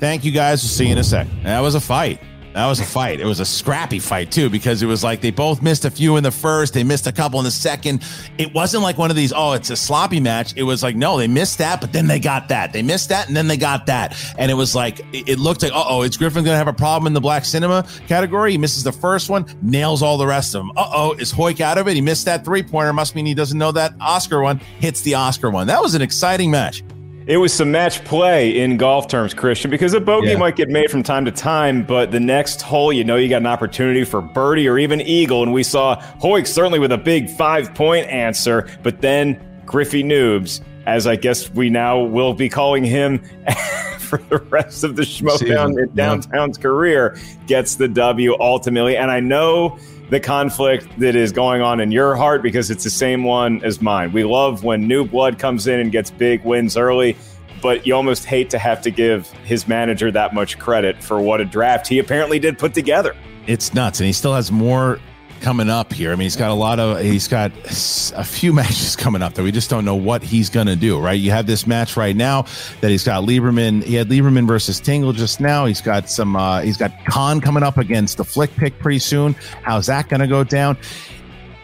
Thank 0.00 0.24
you 0.24 0.32
guys. 0.32 0.60
We'll 0.64 0.70
see 0.70 0.86
you 0.86 0.92
in 0.92 0.98
a 0.98 1.04
sec. 1.04 1.28
That 1.44 1.60
was 1.60 1.76
a 1.76 1.80
fight. 1.80 2.20
That 2.52 2.66
was 2.66 2.80
a 2.80 2.84
fight. 2.84 3.20
It 3.20 3.26
was 3.26 3.38
a 3.38 3.44
scrappy 3.44 4.00
fight 4.00 4.32
too, 4.32 4.50
because 4.50 4.82
it 4.82 4.86
was 4.86 5.04
like 5.04 5.20
they 5.20 5.30
both 5.30 5.62
missed 5.62 5.84
a 5.84 5.90
few 5.90 6.16
in 6.16 6.24
the 6.24 6.32
first, 6.32 6.74
they 6.74 6.82
missed 6.82 7.06
a 7.06 7.12
couple 7.12 7.38
in 7.38 7.44
the 7.44 7.50
second. 7.50 8.02
It 8.38 8.52
wasn't 8.52 8.82
like 8.82 8.98
one 8.98 9.08
of 9.08 9.16
these, 9.16 9.32
oh, 9.32 9.52
it's 9.52 9.70
a 9.70 9.76
sloppy 9.76 10.18
match. 10.18 10.54
It 10.56 10.64
was 10.64 10.82
like, 10.82 10.96
no, 10.96 11.16
they 11.16 11.28
missed 11.28 11.58
that, 11.58 11.80
but 11.80 11.92
then 11.92 12.08
they 12.08 12.18
got 12.18 12.48
that. 12.48 12.72
They 12.72 12.82
missed 12.82 13.10
that, 13.10 13.28
and 13.28 13.36
then 13.36 13.46
they 13.46 13.56
got 13.56 13.86
that. 13.86 14.16
And 14.36 14.50
it 14.50 14.54
was 14.54 14.74
like, 14.74 15.00
it 15.12 15.38
looked 15.38 15.62
like, 15.62 15.72
uh 15.72 15.84
oh, 15.86 16.02
is 16.02 16.16
Griffin 16.16 16.42
gonna 16.44 16.56
have 16.56 16.66
a 16.66 16.72
problem 16.72 17.06
in 17.06 17.12
the 17.12 17.20
black 17.20 17.44
cinema 17.44 17.86
category? 18.08 18.50
He 18.52 18.58
misses 18.58 18.82
the 18.82 18.92
first 18.92 19.30
one, 19.30 19.46
nails 19.62 20.02
all 20.02 20.18
the 20.18 20.26
rest 20.26 20.54
of 20.56 20.62
them. 20.62 20.72
Uh 20.76 20.90
oh, 20.92 21.12
is 21.12 21.32
Hoyk 21.32 21.60
out 21.60 21.78
of 21.78 21.86
it? 21.86 21.94
He 21.94 22.00
missed 22.00 22.24
that 22.24 22.44
three 22.44 22.64
pointer. 22.64 22.92
Must 22.92 23.14
mean 23.14 23.26
he 23.26 23.34
doesn't 23.34 23.58
know 23.58 23.70
that 23.72 23.94
Oscar 24.00 24.42
one, 24.42 24.58
hits 24.80 25.02
the 25.02 25.14
Oscar 25.14 25.50
one. 25.50 25.68
That 25.68 25.80
was 25.80 25.94
an 25.94 26.02
exciting 26.02 26.50
match. 26.50 26.82
It 27.26 27.36
was 27.36 27.52
some 27.52 27.70
match 27.70 28.02
play 28.04 28.58
in 28.58 28.76
golf 28.76 29.06
terms, 29.06 29.34
Kristian, 29.34 29.70
because 29.70 29.92
a 29.94 30.00
bogey 30.00 30.30
Yeah. 30.30 30.36
might 30.38 30.56
get 30.56 30.68
made 30.68 30.90
from 30.90 31.02
time 31.02 31.24
to 31.26 31.30
time, 31.30 31.82
but 31.84 32.10
the 32.10 32.18
next 32.18 32.62
hole, 32.62 32.92
you 32.92 33.04
know, 33.04 33.16
you 33.16 33.28
got 33.28 33.36
an 33.42 33.46
opportunity 33.46 34.04
for 34.04 34.20
birdie 34.20 34.66
or 34.68 34.78
even 34.78 35.00
eagle. 35.00 35.42
And 35.42 35.52
we 35.52 35.62
saw 35.62 35.96
Hoyk 36.20 36.46
certainly 36.46 36.78
with 36.78 36.90
a 36.92 36.98
big 36.98 37.28
five 37.30 37.72
point 37.74 38.06
answer, 38.08 38.66
but 38.82 39.00
then 39.00 39.38
Griffey 39.64 40.02
Noobs, 40.02 40.60
as 40.86 41.06
I 41.06 41.14
guess 41.16 41.50
we 41.50 41.70
now 41.70 42.00
will 42.00 42.34
be 42.34 42.48
calling 42.48 42.82
him 42.84 43.18
for 43.98 44.18
the 44.28 44.38
rest 44.50 44.82
of 44.82 44.96
the 44.96 45.02
Schmodown 45.02 45.94
Downtown's 45.94 46.58
career, 46.58 47.16
gets 47.46 47.76
the 47.76 47.86
W 47.86 48.34
ultimately. 48.40 48.96
And 48.96 49.10
I 49.10 49.20
know 49.20 49.78
the 50.10 50.20
conflict 50.20 50.88
that 50.98 51.14
is 51.14 51.30
going 51.30 51.62
on 51.62 51.80
in 51.80 51.92
your 51.92 52.16
heart 52.16 52.42
because 52.42 52.70
it's 52.70 52.82
the 52.82 52.90
same 52.90 53.22
one 53.22 53.62
as 53.64 53.80
mine. 53.80 54.12
We 54.12 54.24
love 54.24 54.64
when 54.64 54.86
new 54.86 55.04
blood 55.04 55.38
comes 55.38 55.68
in 55.68 55.78
and 55.78 55.92
gets 55.92 56.10
big 56.10 56.44
wins 56.44 56.76
early, 56.76 57.16
but 57.62 57.86
you 57.86 57.94
almost 57.94 58.24
hate 58.24 58.50
to 58.50 58.58
have 58.58 58.82
to 58.82 58.90
give 58.90 59.30
his 59.44 59.68
manager 59.68 60.10
that 60.10 60.34
much 60.34 60.58
credit 60.58 61.00
for 61.02 61.20
what 61.20 61.40
a 61.40 61.44
draft 61.44 61.86
he 61.86 62.00
apparently 62.00 62.40
did 62.40 62.58
put 62.58 62.74
together. 62.74 63.16
It's 63.46 63.72
nuts, 63.72 64.00
and 64.00 64.06
he 64.08 64.12
still 64.12 64.34
has 64.34 64.50
more 64.50 64.98
coming 65.40 65.68
up 65.68 65.92
here. 65.92 66.12
I 66.12 66.14
mean, 66.14 66.24
he's 66.24 66.36
got 66.36 66.50
a 66.50 66.54
lot 66.54 66.78
of, 66.78 67.00
he's 67.00 67.28
got 67.28 67.52
a 68.14 68.24
few 68.24 68.52
matches 68.54 68.96
coming 68.96 69.22
up 69.22 69.34
that 69.34 69.42
we 69.42 69.52
just 69.52 69.70
don't 69.70 69.84
know 69.84 69.94
what 69.94 70.22
he's 70.22 70.50
going 70.50 70.66
to 70.66 70.76
do, 70.76 70.98
right? 70.98 71.18
You 71.18 71.30
have 71.30 71.46
this 71.46 71.66
match 71.66 71.96
right 71.96 72.14
now 72.14 72.46
that 72.80 72.90
he's 72.90 73.04
got 73.04 73.24
Lieberman. 73.24 73.82
He 73.82 73.94
had 73.94 74.08
Lieberman 74.08 74.46
versus 74.46 74.80
Tingle 74.80 75.12
just 75.12 75.40
now. 75.40 75.66
He's 75.66 75.80
got 75.80 76.08
some, 76.10 76.36
uh, 76.36 76.60
he's 76.60 76.76
got 76.76 76.92
Khan 77.06 77.40
coming 77.40 77.62
up 77.62 77.78
against 77.78 78.16
the 78.16 78.24
Flick 78.24 78.54
pick 78.56 78.78
pretty 78.78 78.98
soon. 78.98 79.34
How's 79.62 79.86
that 79.86 80.08
going 80.08 80.20
to 80.20 80.26
go 80.28 80.44
down? 80.44 80.76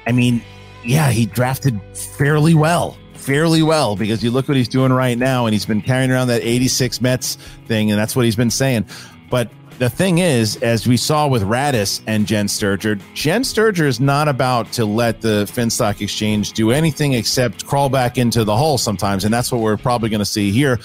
I 0.06 0.12
mean, 0.12 0.42
yeah, 0.84 1.10
he 1.10 1.26
drafted 1.26 1.80
fairly 1.96 2.54
well 2.54 2.96
fairly 3.26 3.60
well 3.60 3.96
because 3.96 4.22
you 4.22 4.30
look 4.30 4.46
what 4.46 4.56
he's 4.56 4.68
doing 4.68 4.92
right 4.92 5.18
now 5.18 5.46
and 5.46 5.52
he's 5.52 5.66
been 5.66 5.82
carrying 5.82 6.12
around 6.12 6.28
that 6.28 6.42
86 6.42 7.00
Mets 7.00 7.34
thing 7.66 7.90
and 7.90 7.98
that's 7.98 8.14
what 8.14 8.24
he's 8.24 8.36
been 8.36 8.52
saying. 8.52 8.86
But 9.28 9.50
the 9.78 9.90
thing 9.90 10.18
is, 10.18 10.56
as 10.62 10.86
we 10.86 10.96
saw 10.96 11.28
with 11.28 11.42
Radis 11.42 12.00
and 12.06 12.26
Jen 12.26 12.46
Sturger, 12.46 13.00
Jen 13.14 13.42
Sturger 13.42 13.86
is 13.86 14.00
not 14.00 14.28
about 14.28 14.72
to 14.72 14.84
let 14.86 15.20
the 15.20 15.44
Finstock 15.44 16.00
Exchange 16.00 16.52
do 16.52 16.70
anything 16.70 17.12
except 17.12 17.66
crawl 17.66 17.88
back 17.88 18.16
into 18.16 18.44
the 18.44 18.56
hole 18.56 18.78
sometimes, 18.78 19.24
and 19.24 19.32
that's 19.32 19.52
what 19.52 19.60
we're 19.60 19.76
probably 19.76 20.08
going 20.08 20.20
to 20.20 20.24
see 20.24 20.50
here. 20.50 20.78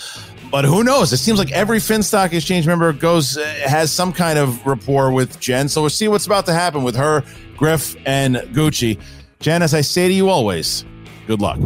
But 0.51 0.65
who 0.65 0.83
knows? 0.83 1.13
It 1.13 1.17
seems 1.17 1.39
like 1.39 1.51
every 1.53 1.77
Finstock 1.77 2.33
Exchange 2.33 2.67
member 2.67 2.91
goes 2.91 3.37
uh, 3.37 3.45
has 3.65 3.91
some 3.91 4.11
kind 4.11 4.37
of 4.37 4.65
rapport 4.65 5.11
with 5.11 5.39
Jen. 5.39 5.69
So 5.69 5.81
we'll 5.81 5.89
see 5.89 6.09
what's 6.09 6.25
about 6.25 6.45
to 6.47 6.53
happen 6.53 6.83
with 6.83 6.97
her, 6.97 7.23
Griff, 7.55 7.95
and 8.05 8.35
Gucci. 8.35 8.99
Jen, 9.39 9.61
as 9.61 9.73
I 9.73 9.79
say 9.79 10.09
to 10.09 10.13
you 10.13 10.27
always, 10.27 10.83
good 11.25 11.39
luck. 11.39 11.57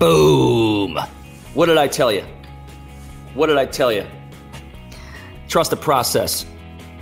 Boom. 0.00 0.98
What 1.54 1.66
did 1.66 1.78
I 1.78 1.86
tell 1.86 2.10
you? 2.10 2.24
What 3.34 3.46
did 3.46 3.56
I 3.56 3.66
tell 3.66 3.92
you? 3.92 4.04
Trust 5.52 5.70
the 5.70 5.76
process. 5.76 6.46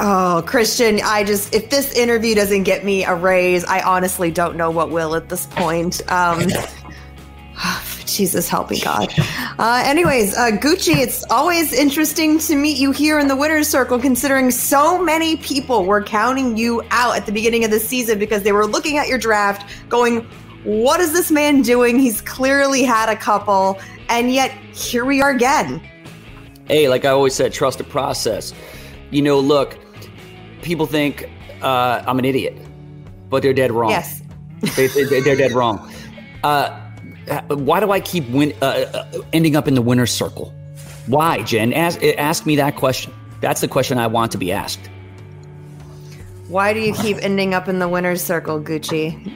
Oh, 0.00 0.42
Kristian, 0.44 1.00
I 1.04 1.22
just, 1.22 1.54
if 1.54 1.70
this 1.70 1.96
interview 1.96 2.34
doesn't 2.34 2.64
get 2.64 2.84
me 2.84 3.04
a 3.04 3.14
raise, 3.14 3.64
I 3.64 3.80
honestly 3.82 4.32
don't 4.32 4.56
know 4.56 4.72
what 4.72 4.90
will 4.90 5.14
at 5.14 5.28
this 5.28 5.46
point. 5.46 6.00
Um, 6.10 6.48
Jesus 8.06 8.48
help 8.48 8.68
me, 8.72 8.80
God. 8.80 9.14
Uh, 9.56 9.84
anyways, 9.86 10.36
uh, 10.36 10.50
Gucci, 10.50 10.96
it's 10.96 11.22
always 11.30 11.72
interesting 11.72 12.40
to 12.40 12.56
meet 12.56 12.76
you 12.76 12.90
here 12.90 13.20
in 13.20 13.28
the 13.28 13.36
winner's 13.36 13.68
circle, 13.68 14.00
considering 14.00 14.50
so 14.50 15.00
many 15.00 15.36
people 15.36 15.84
were 15.84 16.02
counting 16.02 16.56
you 16.56 16.82
out 16.90 17.16
at 17.16 17.26
the 17.26 17.32
beginning 17.32 17.64
of 17.64 17.70
the 17.70 17.78
season 17.78 18.18
because 18.18 18.42
they 18.42 18.50
were 18.50 18.66
looking 18.66 18.98
at 18.98 19.06
your 19.06 19.18
draft 19.18 19.70
going, 19.88 20.22
what 20.64 20.98
is 20.98 21.12
this 21.12 21.30
man 21.30 21.62
doing? 21.62 22.00
He's 22.00 22.20
clearly 22.20 22.82
had 22.82 23.08
a 23.10 23.16
couple, 23.16 23.78
and 24.08 24.34
yet 24.34 24.50
here 24.74 25.04
we 25.04 25.22
are 25.22 25.30
again. 25.30 25.80
Hey, 26.70 26.88
like 26.88 27.04
I 27.04 27.08
always 27.08 27.34
said, 27.34 27.52
trust 27.52 27.78
the 27.78 27.84
process. 27.84 28.54
You 29.10 29.22
know, 29.22 29.40
look, 29.40 29.76
people 30.62 30.86
think 30.86 31.28
uh, 31.62 32.04
I'm 32.06 32.20
an 32.20 32.24
idiot, 32.24 32.56
but 33.28 33.42
they're 33.42 33.52
dead 33.52 33.72
wrong. 33.72 33.90
Yes. 33.90 34.22
they, 34.76 34.86
they, 34.86 35.18
they're 35.18 35.34
dead 35.34 35.50
wrong. 35.50 35.92
Uh, 36.44 36.70
why 37.48 37.80
do 37.80 37.90
I 37.90 37.98
keep 37.98 38.28
win, 38.30 38.54
uh, 38.62 38.66
uh, 38.66 39.22
ending 39.32 39.56
up 39.56 39.66
in 39.66 39.74
the 39.74 39.82
winner's 39.82 40.12
circle? 40.12 40.54
Why, 41.08 41.42
Jen? 41.42 41.72
Ask, 41.72 42.04
ask 42.04 42.46
me 42.46 42.54
that 42.54 42.76
question. 42.76 43.12
That's 43.40 43.62
the 43.62 43.68
question 43.68 43.98
I 43.98 44.06
want 44.06 44.30
to 44.30 44.38
be 44.38 44.52
asked. 44.52 44.88
Why 46.46 46.72
do 46.72 46.78
you 46.78 46.94
keep 46.94 47.16
ending 47.20 47.52
up 47.52 47.66
in 47.66 47.80
the 47.80 47.88
winner's 47.88 48.22
circle, 48.22 48.60
Gucci? 48.60 49.32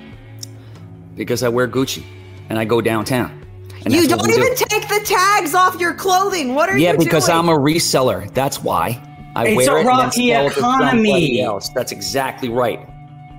Because 1.16 1.42
I 1.42 1.48
wear 1.48 1.66
Gucci 1.66 2.04
and 2.48 2.60
I 2.60 2.64
go 2.64 2.80
downtown. 2.80 3.43
And 3.84 3.94
you 3.94 4.08
don't 4.08 4.28
even 4.30 4.54
do. 4.54 4.64
take 4.68 4.88
the 4.88 5.00
tags 5.04 5.54
off 5.54 5.78
your 5.80 5.94
clothing. 5.94 6.54
What 6.54 6.68
are 6.70 6.78
Yeah, 6.78 6.92
you 6.92 6.98
Yeah, 6.98 7.04
because 7.04 7.26
doing? 7.26 7.38
I'm 7.38 7.48
a 7.48 7.56
reseller. 7.56 8.32
That's 8.32 8.62
why. 8.62 9.00
I 9.36 9.48
It's 9.48 9.56
wear 9.56 9.76
a 9.76 9.80
it 9.80 9.80
and 9.80 9.88
then 9.88 9.96
rocky 9.96 10.30
it 10.30 10.52
to 10.52 10.58
economy. 10.58 11.40
Else. 11.42 11.68
That's 11.70 11.92
exactly 11.92 12.48
right. 12.48 12.80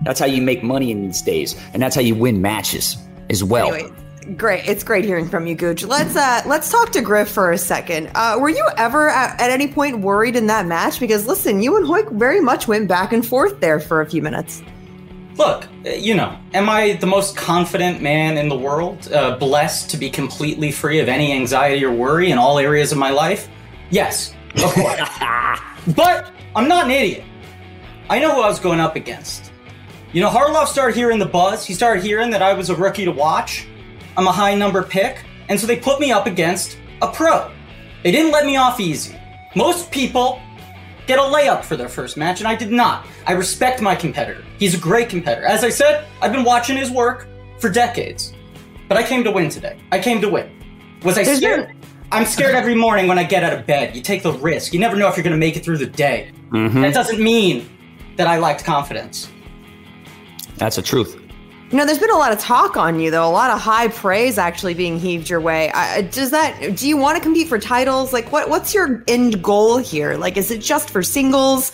That's 0.03 0.19
how 0.19 0.25
you 0.25 0.41
make 0.41 0.61
money 0.61 0.91
in 0.91 1.01
these 1.03 1.21
days, 1.21 1.55
and 1.73 1.81
that's 1.81 1.95
how 1.95 2.01
you 2.01 2.15
win 2.15 2.41
matches 2.41 2.97
as 3.29 3.43
well. 3.43 3.73
Anyway, 3.73 3.91
great. 4.35 4.67
It's 4.67 4.83
great 4.83 5.05
hearing 5.05 5.27
from 5.27 5.47
you, 5.47 5.55
Gooch. 5.55 5.83
Let's 5.83 6.15
uh 6.15 6.43
let's 6.45 6.69
talk 6.69 6.91
to 6.91 7.01
Griff 7.01 7.29
for 7.29 7.51
a 7.51 7.57
second. 7.57 8.11
Uh, 8.13 8.37
were 8.39 8.49
you 8.49 8.67
ever 8.77 9.09
at, 9.09 9.39
at 9.41 9.49
any 9.49 9.67
point 9.67 9.99
worried 9.99 10.35
in 10.35 10.47
that 10.47 10.65
match? 10.67 10.99
Because 10.99 11.25
listen, 11.25 11.63
you 11.63 11.75
and 11.77 11.87
Hoyk 11.87 12.11
very 12.11 12.41
much 12.41 12.67
went 12.67 12.87
back 12.87 13.13
and 13.13 13.25
forth 13.25 13.61
there 13.61 13.79
for 13.79 14.01
a 14.01 14.05
few 14.05 14.21
minutes. 14.21 14.61
Look, 15.37 15.67
uh, 15.85 15.89
you 15.89 16.15
know, 16.15 16.37
am 16.53 16.69
I 16.69 16.93
the 16.93 17.07
most 17.07 17.35
confident 17.35 18.01
man 18.01 18.37
in 18.37 18.47
the 18.47 18.57
world? 18.57 19.11
Uh, 19.11 19.37
blessed 19.37 19.89
to 19.89 19.97
be 19.97 20.09
completely 20.09 20.71
free 20.71 20.99
of 20.99 21.09
any 21.09 21.33
anxiety 21.33 21.83
or 21.83 21.91
worry 21.91 22.31
in 22.31 22.37
all 22.37 22.57
areas 22.57 22.91
of 22.91 22.97
my 22.97 23.09
life? 23.09 23.49
Yes, 23.89 24.33
of 24.55 24.71
course. 24.73 24.99
but 25.95 26.31
I'm 26.55 26.67
not 26.69 26.85
an 26.85 26.91
idiot. 26.91 27.23
I 28.09 28.19
know 28.19 28.33
who 28.33 28.41
I 28.41 28.47
was 28.47 28.59
going 28.59 28.79
up 28.79 28.95
against. 28.95 29.51
You 30.13 30.21
know, 30.21 30.29
Harloff 30.29 30.67
started 30.67 30.95
hearing 30.95 31.19
the 31.19 31.25
buzz. 31.25 31.65
He 31.65 31.73
started 31.73 32.01
hearing 32.01 32.29
that 32.29 32.41
I 32.41 32.53
was 32.53 32.69
a 32.69 32.75
rookie 32.75 33.03
to 33.03 33.11
watch. 33.11 33.67
I'm 34.15 34.27
a 34.27 34.31
high 34.31 34.55
number 34.55 34.83
pick. 34.83 35.25
And 35.49 35.59
so 35.59 35.67
they 35.67 35.75
put 35.75 35.99
me 35.99 36.11
up 36.11 36.27
against 36.27 36.77
a 37.01 37.11
pro. 37.11 37.51
They 38.03 38.11
didn't 38.11 38.31
let 38.31 38.45
me 38.45 38.55
off 38.55 38.79
easy. 38.79 39.19
Most 39.55 39.91
people 39.91 40.41
get 41.07 41.19
a 41.19 41.21
layup 41.21 41.63
for 41.63 41.75
their 41.75 41.89
first 41.89 42.17
match, 42.17 42.39
and 42.39 42.47
I 42.47 42.55
did 42.55 42.71
not. 42.71 43.05
I 43.25 43.33
respect 43.33 43.81
my 43.81 43.95
competitor. 43.95 44.43
He's 44.57 44.73
a 44.73 44.77
great 44.79 45.09
competitor. 45.09 45.45
As 45.45 45.63
I 45.63 45.69
said, 45.69 46.05
I've 46.21 46.31
been 46.31 46.43
watching 46.43 46.77
his 46.77 46.91
work 46.91 47.27
for 47.59 47.69
decades. 47.69 48.33
But 48.87 48.97
I 48.97 49.03
came 49.03 49.23
to 49.23 49.31
win 49.31 49.49
today. 49.49 49.79
I 49.91 49.99
came 49.99 50.21
to 50.21 50.29
win. 50.29 50.49
Was 51.03 51.17
I 51.17 51.23
There's 51.23 51.37
scared? 51.37 51.75
I'm 52.11 52.25
scared 52.25 52.55
every 52.55 52.75
morning 52.75 53.07
when 53.07 53.17
I 53.17 53.23
get 53.23 53.43
out 53.43 53.53
of 53.53 53.65
bed. 53.65 53.95
You 53.95 54.01
take 54.01 54.21
the 54.23 54.33
risk. 54.33 54.73
You 54.73 54.79
never 54.79 54.95
know 54.95 55.07
if 55.07 55.17
you're 55.17 55.23
going 55.23 55.31
to 55.31 55.39
make 55.39 55.57
it 55.57 55.63
through 55.65 55.77
the 55.77 55.87
day. 55.87 56.31
Mhm. 56.51 56.81
That 56.81 56.93
doesn't 56.93 57.19
mean 57.19 57.67
that 58.17 58.27
I 58.27 58.37
lacked 58.37 58.63
confidence. 58.63 59.29
That's 60.57 60.75
the 60.75 60.81
truth. 60.81 61.19
You 61.71 61.77
know, 61.77 61.85
there's 61.85 61.99
been 61.99 62.11
a 62.11 62.17
lot 62.17 62.31
of 62.31 62.39
talk 62.39 62.77
on 62.77 62.99
you, 62.99 63.09
though. 63.09 63.27
A 63.27 63.31
lot 63.31 63.49
of 63.49 63.59
high 63.59 63.87
praise 63.87 64.37
actually 64.37 64.75
being 64.75 64.99
heaved 64.99 65.29
your 65.29 65.41
way. 65.41 65.71
I, 65.71 66.03
does 66.03 66.29
that? 66.29 66.75
Do 66.75 66.87
you 66.87 66.95
want 66.95 67.17
to 67.17 67.23
compete 67.23 67.47
for 67.47 67.57
titles? 67.57 68.13
Like, 68.13 68.31
what? 68.31 68.49
What's 68.49 68.73
your 68.73 69.03
end 69.07 69.41
goal 69.41 69.77
here? 69.77 70.15
Like, 70.15 70.37
is 70.37 70.51
it 70.51 70.61
just 70.61 70.91
for 70.91 71.01
singles? 71.01 71.71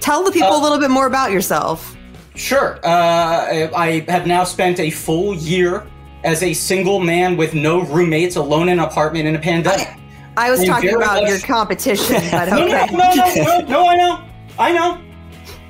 Tell 0.00 0.24
the 0.24 0.32
people 0.32 0.56
a 0.56 0.62
little 0.62 0.78
bit 0.78 0.90
more 0.90 1.06
about 1.06 1.30
yourself. 1.30 1.94
Sure. 2.36 2.78
Uh, 2.84 2.88
I 2.88 3.70
I 3.74 4.04
have 4.08 4.26
now 4.26 4.44
spent 4.44 4.80
a 4.80 4.90
full 4.90 5.34
year 5.34 5.86
as 6.24 6.42
a 6.42 6.54
single 6.54 6.98
man 6.98 7.36
with 7.36 7.54
no 7.54 7.82
roommates, 7.82 8.36
alone 8.36 8.68
in 8.70 8.78
an 8.78 8.84
apartment 8.84 9.26
in 9.26 9.36
a 9.36 9.38
pandemic. 9.38 9.88
I 10.38 10.50
was 10.50 10.60
I'm 10.60 10.66
talking 10.66 10.94
about 10.94 11.22
much- 11.22 11.28
your 11.28 11.38
competition, 11.40 12.22
but 12.30 12.48
no, 12.48 12.64
okay. 12.64 12.86
no, 12.92 13.14
no, 13.14 13.34
no, 13.34 13.42
no, 13.42 13.60
no, 13.66 13.88
I 13.88 13.96
know. 13.96 14.24
I 14.58 14.72
know. 14.72 15.02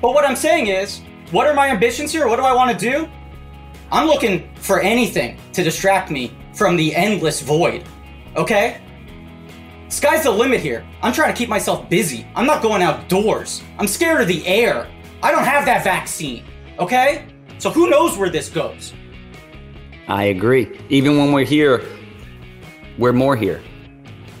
But 0.01 0.13
what 0.13 0.25
I'm 0.25 0.35
saying 0.35 0.67
is, 0.67 1.01
what 1.31 1.45
are 1.45 1.53
my 1.53 1.69
ambitions 1.69 2.11
here? 2.11 2.27
What 2.27 2.37
do 2.37 2.43
I 2.43 2.53
want 2.53 2.77
to 2.77 2.91
do? 2.91 3.09
I'm 3.91 4.07
looking 4.07 4.49
for 4.55 4.79
anything 4.79 5.39
to 5.53 5.63
distract 5.63 6.11
me 6.11 6.35
from 6.53 6.75
the 6.75 6.95
endless 6.95 7.41
void. 7.41 7.83
Okay? 8.35 8.81
Sky's 9.89 10.23
the 10.23 10.31
limit 10.31 10.59
here. 10.59 10.85
I'm 11.01 11.13
trying 11.13 11.33
to 11.33 11.37
keep 11.37 11.49
myself 11.49 11.89
busy. 11.89 12.27
I'm 12.35 12.45
not 12.45 12.61
going 12.61 12.81
outdoors. 12.81 13.63
I'm 13.79 13.87
scared 13.87 14.21
of 14.21 14.27
the 14.27 14.45
air. 14.45 14.87
I 15.23 15.31
don't 15.31 15.45
have 15.45 15.65
that 15.65 15.83
vaccine. 15.83 16.43
Okay? 16.79 17.25
So 17.57 17.69
who 17.69 17.89
knows 17.89 18.17
where 18.17 18.29
this 18.29 18.49
goes? 18.49 18.93
I 20.07 20.25
agree. 20.25 20.79
Even 20.89 21.17
when 21.17 21.31
we're 21.31 21.45
here, 21.45 21.83
we're 22.97 23.13
more 23.13 23.35
here. 23.35 23.61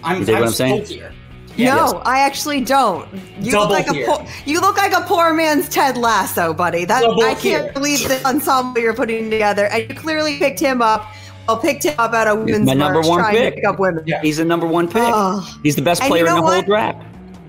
I'm, 0.03 0.21
You 0.23 0.35
I'm 0.35 0.43
I'm 0.43 0.49
saying? 0.49 0.85
still 0.85 1.11
No, 1.57 1.63
Yes. 1.65 1.93
I 2.05 2.19
actually 2.19 2.61
don't. 2.61 3.07
You 3.41 3.51
Double 3.53 3.75
look 3.75 3.87
like 3.87 3.95
here. 3.95 4.05
a 4.09 4.17
poor, 4.17 4.27
you 4.45 4.61
look 4.61 4.77
like 4.77 4.93
a 4.93 5.01
poor 5.01 5.33
man's 5.33 5.67
Ted 5.69 5.97
Lasso, 5.97 6.53
buddy. 6.53 6.85
That 6.85 7.01
Double 7.01 7.23
I 7.23 7.33
can't 7.33 7.63
here. 7.65 7.73
believe 7.73 8.07
the 8.07 8.23
ensemble 8.27 8.79
you're 8.81 8.93
putting 8.93 9.29
together. 9.31 9.65
And 9.65 9.89
you 9.89 9.95
clearly 9.95 10.37
picked 10.37 10.59
him 10.59 10.81
up. 10.81 11.07
Well, 11.47 11.57
picked 11.57 11.83
him 11.85 11.95
up 11.97 12.13
out 12.13 12.27
of 12.27 12.39
women's 12.39 12.65
my 12.65 12.73
number 12.73 13.01
one 13.01 13.19
trying 13.19 13.35
to 13.35 13.41
pick. 13.41 13.55
pick 13.55 13.65
up 13.65 13.79
women. 13.79 14.05
He's 14.21 14.37
the 14.37 14.45
number 14.45 14.67
one 14.67 14.87
pick. 14.87 15.01
Oh. 15.05 15.59
He's 15.63 15.75
the 15.77 15.81
best 15.81 16.01
And 16.01 16.09
you 16.09 16.11
player 16.13 16.27
in 16.27 16.35
know 16.35 16.45
the 16.47 16.53
whole 16.55 16.61
draft. 16.61 17.03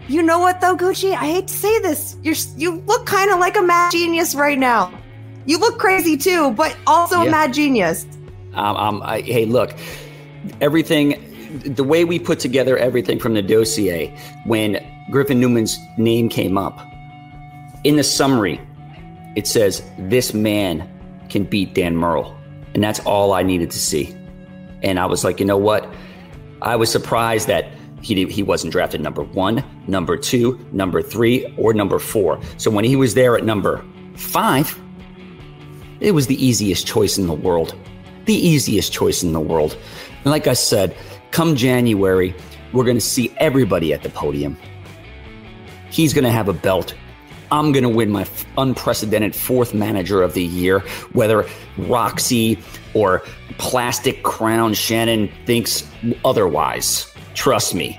You 0.07 0.23
know 0.23 0.39
what 0.39 0.61
though, 0.61 0.77
Gucci? 0.77 1.13
I 1.13 1.27
hate 1.27 1.49
to 1.49 1.55
say 1.55 1.79
this. 1.81 2.17
You're 2.23 2.37
you 2.57 2.77
look 2.87 3.05
kind 3.07 3.31
of 3.31 3.39
like 3.41 3.57
a 3.57 3.63
mad 3.63 3.91
genius 3.93 4.35
right 4.35 4.59
now. 4.59 4.91
You 5.45 5.59
look 5.59 5.79
crazy 5.79 6.17
too, 6.17 6.53
but 6.53 6.77
also 6.87 7.23
a 7.23 7.31
mad 7.31 7.53
genius. 7.53 8.07
Um, 8.55 8.77
um, 8.77 9.03
I, 9.05 9.21
hey, 9.21 9.45
look, 9.45 9.75
everything, 10.61 11.28
the 11.49 11.85
way 11.85 12.05
we 12.05 12.19
put 12.19 12.41
together 12.41 12.77
everything 12.77 13.19
from 13.19 13.35
the 13.35 13.43
dossier, 13.43 14.15
when 14.45 14.85
Griffin 15.11 15.41
Newman's 15.41 15.79
name 15.97 16.29
came 16.29 16.59
up, 16.59 16.79
in 17.85 17.97
the 17.97 18.05
summary, 18.05 18.61
it 19.37 19.47
says, 19.47 19.83
This 19.99 20.35
man 20.35 20.89
can 21.29 21.45
beat 21.45 21.75
Dan 21.75 21.97
Murrell. 21.97 22.37
And 22.75 22.83
that's 22.83 23.01
all 23.01 23.33
I 23.33 23.43
needed 23.43 23.71
to 23.71 23.79
see. 23.79 24.15
And 24.83 24.99
I 25.01 25.07
was 25.07 25.25
like, 25.25 25.41
you 25.41 25.47
know 25.47 25.57
what? 25.57 25.89
I 26.63 26.77
was 26.77 26.91
surprised 26.91 27.49
that 27.49 27.71
he, 28.03 28.27
he 28.27 28.43
wasn't 28.43 28.73
drafted 28.73 29.01
number 29.01 29.23
one, 29.23 29.65
number 29.87 30.17
two, 30.17 30.65
number 30.73 31.03
three, 31.03 31.53
or 31.57 31.73
number 31.73 31.99
four. 31.99 32.41
So 32.59 32.71
when 32.71 32.85
he 32.85 32.95
was 32.95 33.15
there 33.15 33.37
at 33.37 33.45
number 33.45 33.85
five, 34.17 34.79
It 36.01 36.13
was 36.13 36.29
the 36.29 36.45
easiest 36.45 36.87
choice 36.87 37.19
in 37.19 37.27
the 37.27 37.33
world. 37.35 37.75
The 38.27 38.35
easiest 38.35 38.93
choice 38.93 39.23
in 39.25 39.33
the 39.33 39.41
world. 39.41 39.77
And 40.25 40.31
like 40.31 40.47
I 40.47 40.53
said, 40.53 40.97
come 41.31 41.57
January, 41.57 42.35
we're 42.73 42.85
going 42.85 42.97
to 42.97 43.01
see 43.01 43.33
everybody 43.39 43.93
at 43.93 44.03
the 44.03 44.11
podium. 44.11 44.57
He's 45.91 46.13
going 46.13 46.25
to 46.25 46.31
have 46.31 46.49
a 46.49 46.53
belt. 46.53 46.95
I'm 47.51 47.73
going 47.73 47.83
to 47.83 47.89
win 47.89 48.11
my 48.11 48.23
f- 48.23 48.45
unprecedented 48.59 49.35
fourth 49.35 49.73
manager 49.73 50.23
of 50.23 50.35
the 50.35 50.45
year, 50.45 50.81
whether 51.13 51.47
Roxy 51.79 52.59
or 52.93 53.23
Plastic 53.57 54.23
Crown 54.23 54.75
Shannon 54.75 55.31
thinks 55.47 55.89
otherwise. 56.25 57.11
Trust 57.35 57.75
me. 57.75 57.99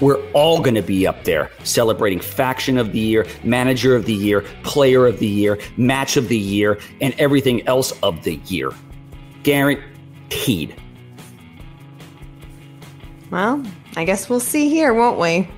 We're 0.00 0.20
all 0.32 0.60
going 0.60 0.74
to 0.74 0.82
be 0.82 1.06
up 1.06 1.24
there 1.24 1.50
celebrating 1.62 2.18
faction 2.18 2.76
of 2.76 2.92
the 2.92 2.98
year, 2.98 3.26
manager 3.44 3.94
of 3.94 4.04
the 4.06 4.14
year, 4.14 4.40
player 4.64 5.06
of 5.06 5.20
the 5.20 5.26
year, 5.26 5.60
match 5.76 6.16
of 6.16 6.28
the 6.28 6.38
year, 6.38 6.80
and 7.00 7.14
everything 7.18 7.66
else 7.68 7.92
of 8.02 8.24
the 8.24 8.36
year. 8.46 8.70
Guaranteed. 9.44 10.74
Well, 13.32 13.64
I 13.96 14.04
guess 14.04 14.28
we'll 14.28 14.40
see 14.40 14.68
here, 14.68 14.92
won't 14.92 15.18
we? 15.18 15.48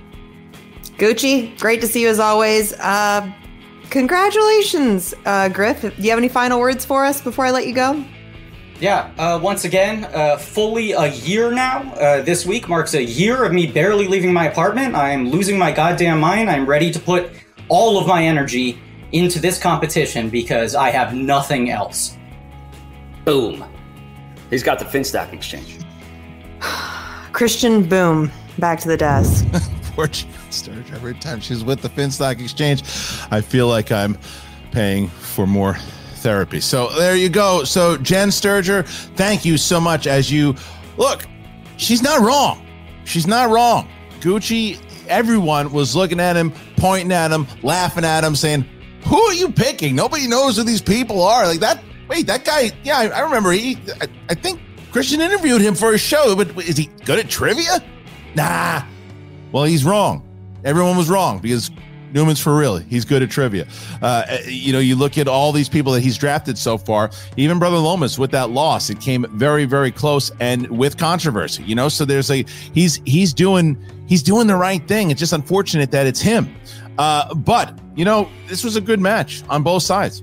Gucci, 0.96 1.58
great 1.58 1.80
to 1.80 1.88
see 1.88 2.02
you 2.02 2.08
as 2.08 2.20
always. 2.20 2.72
Uh, 2.74 3.28
congratulations, 3.90 5.12
uh, 5.26 5.48
Griff. 5.48 5.80
Do 5.80 5.92
you 5.98 6.10
have 6.10 6.18
any 6.20 6.28
final 6.28 6.60
words 6.60 6.84
for 6.84 7.04
us 7.04 7.20
before 7.20 7.46
I 7.46 7.50
let 7.50 7.66
you 7.66 7.74
go? 7.74 8.04
Yeah, 8.78 9.10
uh, 9.18 9.40
once 9.42 9.64
again, 9.64 10.04
uh, 10.14 10.36
fully 10.36 10.92
a 10.92 11.08
year 11.08 11.50
now. 11.50 11.92
Uh, 11.94 12.22
this 12.22 12.46
week 12.46 12.68
marks 12.68 12.94
a 12.94 13.02
year 13.02 13.42
of 13.42 13.52
me 13.52 13.66
barely 13.66 14.06
leaving 14.06 14.32
my 14.32 14.46
apartment. 14.46 14.94
I'm 14.94 15.30
losing 15.30 15.58
my 15.58 15.72
goddamn 15.72 16.20
mind. 16.20 16.50
I'm 16.50 16.66
ready 16.66 16.92
to 16.92 17.00
put 17.00 17.28
all 17.68 17.98
of 17.98 18.06
my 18.06 18.24
energy 18.24 18.78
into 19.10 19.40
this 19.40 19.58
competition 19.58 20.30
because 20.30 20.76
I 20.76 20.90
have 20.90 21.12
nothing 21.12 21.70
else. 21.70 22.16
Boom. 23.24 23.64
He's 24.48 24.62
got 24.62 24.78
the 24.78 24.84
Finstock 24.84 25.32
exchange. 25.32 25.78
Kristian, 27.34 27.88
boom, 27.88 28.30
back 28.60 28.78
to 28.78 28.86
the 28.86 28.96
desk. 28.96 29.44
Poor 29.96 30.08
Sturge. 30.50 30.92
Every 30.92 31.14
time 31.14 31.40
she's 31.40 31.64
with 31.64 31.82
the 31.82 31.88
Finstock 31.88 32.40
Exchange, 32.40 32.82
I 33.32 33.40
feel 33.40 33.66
like 33.66 33.90
I'm 33.90 34.16
paying 34.70 35.08
for 35.08 35.44
more 35.44 35.74
therapy. 36.18 36.60
So 36.60 36.90
there 36.90 37.16
you 37.16 37.28
go. 37.28 37.64
So 37.64 37.96
Jen 37.96 38.28
Sturger, 38.28 38.86
thank 39.16 39.44
you 39.44 39.58
so 39.58 39.80
much. 39.80 40.06
As 40.06 40.30
you 40.30 40.54
look, 40.96 41.26
she's 41.76 42.02
not 42.02 42.20
wrong. 42.20 42.64
She's 43.04 43.26
not 43.26 43.50
wrong. 43.50 43.88
Gucci, 44.20 44.80
everyone 45.08 45.72
was 45.72 45.96
looking 45.96 46.20
at 46.20 46.36
him, 46.36 46.52
pointing 46.76 47.10
at 47.10 47.32
him, 47.32 47.48
laughing 47.64 48.04
at 48.04 48.22
him, 48.22 48.36
saying, 48.36 48.64
"Who 49.06 49.20
are 49.20 49.34
you 49.34 49.50
picking? 49.50 49.96
Nobody 49.96 50.28
knows 50.28 50.56
who 50.56 50.62
these 50.62 50.80
people 50.80 51.20
are." 51.20 51.46
Like 51.48 51.60
that. 51.60 51.82
Wait, 52.08 52.28
that 52.28 52.44
guy. 52.44 52.70
Yeah, 52.84 52.98
I, 52.98 53.08
I 53.08 53.20
remember. 53.22 53.50
He. 53.50 53.76
I, 54.00 54.06
I 54.30 54.34
think 54.34 54.60
Kristian 54.94 55.18
interviewed 55.18 55.60
him 55.60 55.74
for 55.74 55.90
his 55.90 56.00
show, 56.00 56.36
but 56.36 56.56
is 56.64 56.76
he 56.76 56.88
good 57.04 57.18
at 57.18 57.28
trivia? 57.28 57.82
Nah. 58.36 58.84
Well, 59.50 59.64
he's 59.64 59.84
wrong. 59.84 60.22
Everyone 60.64 60.96
was 60.96 61.10
wrong 61.10 61.40
because 61.40 61.72
Newman's 62.12 62.38
for 62.38 62.56
real. 62.56 62.76
He's 62.76 63.04
good 63.04 63.20
at 63.20 63.28
trivia. 63.28 63.66
Uh, 64.00 64.22
you 64.46 64.72
know, 64.72 64.78
you 64.78 64.94
look 64.94 65.18
at 65.18 65.26
all 65.26 65.50
these 65.50 65.68
people 65.68 65.90
that 65.94 66.00
he's 66.02 66.16
drafted 66.16 66.56
so 66.56 66.78
far. 66.78 67.10
Even 67.36 67.58
Brother 67.58 67.76
Lomas 67.76 68.20
with 68.20 68.30
that 68.30 68.50
loss, 68.50 68.88
it 68.88 69.00
came 69.00 69.26
very, 69.32 69.64
very 69.64 69.90
close 69.90 70.30
and 70.38 70.68
with 70.68 70.96
controversy. 70.96 71.64
You 71.64 71.74
know, 71.74 71.88
so 71.88 72.04
there's 72.04 72.30
a 72.30 72.44
he's 72.72 73.00
he's 73.04 73.34
doing 73.34 73.76
he's 74.06 74.22
doing 74.22 74.46
the 74.46 74.54
right 74.54 74.86
thing. 74.86 75.10
It's 75.10 75.18
just 75.18 75.32
unfortunate 75.32 75.90
that 75.90 76.06
it's 76.06 76.20
him. 76.20 76.54
Uh, 76.98 77.34
but 77.34 77.76
you 77.96 78.04
know, 78.04 78.30
this 78.46 78.62
was 78.62 78.76
a 78.76 78.80
good 78.80 79.00
match 79.00 79.42
on 79.48 79.64
both 79.64 79.82
sides. 79.82 80.22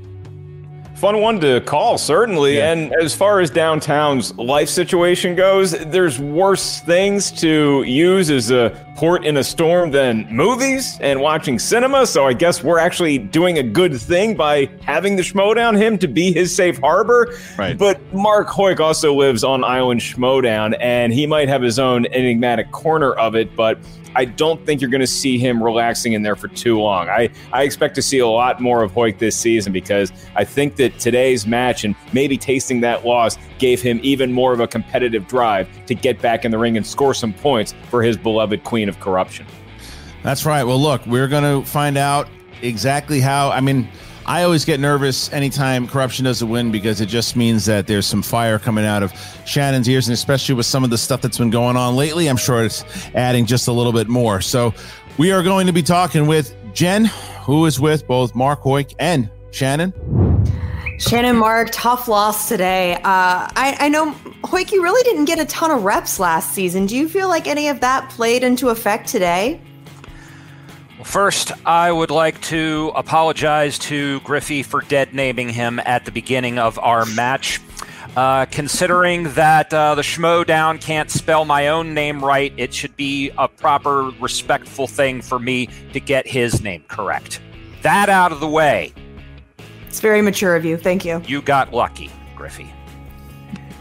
Fun 1.01 1.19
one 1.19 1.39
to 1.39 1.59
call, 1.61 1.97
certainly. 1.97 2.61
And 2.61 2.93
as 3.01 3.15
far 3.15 3.39
as 3.39 3.49
downtown's 3.49 4.37
life 4.37 4.69
situation 4.69 5.33
goes, 5.33 5.71
there's 5.71 6.19
worse 6.19 6.79
things 6.81 7.31
to 7.41 7.81
use 7.81 8.29
as 8.29 8.51
a 8.51 8.69
port 8.97 9.25
in 9.25 9.37
a 9.37 9.43
storm 9.43 9.89
than 9.89 10.27
movies 10.31 10.99
and 11.01 11.19
watching 11.19 11.57
cinema. 11.57 12.05
So 12.05 12.27
I 12.27 12.33
guess 12.33 12.63
we're 12.63 12.77
actually 12.77 13.17
doing 13.17 13.57
a 13.57 13.63
good 13.63 13.99
thing 13.99 14.35
by 14.35 14.69
having 14.83 15.15
the 15.15 15.23
Schmodown 15.23 15.75
him 15.75 15.97
to 15.97 16.07
be 16.07 16.31
his 16.31 16.55
safe 16.55 16.77
harbor. 16.77 17.35
Right. 17.57 17.75
But 17.75 17.99
Mark 18.13 18.49
Hoyk 18.49 18.79
also 18.79 19.15
lives 19.15 19.43
on 19.43 19.63
Island 19.63 20.01
Schmodown, 20.01 20.77
and 20.79 21.11
he 21.11 21.25
might 21.25 21.49
have 21.49 21.63
his 21.63 21.79
own 21.79 22.05
enigmatic 22.05 22.69
corner 22.69 23.13
of 23.13 23.33
it, 23.33 23.55
but 23.55 23.79
I 24.15 24.25
don't 24.25 24.65
think 24.65 24.81
you're 24.81 24.89
going 24.89 25.01
to 25.01 25.07
see 25.07 25.37
him 25.37 25.61
relaxing 25.63 26.13
in 26.13 26.21
there 26.21 26.35
for 26.35 26.47
too 26.49 26.79
long. 26.79 27.09
I, 27.09 27.29
I 27.53 27.63
expect 27.63 27.95
to 27.95 28.01
see 28.01 28.19
a 28.19 28.27
lot 28.27 28.59
more 28.59 28.83
of 28.83 28.91
Hoyt 28.91 29.19
this 29.19 29.35
season 29.35 29.71
because 29.71 30.11
I 30.35 30.43
think 30.43 30.75
that 30.77 30.99
today's 30.99 31.47
match 31.47 31.83
and 31.83 31.95
maybe 32.13 32.37
tasting 32.37 32.81
that 32.81 33.05
loss 33.05 33.37
gave 33.57 33.81
him 33.81 33.99
even 34.03 34.31
more 34.31 34.53
of 34.53 34.59
a 34.59 34.67
competitive 34.67 35.27
drive 35.27 35.67
to 35.85 35.95
get 35.95 36.21
back 36.21 36.45
in 36.45 36.51
the 36.51 36.57
ring 36.57 36.77
and 36.77 36.85
score 36.85 37.13
some 37.13 37.33
points 37.33 37.73
for 37.89 38.03
his 38.03 38.17
beloved 38.17 38.63
Queen 38.63 38.89
of 38.89 38.99
Corruption. 38.99 39.45
That's 40.23 40.45
right. 40.45 40.63
Well, 40.63 40.79
look, 40.79 41.05
we're 41.07 41.27
going 41.27 41.43
to 41.43 41.67
find 41.67 41.97
out 41.97 42.27
exactly 42.61 43.19
how. 43.19 43.49
I 43.49 43.61
mean, 43.61 43.87
I 44.31 44.43
always 44.43 44.63
get 44.63 44.79
nervous 44.79 45.29
anytime 45.33 45.89
corruption 45.89 46.23
doesn't 46.23 46.47
win 46.47 46.71
because 46.71 47.01
it 47.01 47.07
just 47.07 47.35
means 47.35 47.65
that 47.65 47.85
there's 47.85 48.05
some 48.05 48.21
fire 48.21 48.57
coming 48.57 48.85
out 48.85 49.03
of 49.03 49.11
Shannon's 49.45 49.89
ears, 49.89 50.07
and 50.07 50.13
especially 50.13 50.55
with 50.55 50.65
some 50.65 50.85
of 50.85 50.89
the 50.89 50.97
stuff 50.97 51.21
that's 51.21 51.37
been 51.37 51.49
going 51.49 51.75
on 51.75 51.97
lately, 51.97 52.29
I'm 52.29 52.37
sure 52.37 52.63
it's 52.63 52.85
adding 53.13 53.45
just 53.45 53.67
a 53.67 53.73
little 53.73 53.91
bit 53.91 54.07
more. 54.07 54.39
So, 54.39 54.73
we 55.17 55.33
are 55.33 55.43
going 55.43 55.67
to 55.67 55.73
be 55.73 55.83
talking 55.83 56.27
with 56.27 56.55
Jen, 56.73 57.03
who 57.43 57.65
is 57.65 57.77
with 57.77 58.07
both 58.07 58.33
Mark 58.33 58.61
Hoyk 58.61 58.95
and 58.99 59.29
Shannon. 59.51 59.91
Shannon 60.97 61.35
Mark, 61.35 61.67
tough 61.73 62.07
loss 62.07 62.47
today. 62.47 62.93
Uh, 62.93 63.01
I, 63.03 63.75
I 63.81 63.89
know, 63.89 64.13
Hoyk, 64.43 64.71
you 64.71 64.81
really 64.81 65.03
didn't 65.03 65.25
get 65.25 65.39
a 65.39 65.45
ton 65.45 65.71
of 65.71 65.83
reps 65.83 66.21
last 66.21 66.53
season. 66.53 66.85
Do 66.85 66.95
you 66.95 67.09
feel 67.09 67.27
like 67.27 67.47
any 67.47 67.67
of 67.67 67.81
that 67.81 68.09
played 68.09 68.43
into 68.43 68.69
effect 68.69 69.09
today? 69.09 69.59
First, 71.03 71.51
I 71.65 71.91
would 71.91 72.11
like 72.11 72.39
to 72.43 72.91
apologize 72.95 73.77
to 73.79 74.19
Griffey 74.21 74.63
for 74.63 74.81
dead 74.81 75.13
naming 75.13 75.49
him 75.49 75.79
at 75.79 76.05
the 76.05 76.11
beginning 76.11 76.59
of 76.59 76.79
our 76.79 77.05
match. 77.05 77.59
Uh, 78.15 78.45
considering 78.45 79.23
that 79.33 79.73
uh, 79.73 79.95
the 79.95 80.01
Schmodown 80.01 80.81
can't 80.81 81.09
spell 81.09 81.45
my 81.45 81.69
own 81.69 81.93
name 81.93 82.23
right, 82.23 82.53
it 82.57 82.73
should 82.73 82.95
be 82.97 83.31
a 83.37 83.47
proper, 83.47 84.11
respectful 84.19 84.85
thing 84.85 85.21
for 85.21 85.39
me 85.39 85.67
to 85.93 85.99
get 85.99 86.27
his 86.27 86.61
name 86.61 86.83
correct. 86.89 87.39
That 87.83 88.09
out 88.09 88.31
of 88.31 88.41
the 88.41 88.49
way. 88.49 88.93
It's 89.87 90.01
very 90.01 90.21
mature 90.21 90.55
of 90.55 90.65
you. 90.65 90.77
Thank 90.77 91.05
you. 91.05 91.21
You 91.25 91.41
got 91.41 91.73
lucky, 91.73 92.09
Griffey. 92.35 92.71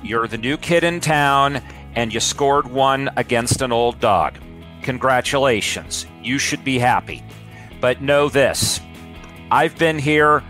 You're 0.03 0.29
the 0.29 0.39
new 0.39 0.57
kid 0.57 0.85
in 0.85 1.01
town, 1.01 1.61
and 1.95 2.15
you 2.15 2.21
scored 2.21 2.69
one 2.69 3.11
against 3.17 3.63
an 3.63 3.73
old 3.73 4.01
dog. 4.01 4.39
Congratulations. 4.83 6.07
You 6.23 6.39
should 6.39 6.65
be 6.65 6.79
happy. 6.79 7.23
But 7.81 8.03
know 8.03 8.29
this 8.29 8.81
I've 9.51 9.77
been 9.79 9.99
here 9.99 10.43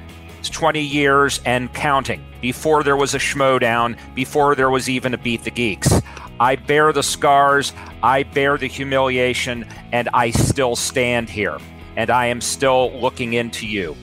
20 0.49 0.81
years 0.81 1.41
and 1.45 1.73
counting 1.73 2.25
before 2.41 2.83
there 2.83 2.97
was 2.97 3.14
a 3.14 3.18
Schmodown, 3.18 3.99
before 4.14 4.55
there 4.55 4.71
was 4.71 4.89
even 4.89 5.14
a 5.14 5.18
Beat 5.18 5.45
the 5.45 5.51
Geeks. 5.51 5.93
I 6.39 6.57
bear 6.57 6.93
the 6.93 7.03
scars, 7.03 7.73
I 8.03 8.23
bear 8.23 8.57
the 8.57 8.66
humiliation, 8.66 9.66
and 9.93 10.09
I 10.14 10.31
still 10.31 10.75
stand 10.77 11.29
here. 11.29 11.59
And 11.97 12.09
I 12.09 12.27
am 12.27 12.41
still 12.41 12.99
looking 12.99 13.35
into 13.35 13.66
you. 13.66 13.97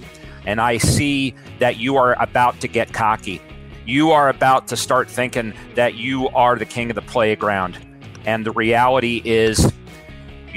And 0.46 0.62
I 0.62 0.78
see 0.78 1.34
that 1.60 1.78
you 1.78 1.98
are 1.98 2.22
about 2.22 2.60
to 2.62 2.68
get 2.68 2.94
cocky. 2.94 3.42
You 3.86 4.12
are 4.12 4.30
about 4.30 4.68
to 4.68 4.78
start 4.78 5.10
thinking 5.10 5.54
that 5.76 5.96
you 5.96 6.30
are 6.30 6.58
the 6.58 6.66
king 6.66 6.92
of 6.92 6.96
the 6.96 7.02
playground. 7.02 7.78
And 8.26 8.46
the 8.46 8.52
reality 8.52 9.22
is, 9.26 9.72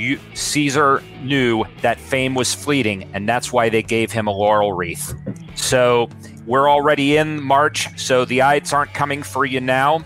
you, 0.01 0.19
Caesar 0.35 1.03
knew 1.23 1.65
that 1.83 2.01
fame 2.01 2.35
was 2.35 2.55
fleeting, 2.55 3.09
and 3.15 3.29
that's 3.29 3.53
why 3.53 3.69
they 3.69 3.83
gave 3.83 4.11
him 4.11 4.27
a 4.27 4.33
laurel 4.33 4.73
wreath. 4.73 5.15
So 5.55 6.09
we're 6.47 6.69
already 6.69 7.17
in 7.17 7.43
March, 7.43 7.89
so 8.01 8.25
the 8.25 8.43
Ides 8.43 8.73
aren't 8.73 8.95
coming 8.95 9.23
for 9.23 9.45
you 9.45 9.61
now, 9.61 10.05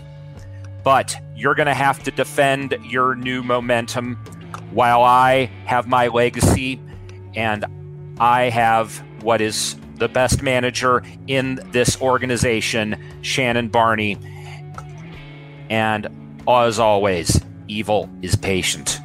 but 0.83 1.15
you're 1.35 1.55
going 1.55 1.67
to 1.67 1.73
have 1.73 2.03
to 2.03 2.11
defend 2.11 2.77
your 2.83 3.15
new 3.15 3.41
momentum 3.41 4.15
while 4.71 5.01
I 5.01 5.45
have 5.65 5.87
my 5.87 6.07
legacy 6.07 6.79
and 7.35 7.65
I 8.19 8.49
have 8.49 9.03
what 9.21 9.41
is 9.41 9.77
the 9.95 10.07
best 10.07 10.41
manager 10.41 11.03
in 11.27 11.59
this 11.71 11.99
organization, 12.01 13.01
Shannon 13.21 13.69
Barney. 13.69 14.17
And 15.69 16.07
as 16.47 16.79
always, 16.79 17.41
evil 17.67 18.09
is 18.21 18.35
patient. 18.35 18.99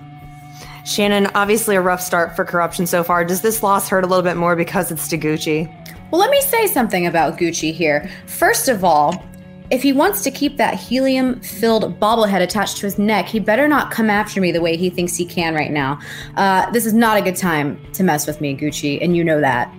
Shannon, 0.84 1.28
obviously 1.34 1.76
a 1.76 1.80
rough 1.80 2.00
start 2.00 2.34
for 2.34 2.44
corruption 2.44 2.86
so 2.86 3.02
far. 3.02 3.24
Does 3.24 3.42
this 3.42 3.62
loss 3.62 3.88
hurt 3.88 4.04
a 4.04 4.06
little 4.06 4.22
bit 4.24 4.36
more 4.36 4.56
because 4.56 4.90
it's 4.90 5.08
to 5.08 5.18
Gucci? 5.18 5.68
Well, 6.10 6.20
let 6.20 6.30
me 6.30 6.40
say 6.40 6.66
something 6.66 7.06
about 7.06 7.38
Gucci 7.38 7.72
here. 7.72 8.10
First 8.26 8.68
of 8.68 8.82
all, 8.82 9.24
if 9.70 9.82
he 9.84 9.92
wants 9.92 10.22
to 10.24 10.32
keep 10.32 10.56
that 10.56 10.74
helium 10.74 11.40
filled 11.40 12.00
bobblehead 12.00 12.42
attached 12.42 12.78
to 12.78 12.86
his 12.86 12.98
neck, 12.98 13.28
he 13.28 13.38
better 13.38 13.68
not 13.68 13.92
come 13.92 14.10
after 14.10 14.40
me 14.40 14.50
the 14.50 14.60
way 14.60 14.76
he 14.76 14.90
thinks 14.90 15.14
he 15.14 15.24
can 15.24 15.54
right 15.54 15.70
now. 15.70 16.00
Uh, 16.36 16.68
this 16.72 16.86
is 16.86 16.92
not 16.92 17.16
a 17.16 17.22
good 17.22 17.36
time 17.36 17.80
to 17.92 18.02
mess 18.02 18.26
with 18.26 18.40
me, 18.40 18.56
Gucci, 18.56 18.98
and 19.00 19.16
you 19.16 19.22
know 19.22 19.40
that. 19.40 19.72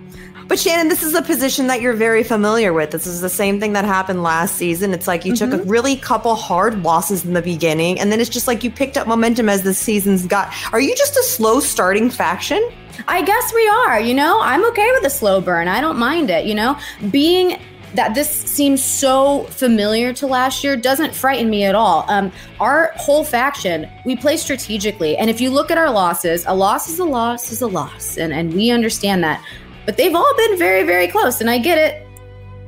But 0.48 0.58
Shannon, 0.58 0.88
this 0.88 1.02
is 1.02 1.14
a 1.14 1.22
position 1.22 1.66
that 1.68 1.80
you're 1.80 1.94
very 1.94 2.22
familiar 2.22 2.72
with. 2.72 2.90
This 2.90 3.06
is 3.06 3.20
the 3.20 3.28
same 3.28 3.60
thing 3.60 3.72
that 3.72 3.84
happened 3.84 4.22
last 4.22 4.56
season. 4.56 4.92
It's 4.92 5.06
like 5.06 5.24
you 5.24 5.34
took 5.34 5.52
a 5.52 5.58
really 5.64 5.96
couple 5.96 6.34
hard 6.34 6.82
losses 6.82 7.24
in 7.24 7.32
the 7.32 7.42
beginning, 7.42 8.00
and 8.00 8.10
then 8.10 8.20
it's 8.20 8.30
just 8.30 8.46
like 8.46 8.64
you 8.64 8.70
picked 8.70 8.96
up 8.96 9.06
momentum 9.06 9.48
as 9.48 9.62
the 9.62 9.74
season's 9.74 10.26
got. 10.26 10.52
Are 10.72 10.80
you 10.80 10.94
just 10.96 11.16
a 11.16 11.22
slow 11.22 11.60
starting 11.60 12.10
faction? 12.10 12.70
I 13.08 13.22
guess 13.22 13.52
we 13.54 13.66
are, 13.68 14.00
you 14.00 14.14
know? 14.14 14.40
I'm 14.40 14.64
okay 14.66 14.90
with 14.92 15.04
a 15.04 15.10
slow 15.10 15.40
burn. 15.40 15.68
I 15.68 15.80
don't 15.80 15.98
mind 15.98 16.30
it, 16.30 16.44
you 16.44 16.54
know? 16.54 16.78
Being 17.10 17.58
that 17.94 18.14
this 18.14 18.30
seems 18.30 18.82
so 18.82 19.44
familiar 19.44 20.12
to 20.14 20.26
last 20.26 20.64
year 20.64 20.76
doesn't 20.76 21.14
frighten 21.14 21.50
me 21.50 21.64
at 21.64 21.74
all. 21.74 22.04
Um, 22.08 22.32
our 22.58 22.92
whole 22.96 23.22
faction, 23.24 23.88
we 24.04 24.16
play 24.16 24.36
strategically. 24.36 25.16
And 25.16 25.28
if 25.28 25.40
you 25.40 25.50
look 25.50 25.70
at 25.70 25.78
our 25.78 25.90
losses, 25.90 26.44
a 26.46 26.54
loss 26.54 26.88
is 26.88 26.98
a 26.98 27.04
loss 27.04 27.52
is 27.52 27.60
a 27.60 27.66
loss. 27.66 28.16
And, 28.16 28.32
and 28.32 28.54
we 28.54 28.70
understand 28.70 29.22
that. 29.24 29.44
But 29.84 29.96
they've 29.96 30.14
all 30.14 30.36
been 30.36 30.58
very, 30.58 30.84
very 30.84 31.08
close. 31.08 31.40
And 31.40 31.50
I 31.50 31.58
get 31.58 31.78
it. 31.78 32.06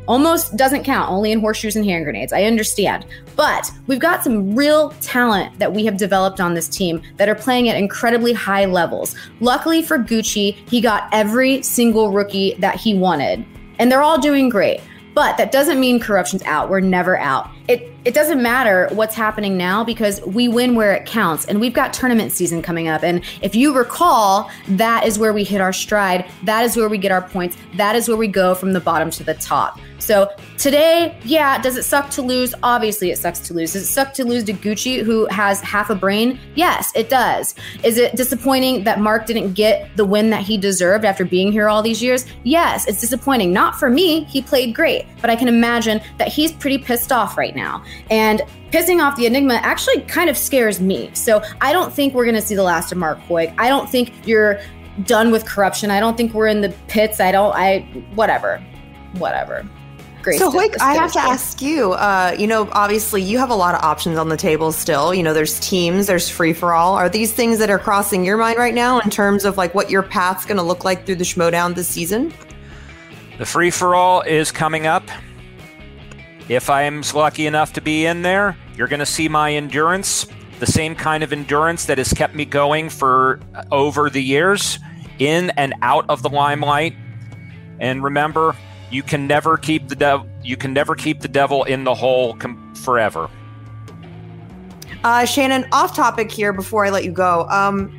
Almost 0.07 0.57
doesn't 0.57 0.85
count, 0.85 1.11
only 1.11 1.33
in 1.33 1.41
horseshoes 1.41 1.77
and 1.77 1.85
hand 1.85 2.05
grenades. 2.05 2.31
I 2.31 2.45
understand. 2.45 3.07
But 3.37 3.71
we've 3.87 3.99
got 3.99 4.23
some 4.23 4.55
real 4.55 4.91
talent 5.01 5.59
that 5.59 5.73
we 5.73 5.87
have 5.87 5.97
developed 5.97 6.41
on 6.41 6.53
this 6.53 6.69
team 6.69 7.01
that 7.17 7.29
are 7.29 7.35
playing 7.35 7.71
at 7.71 7.77
incredibly 7.77 8.35
high 8.35 8.67
levels. 8.67 9.17
Luckily 9.41 9.83
for 9.83 9.99
Gucci, 9.99 10.57
he 10.69 10.83
got 10.83 11.09
every 11.11 11.63
single 11.63 12.13
rookie 12.13 12.55
that 12.59 12.77
he 12.77 12.95
wanted, 12.95 13.47
and 13.79 13.91
they're 13.91 14.03
all 14.03 14.21
doing 14.21 14.51
great. 14.51 14.83
But 15.15 15.39
that 15.39 15.53
doesn't 15.53 15.81
mean 15.81 16.01
corruption's 16.01 16.43
out. 16.43 16.69
We're 16.69 16.81
never 16.81 17.19
out. 17.19 17.49
It 17.69 17.94
it 18.05 18.13
doesn't 18.13 18.43
matter 18.43 18.89
what's 18.93 19.15
happening 19.15 19.57
now 19.57 19.83
because 19.83 20.21
we 20.23 20.47
win 20.47 20.75
where 20.75 20.93
it 20.93 21.07
counts. 21.07 21.47
And 21.47 21.61
we've 21.61 21.73
got 21.73 21.93
tournament 21.95 22.33
season 22.33 22.61
coming 22.61 22.89
up. 22.89 23.03
And 23.03 23.25
if 23.41 23.55
you 23.55 23.75
recall 23.75 24.51
that 24.69 25.07
is 25.07 25.19
where 25.19 25.33
we 25.33 25.45
hit 25.45 25.61
our 25.61 25.73
stride. 25.73 26.27
That 26.43 26.65
is 26.65 26.77
where 26.77 26.89
we 26.89 26.99
get 26.99 27.13
our 27.13 27.23
points. 27.23 27.57
That 27.77 27.97
is 27.97 28.09
where 28.09 28.17
we 28.17 28.29
go 28.29 28.55
from 28.55 28.73
the 28.73 28.81
bottom 28.81 29.11
to 29.13 29.25
the 29.25 29.35
top. 29.35 29.79
So 29.99 30.31
today 30.59 31.17
yeah 31.25 31.61
does 31.61 31.77
it 31.77 31.85
suck 31.85 32.11
to 32.11 32.23
lose? 32.23 32.55
Obviously 32.63 33.11
it 33.11 33.17
sucks 33.17 33.39
to 33.41 33.55
lose. 33.55 33.73
Does 33.73 33.83
it 33.83 33.87
suck 33.87 34.13
to 34.15 34.25
lose 34.25 34.45
to 34.45 34.53
gucci 34.53 35.03
who 35.03 35.27
has 35.27 35.61
half 35.63 35.89
a 35.89 35.95
brain? 35.95 36.39
Yes 36.55 36.93
it 36.95 37.09
does. 37.09 37.55
Is 37.83 37.97
it 37.97 38.15
disappointing 38.17 38.85
that 38.85 39.01
mark 39.01 39.25
didn't 39.25 39.55
get 39.55 39.89
the 39.97 40.05
win 40.05 40.29
that 40.31 40.43
he 40.43 40.59
deserved 40.59 41.07
after 41.07 41.25
being 41.25 41.53
here 41.53 41.69
all 41.69 41.83
these 41.83 42.03
years? 42.03 42.27
Yes 42.43 42.87
it's 42.87 43.01
disappointing. 43.01 43.53
Not 43.53 43.79
for 43.79 43.89
me. 43.89 44.25
He 44.25 44.43
played 44.43 44.75
great. 44.75 45.07
But 45.23 45.31
i 45.31 45.37
can 45.37 45.49
imagine 45.49 46.03
that 46.19 46.29
he's 46.29 46.53
pretty 46.53 46.77
pissed 46.77 47.11
off 47.11 47.39
right 47.39 47.57
now 47.57 47.83
and 48.11 48.43
pissing 48.71 49.03
off 49.03 49.17
the 49.17 49.27
Enigma 49.27 49.55
actually 49.55 50.01
kind 50.03 50.29
of 50.29 50.37
scares 50.37 50.81
me. 50.81 51.11
So 51.15 51.43
I 51.61 51.73
don't 51.73 51.93
think 51.93 52.15
we're 52.15 52.25
going 52.25 52.35
to 52.35 52.43
see 52.43 52.55
the 52.55 52.63
last 52.63 52.93
of 52.93 52.99
Mark 52.99 53.21
Hoyk. 53.21 53.55
I 53.59 53.69
don't 53.69 53.89
think 53.89 54.13
you're 54.27 54.61
done 55.05 55.31
with 55.31 55.47
corruption. 55.47 55.91
I 55.91 56.01
don't 56.01 56.17
think 56.17 56.35
we're 56.35 56.49
in 56.49 56.61
the 56.61 56.75
pits. 56.89 57.21
I 57.21 57.33
don't, 57.33 57.55
I, 57.55 57.81
whatever, 58.15 58.59
whatever. 59.15 59.69
Great. 60.23 60.39
So, 60.39 60.51
Hoyk, 60.51 60.81
I 60.81 60.95
have 60.95 61.13
to 61.13 61.21
ask 61.21 61.61
you. 61.61 61.93
Uh, 61.93 62.35
you 62.39 62.47
know, 62.47 62.67
obviously, 62.73 63.21
you 63.21 63.37
have 63.37 63.51
a 63.51 63.55
lot 63.55 63.75
of 63.75 63.83
options 63.83 64.17
on 64.17 64.31
the 64.31 64.39
table 64.39 64.73
still. 64.73 65.13
You 65.13 65.23
know, 65.23 65.35
there's 65.35 65.61
teams, 65.61 66.07
there's 66.07 66.31
free 66.31 66.55
for 66.55 66.73
all. 66.73 66.95
Are 66.95 67.11
these 67.11 67.31
things 67.31 67.59
that 67.59 67.69
are 67.69 67.79
crossing 67.79 68.25
your 68.25 68.39
mind 68.39 68.57
right 68.57 68.73
now 68.73 69.01
in 69.01 69.11
terms 69.11 69.45
of 69.45 69.59
like 69.59 69.75
what 69.75 69.91
your 69.91 70.03
path's 70.03 70.47
going 70.47 70.57
to 70.57 70.63
look 70.63 70.83
like 70.83 71.05
through 71.05 71.17
the 71.17 71.25
Schmodown 71.25 71.75
this 71.75 71.89
season? 71.89 72.33
The 73.37 73.45
free 73.45 73.71
for 73.71 73.95
all 73.95 74.23
is 74.23 74.51
coming 74.51 74.87
up. 74.87 75.03
If 76.49 76.69
I'm 76.69 77.03
lucky 77.15 77.47
enough 77.47 77.73
to 77.75 77.81
be 77.81 78.05
in 78.05 78.23
there, 78.23 78.57
you're 78.77 78.89
going 78.89 79.01
to 79.01 79.07
see 79.07 79.29
my 79.29 79.55
endurance, 79.55 80.27
the 80.61 80.67
same 80.67 80.95
kind 80.95 81.25
of 81.25 81.33
endurance 81.33 81.87
that 81.87 81.99
has 81.99 82.13
kept 82.13 82.35
me 82.35 82.45
going 82.45 82.91
for 82.91 83.41
over 83.73 84.11
the 84.11 84.23
years, 84.23 84.79
in 85.19 85.51
and 85.51 85.75
out 85.81 86.05
of 86.09 86.23
the 86.23 86.29
limelight. 86.29 86.95
And 87.81 88.05
remember, 88.05 88.55
you 88.91 89.03
can 89.03 89.27
never 89.27 89.57
keep 89.57 89.89
the 89.89 89.97
devil. 89.97 90.29
You 90.43 90.57
can 90.57 90.73
never 90.73 90.95
keep 90.95 91.21
the 91.21 91.29
devil 91.29 91.65
in 91.65 91.85
the 91.85 91.95
hole 91.95 92.35
com- 92.35 92.75
forever. 92.75 93.31
Uh, 95.03 95.25
Shannon, 95.25 95.67
off 95.73 95.95
topic 95.95 96.31
here 96.31 96.53
before 96.53 96.85
I 96.87 96.91
let 96.91 97.05
you 97.05 97.13
go. 97.13 97.47
Um, 97.49 97.91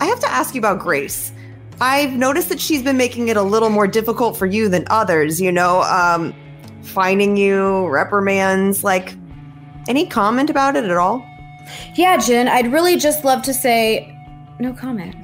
I 0.00 0.06
have 0.06 0.20
to 0.20 0.28
ask 0.28 0.54
you 0.54 0.60
about 0.60 0.78
Grace. 0.78 1.32
I've 1.80 2.12
noticed 2.12 2.48
that 2.50 2.60
she's 2.60 2.82
been 2.82 2.96
making 2.96 3.28
it 3.28 3.36
a 3.36 3.42
little 3.42 3.70
more 3.70 3.86
difficult 3.86 4.36
for 4.36 4.46
you 4.46 4.68
than 4.68 4.84
others. 4.88 5.40
You 5.40 5.50
know, 5.50 5.82
um, 5.82 6.34
finding 6.82 7.36
you, 7.36 7.86
reprimands. 7.86 8.84
Like, 8.84 9.16
any 9.88 10.06
comment 10.06 10.50
about 10.50 10.76
it 10.76 10.84
at 10.84 10.96
all? 10.96 11.26
Yeah, 11.94 12.16
Jen, 12.16 12.48
I'd 12.48 12.72
really 12.72 12.96
just 12.96 13.24
love 13.24 13.42
to 13.42 13.54
say 13.54 14.16
no 14.58 14.72
comment. 14.72 15.14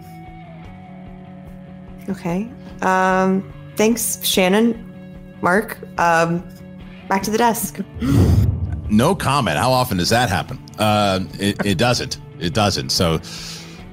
Okay. 2.08 2.48
Um, 2.82 3.52
thanks, 3.76 4.24
Shannon. 4.24 4.82
Mark, 5.42 5.78
um, 5.98 6.46
back 7.08 7.22
to 7.24 7.30
the 7.30 7.38
desk. 7.38 7.80
No 8.88 9.16
comment. 9.16 9.58
How 9.58 9.72
often 9.72 9.96
does 9.96 10.10
that 10.10 10.28
happen? 10.28 10.64
Uh, 10.78 11.24
it, 11.40 11.56
it 11.66 11.76
doesn't. 11.76 12.18
It 12.38 12.54
doesn't. 12.54 12.90
So, 12.90 13.20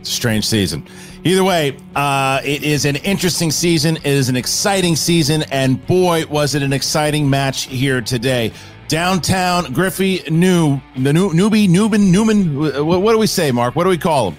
strange 0.04 0.45
season. 0.45 0.88
Either 1.24 1.43
way, 1.43 1.78
uh, 1.95 2.41
it 2.43 2.64
is 2.64 2.86
an 2.86 2.97
interesting 2.97 3.51
season. 3.51 3.97
It 3.97 4.06
is 4.06 4.30
an 4.30 4.36
exciting 4.36 4.95
season, 4.95 5.43
and 5.51 5.86
boy, 5.88 6.26
was 6.28 6.56
it 6.56 6.64
an 6.64 6.74
exciting 6.74 7.30
match 7.30 7.64
here 7.64 8.01
today. 8.01 8.51
Downtown 8.88 9.74
Griffey 9.74 10.24
New 10.30 10.82
the 10.95 11.14
new 11.14 11.32
newbie 11.32 11.70
Newman 11.70 12.12
Newman. 12.12 12.86
What, 12.86 13.01
what 13.01 13.14
do 13.14 13.18
we 13.18 13.28
say, 13.28 13.51
Mark? 13.51 13.76
What 13.76 13.86
do 13.86 13.89
we 13.89 13.97
call 13.97 14.32
him? 14.32 14.38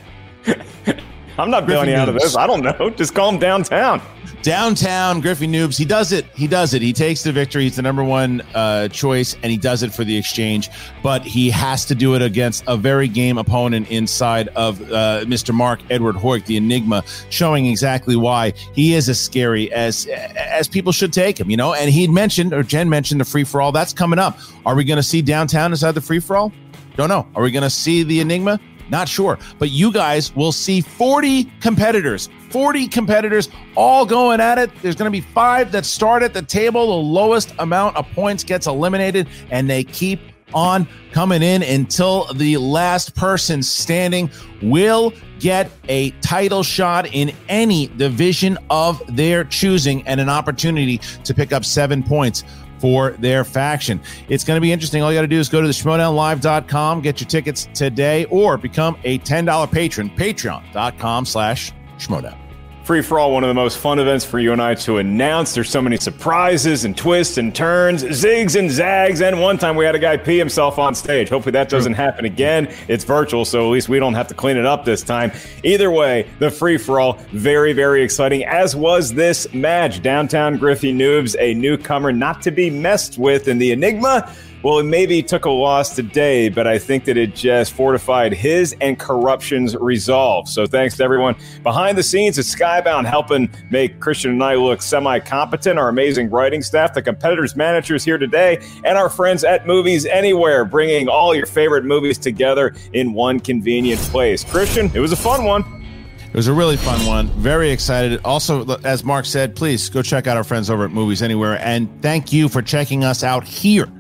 I'm 1.39 1.51
not 1.51 1.67
bailing 1.67 1.89
you 1.89 1.97
out 1.97 2.09
of 2.09 2.15
this. 2.15 2.37
I 2.37 2.47
don't 2.47 2.63
know. 2.63 2.91
Just 2.91 3.15
call 3.15 3.29
him 3.29 3.39
downtown. 3.39 4.01
Downtown 4.43 5.21
Griffey 5.21 5.49
Noobs. 5.49 5.79
He 5.79 5.87
does 5.87 6.13
it. 6.13 6.27
He 6.35 6.47
does 6.47 6.75
it. 6.75 6.83
He 6.83 6.93
takes 6.93 7.23
the 7.23 7.33
victory. 7.33 7.65
He's 7.65 7.77
the 7.77 7.83
number 7.83 8.05
one 8.05 8.43
uh, 8.55 8.89
choice, 8.89 9.35
and 9.43 9.51
he 9.51 9.57
does 9.57 9.83
it 9.83 9.93
for 9.93 10.05
the 10.05 10.17
exchange. 10.17 10.69
But 11.03 11.23
he 11.23 11.51
has 11.51 11.87
to 11.87 11.95
do 11.95 12.15
it 12.15 12.21
against 12.21 12.63
a 12.67 12.77
very 12.77 13.09
game 13.09 13.39
opponent 13.39 13.91
inside 13.91 14.49
of 14.49 14.81
uh, 14.93 15.25
Mr. 15.25 15.55
Mark 15.55 15.81
Edward 15.91 16.17
Hoyk, 16.17 16.45
the 16.45 16.59
Enigma, 16.59 17.03
showing 17.31 17.67
exactly 17.67 18.17
why 18.17 18.53
he 18.75 18.95
is 18.95 19.09
as 19.09 19.19
scary 19.19 19.73
as 19.73 20.07
as 20.37 20.69
people 20.69 20.93
should 20.93 21.13
take 21.13 21.41
him. 21.41 21.51
You 21.51 21.57
know, 21.57 21.73
and 21.73 21.91
he 21.91 22.07
mentioned 22.07 22.53
or 22.53 22.63
Jen 22.63 22.89
mentioned 22.91 23.21
the 23.21 23.25
free 23.25 23.45
for 23.45 23.63
all. 23.63 23.73
That's 23.73 23.95
coming 23.95 24.19
up. 24.19 24.39
Are 24.67 24.75
we 24.75 24.85
going 24.85 24.99
to 24.99 25.03
see 25.03 25.23
Downtown 25.23 25.73
inside 25.73 25.93
the 25.93 26.01
free 26.03 26.21
for 26.21 26.37
all? 26.37 26.53
Don't 26.97 27.09
know. 27.09 27.27
Are 27.35 27.43
we 27.43 27.51
going 27.51 27.63
to 27.63 27.71
see 27.71 28.03
the 28.03 28.21
Enigma? 28.21 28.61
Not 28.91 29.09
sure. 29.09 29.39
But 29.59 29.71
you 29.71 29.93
guys 29.93 30.35
will 30.35 30.53
see 30.53 30.81
40 30.81 31.45
competitors, 31.61 32.29
40 32.51 32.89
competitors 32.89 33.49
all 33.77 34.05
going 34.07 34.41
at 34.41 34.59
it. 34.59 34.71
There's 34.83 34.97
going 34.97 35.11
to 35.11 35.13
be 35.13 35.21
five 35.21 35.73
that 35.73 35.85
start 35.85 36.23
at 36.23 36.35
the 36.35 36.43
table. 36.43 36.87
The 36.87 37.09
lowest 37.09 37.55
amount 37.59 37.97
of 37.97 38.07
points 38.13 38.45
gets 38.45 38.67
eliminated, 38.67 39.29
and 39.51 39.69
they 39.69 39.85
keep 39.85 40.21
on 40.53 40.87
coming 41.13 41.43
in 41.43 41.63
until 41.63 42.33
the 42.35 42.57
last 42.59 43.15
person 43.15 43.63
standing 43.63 44.31
will 44.63 45.13
get 45.41 45.71
a 45.89 46.11
title 46.21 46.63
shot 46.63 47.07
in 47.13 47.33
any 47.49 47.89
division 47.89 48.57
of 48.71 49.03
their 49.17 49.45
choosing 49.45 50.07
and 50.07 50.21
an 50.21 50.29
opportunity 50.29 50.99
to 51.25 51.35
pick 51.35 51.53
up 51.53 51.65
seven 51.65 52.03
points 52.03 52.45
for 52.85 53.13
their 53.13 53.45
faction. 53.45 53.99
It's 54.29 54.45
going 54.45 54.59
to 54.59 54.61
be 54.61 54.71
interesting. 54.71 55.03
All 55.03 55.11
you 55.11 55.17
got 55.17 55.23
to 55.23 55.27
do 55.27 55.39
is 55.39 55.49
go 55.49 55.63
to 55.63 55.67
the 55.67 55.73
schmodownlive.com, 55.73 57.01
get 57.01 57.19
your 57.19 57.27
tickets 57.27 57.67
today, 57.73 58.27
or 58.27 58.59
become 58.59 58.99
a 59.05 59.19
$10 59.21 59.73
patron, 59.73 60.11
patreon.com 60.11 61.25
slash 61.25 61.73
schmodown. 61.97 62.44
Free 62.85 63.01
for 63.01 63.19
all, 63.19 63.33
one 63.33 63.43
of 63.43 63.49
the 63.49 63.55
most 63.55 63.79
fun 63.79 63.99
events 63.99 64.27
for 64.27 64.39
you 64.39 64.53
and 64.53 64.61
I 64.61 64.75
to 64.75 64.99
announce. 64.99 65.55
There's 65.55 65.71
so 65.71 65.81
many 65.81 65.97
surprises 65.97 66.85
and 66.85 66.95
twists 66.95 67.39
and 67.39 67.55
turns, 67.55 68.05
zigs 68.05 68.59
and 68.59 68.71
zags. 68.71 69.23
And 69.23 69.41
one 69.41 69.57
time 69.57 69.75
we 69.75 69.87
had 69.87 69.95
a 69.95 69.99
guy 69.99 70.19
pee 70.19 70.37
himself 70.37 70.79
on 70.79 70.95
stage. 70.95 71.31
Hopefully 71.31 71.53
that 71.53 71.71
doesn't 71.71 71.95
happen 71.95 72.27
again. 72.27 72.71
It's 72.87 73.05
virtual, 73.05 73.47
so 73.47 73.67
at 73.67 73.71
least 73.71 73.89
we 73.89 73.99
don't 73.99 74.13
have 74.13 74.29
to 74.29 74.35
clean 74.35 74.59
it 74.59 74.67
up 74.67 74.85
this 74.85 75.03
time. 75.03 75.33
Either 75.63 75.91
way, 75.91 76.29
the 76.41 76.51
free 76.51 76.77
for 76.77 77.01
all, 77.01 77.15
very, 77.33 77.73
very 77.73 78.03
exciting, 78.03 78.45
as 78.45 78.77
was 78.77 79.15
this 79.15 79.51
match. 79.55 80.03
Downtown 80.03 80.59
Griffey 80.59 80.93
Noobs, 80.93 81.37
a 81.41 81.55
newcomer 81.55 82.13
not 82.13 82.43
to 82.43 82.51
be 82.51 82.69
messed 82.69 83.17
with 83.17 83.49
in 83.49 83.57
the 83.57 83.73
Enigma. 83.73 84.31
Well, 84.65 84.79
it 84.79 84.85
maybe 84.85 85.23
took 85.23 85.45
a 85.45 85.51
loss 85.51 85.95
today, 85.95 86.49
but 86.49 86.67
I 86.67 86.79
think 86.79 87.05
that 87.05 87.19
it 87.19 87.35
just 87.35 87.75
fortified 87.75 88.33
his 88.33 88.75
and 88.81 88.99
corruption's 88.99 89.77
resolve. 89.77 90.49
So 90.49 90.65
thanks 90.65 90.97
to 90.97 91.05
everyone 91.05 91.37
behind 91.63 91.99
the 91.99 92.03
scenes 92.03 92.39
at 92.39 92.47
Skybound 92.47 93.05
helping 93.05 93.51
make 93.69 94.01
Kristian 94.01 94.31
and 94.31 94.43
I 94.43 94.55
look 94.55 94.81
semi 94.81 95.19
competent, 95.19 95.79
our 95.79 95.91
amazing 95.91 96.31
writing 96.31 96.63
staff, 96.63 96.95
the 96.95 97.03
competitors' 97.03 97.55
managers 97.55 98.05
here 98.05 98.17
today, 98.17 98.59
and 98.87 98.97
our 98.97 99.11
friends 99.11 99.45
at 99.45 99.67
Movies 99.67 100.07
Anywhere, 100.07 100.65
bringing 100.65 101.09
all 101.09 101.35
your 101.35 101.45
favorite 101.45 101.85
movies 101.85 102.17
together 102.17 102.75
in 102.95 103.13
one 103.13 103.41
convenient 103.41 104.01
place. 104.01 104.45
Kristian, 104.45 104.95
it 104.95 105.01
was 105.01 105.13
a 105.13 105.17
fun 105.17 105.45
one. 105.45 105.85
It 106.27 106.35
was 106.35 106.49
a 106.49 106.55
really 106.55 106.79
fun 106.79 107.05
one. 107.05 107.29
Very 107.33 107.71
excited. 107.71 108.19
Also, 108.25 108.65
as 108.79 109.05
Mark 109.05 109.27
said, 109.27 109.55
please 109.55 109.91
go 109.91 110.01
check 110.01 110.27
out 110.27 110.39
our 110.39 110.45
friends 110.45 110.71
over 110.71 110.87
at 110.87 110.91
Movies 110.91 111.21
Anywhere. 111.21 111.59
And 111.61 112.01
thank 112.01 112.33
you 112.33 112.49
for 112.49 112.63
checking 112.63 113.05
us 113.05 113.23
out 113.23 113.45
here 113.45 113.91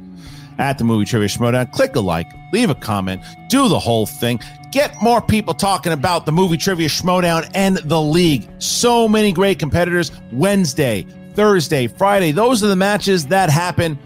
at 0.58 0.78
the 0.78 0.84
Movie 0.84 1.04
Trivia 1.04 1.28
Schmodown. 1.28 1.70
Click 1.72 1.96
a 1.96 2.00
like, 2.00 2.30
leave 2.52 2.70
a 2.70 2.74
comment, 2.74 3.22
do 3.48 3.68
the 3.68 3.78
whole 3.78 4.06
thing. 4.06 4.40
Get 4.70 5.00
more 5.00 5.20
people 5.20 5.54
talking 5.54 5.92
about 5.92 6.26
the 6.26 6.32
Movie 6.32 6.56
Trivia 6.56 6.88
Schmodown 6.88 7.48
and 7.54 7.76
the 7.78 8.00
league. 8.00 8.48
So 8.58 9.08
many 9.08 9.32
great 9.32 9.58
competitors 9.58 10.10
Wednesday, 10.32 11.06
Thursday, 11.34 11.86
Friday. 11.86 12.32
Those 12.32 12.62
are 12.62 12.68
the 12.68 12.76
matches 12.76 13.26
that 13.26 13.50
happen 13.50 13.98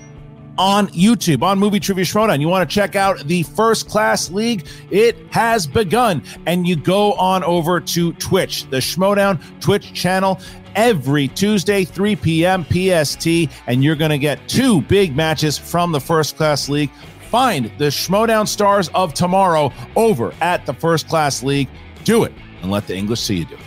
on 0.59 0.89
YouTube, 0.89 1.43
on 1.43 1.59
Movie 1.59 1.81
Trivia 1.81 2.05
Schmodown. 2.05 2.41
You 2.41 2.49
want 2.49 2.69
to 2.69 2.75
check 2.75 2.97
out 2.97 3.19
the 3.29 3.45
First 3.45 3.89
Class 3.89 4.31
League? 4.31 4.67
It 4.91 5.17
has 5.31 5.67
begun. 5.67 6.23
And 6.47 6.67
you 6.67 6.77
go 6.77 7.13
on 7.15 7.45
over 7.45 7.81
to 7.81 8.13
Twitch, 8.15 8.69
the 8.69 8.79
Schmodown 8.79 9.41
Twitch 9.61 9.95
channel, 9.95 10.41
every 10.79 11.27
Tuesday, 11.27 11.85
3 11.85 12.15
p.m. 12.17 12.65
PST. 12.65 13.27
And 13.67 13.83
you're 13.83 13.97
going 13.97 14.13
to 14.13 14.19
get 14.19 14.49
two 14.49 14.81
big 14.83 15.15
matches 15.15 15.59
from 15.59 15.91
the 15.91 16.01
First 16.01 16.37
Class 16.37 16.69
League. 16.69 16.91
Find 17.31 17.71
the 17.79 17.87
Schmodown 17.87 18.47
Stars 18.47 18.89
of 18.95 19.13
tomorrow 19.13 19.73
over 19.97 20.33
at 20.41 20.65
the 20.67 20.73
First 20.73 21.09
Class 21.09 21.43
League. 21.43 21.69
Do 22.05 22.23
it 22.23 22.33
and 22.63 22.71
let 22.71 22.87
the 22.87 22.97
English 22.97 23.21
see 23.21 23.39
you 23.39 23.45
do 23.45 23.57
it. 23.57 23.61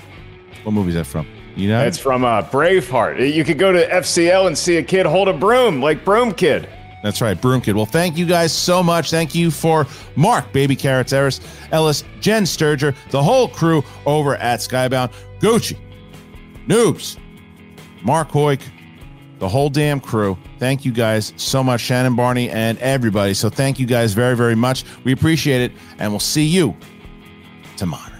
What 0.63 0.71
movie 0.71 0.89
is 0.89 0.95
that 0.95 1.05
from? 1.05 1.27
You 1.55 1.67
know? 1.67 1.83
It's 1.85 1.99
from 1.99 2.23
uh, 2.23 2.43
Braveheart. 2.43 3.33
You 3.33 3.43
could 3.43 3.59
go 3.59 3.73
to 3.73 3.87
FCL 3.89 4.47
and 4.47 4.57
see 4.57 4.77
a 4.77 4.83
kid 4.83 5.05
hold 5.05 5.27
a 5.27 5.33
broom, 5.33 5.81
like 5.81 6.05
Broom 6.05 6.33
Kid. 6.33 6.69
That's 7.03 7.19
right, 7.19 7.39
Broom 7.39 7.61
Kid. 7.61 7.75
Well, 7.75 7.85
thank 7.85 8.15
you 8.15 8.25
guys 8.25 8.53
so 8.53 8.81
much. 8.81 9.09
Thank 9.11 9.35
you 9.35 9.51
for 9.51 9.85
Mark, 10.15 10.53
Baby 10.53 10.75
Carrots, 10.75 11.11
Ellis, 11.11 11.41
Ellis, 11.71 12.03
Jen 12.21 12.43
Sturger, 12.43 12.95
the 13.09 13.21
whole 13.21 13.49
crew 13.49 13.83
over 14.05 14.35
at 14.37 14.59
Skybound, 14.59 15.11
Gucci, 15.39 15.77
Noobs, 16.71 17.17
Mark 18.01 18.29
Hoyk, 18.29 18.61
the 19.39 19.49
whole 19.49 19.69
damn 19.69 19.99
crew. 19.99 20.37
Thank 20.57 20.85
you 20.85 20.93
guys 20.93 21.33
so 21.35 21.61
much, 21.61 21.81
Shannon 21.81 22.15
Barney 22.15 22.49
and 22.49 22.77
everybody. 22.77 23.33
So 23.33 23.49
thank 23.49 23.77
you 23.77 23.85
guys 23.85 24.13
very, 24.13 24.37
very 24.37 24.55
much. 24.55 24.85
We 25.03 25.11
appreciate 25.11 25.61
it, 25.61 25.73
and 25.99 26.13
we'll 26.13 26.19
see 26.21 26.45
you 26.45 26.77
tomorrow. 27.75 28.10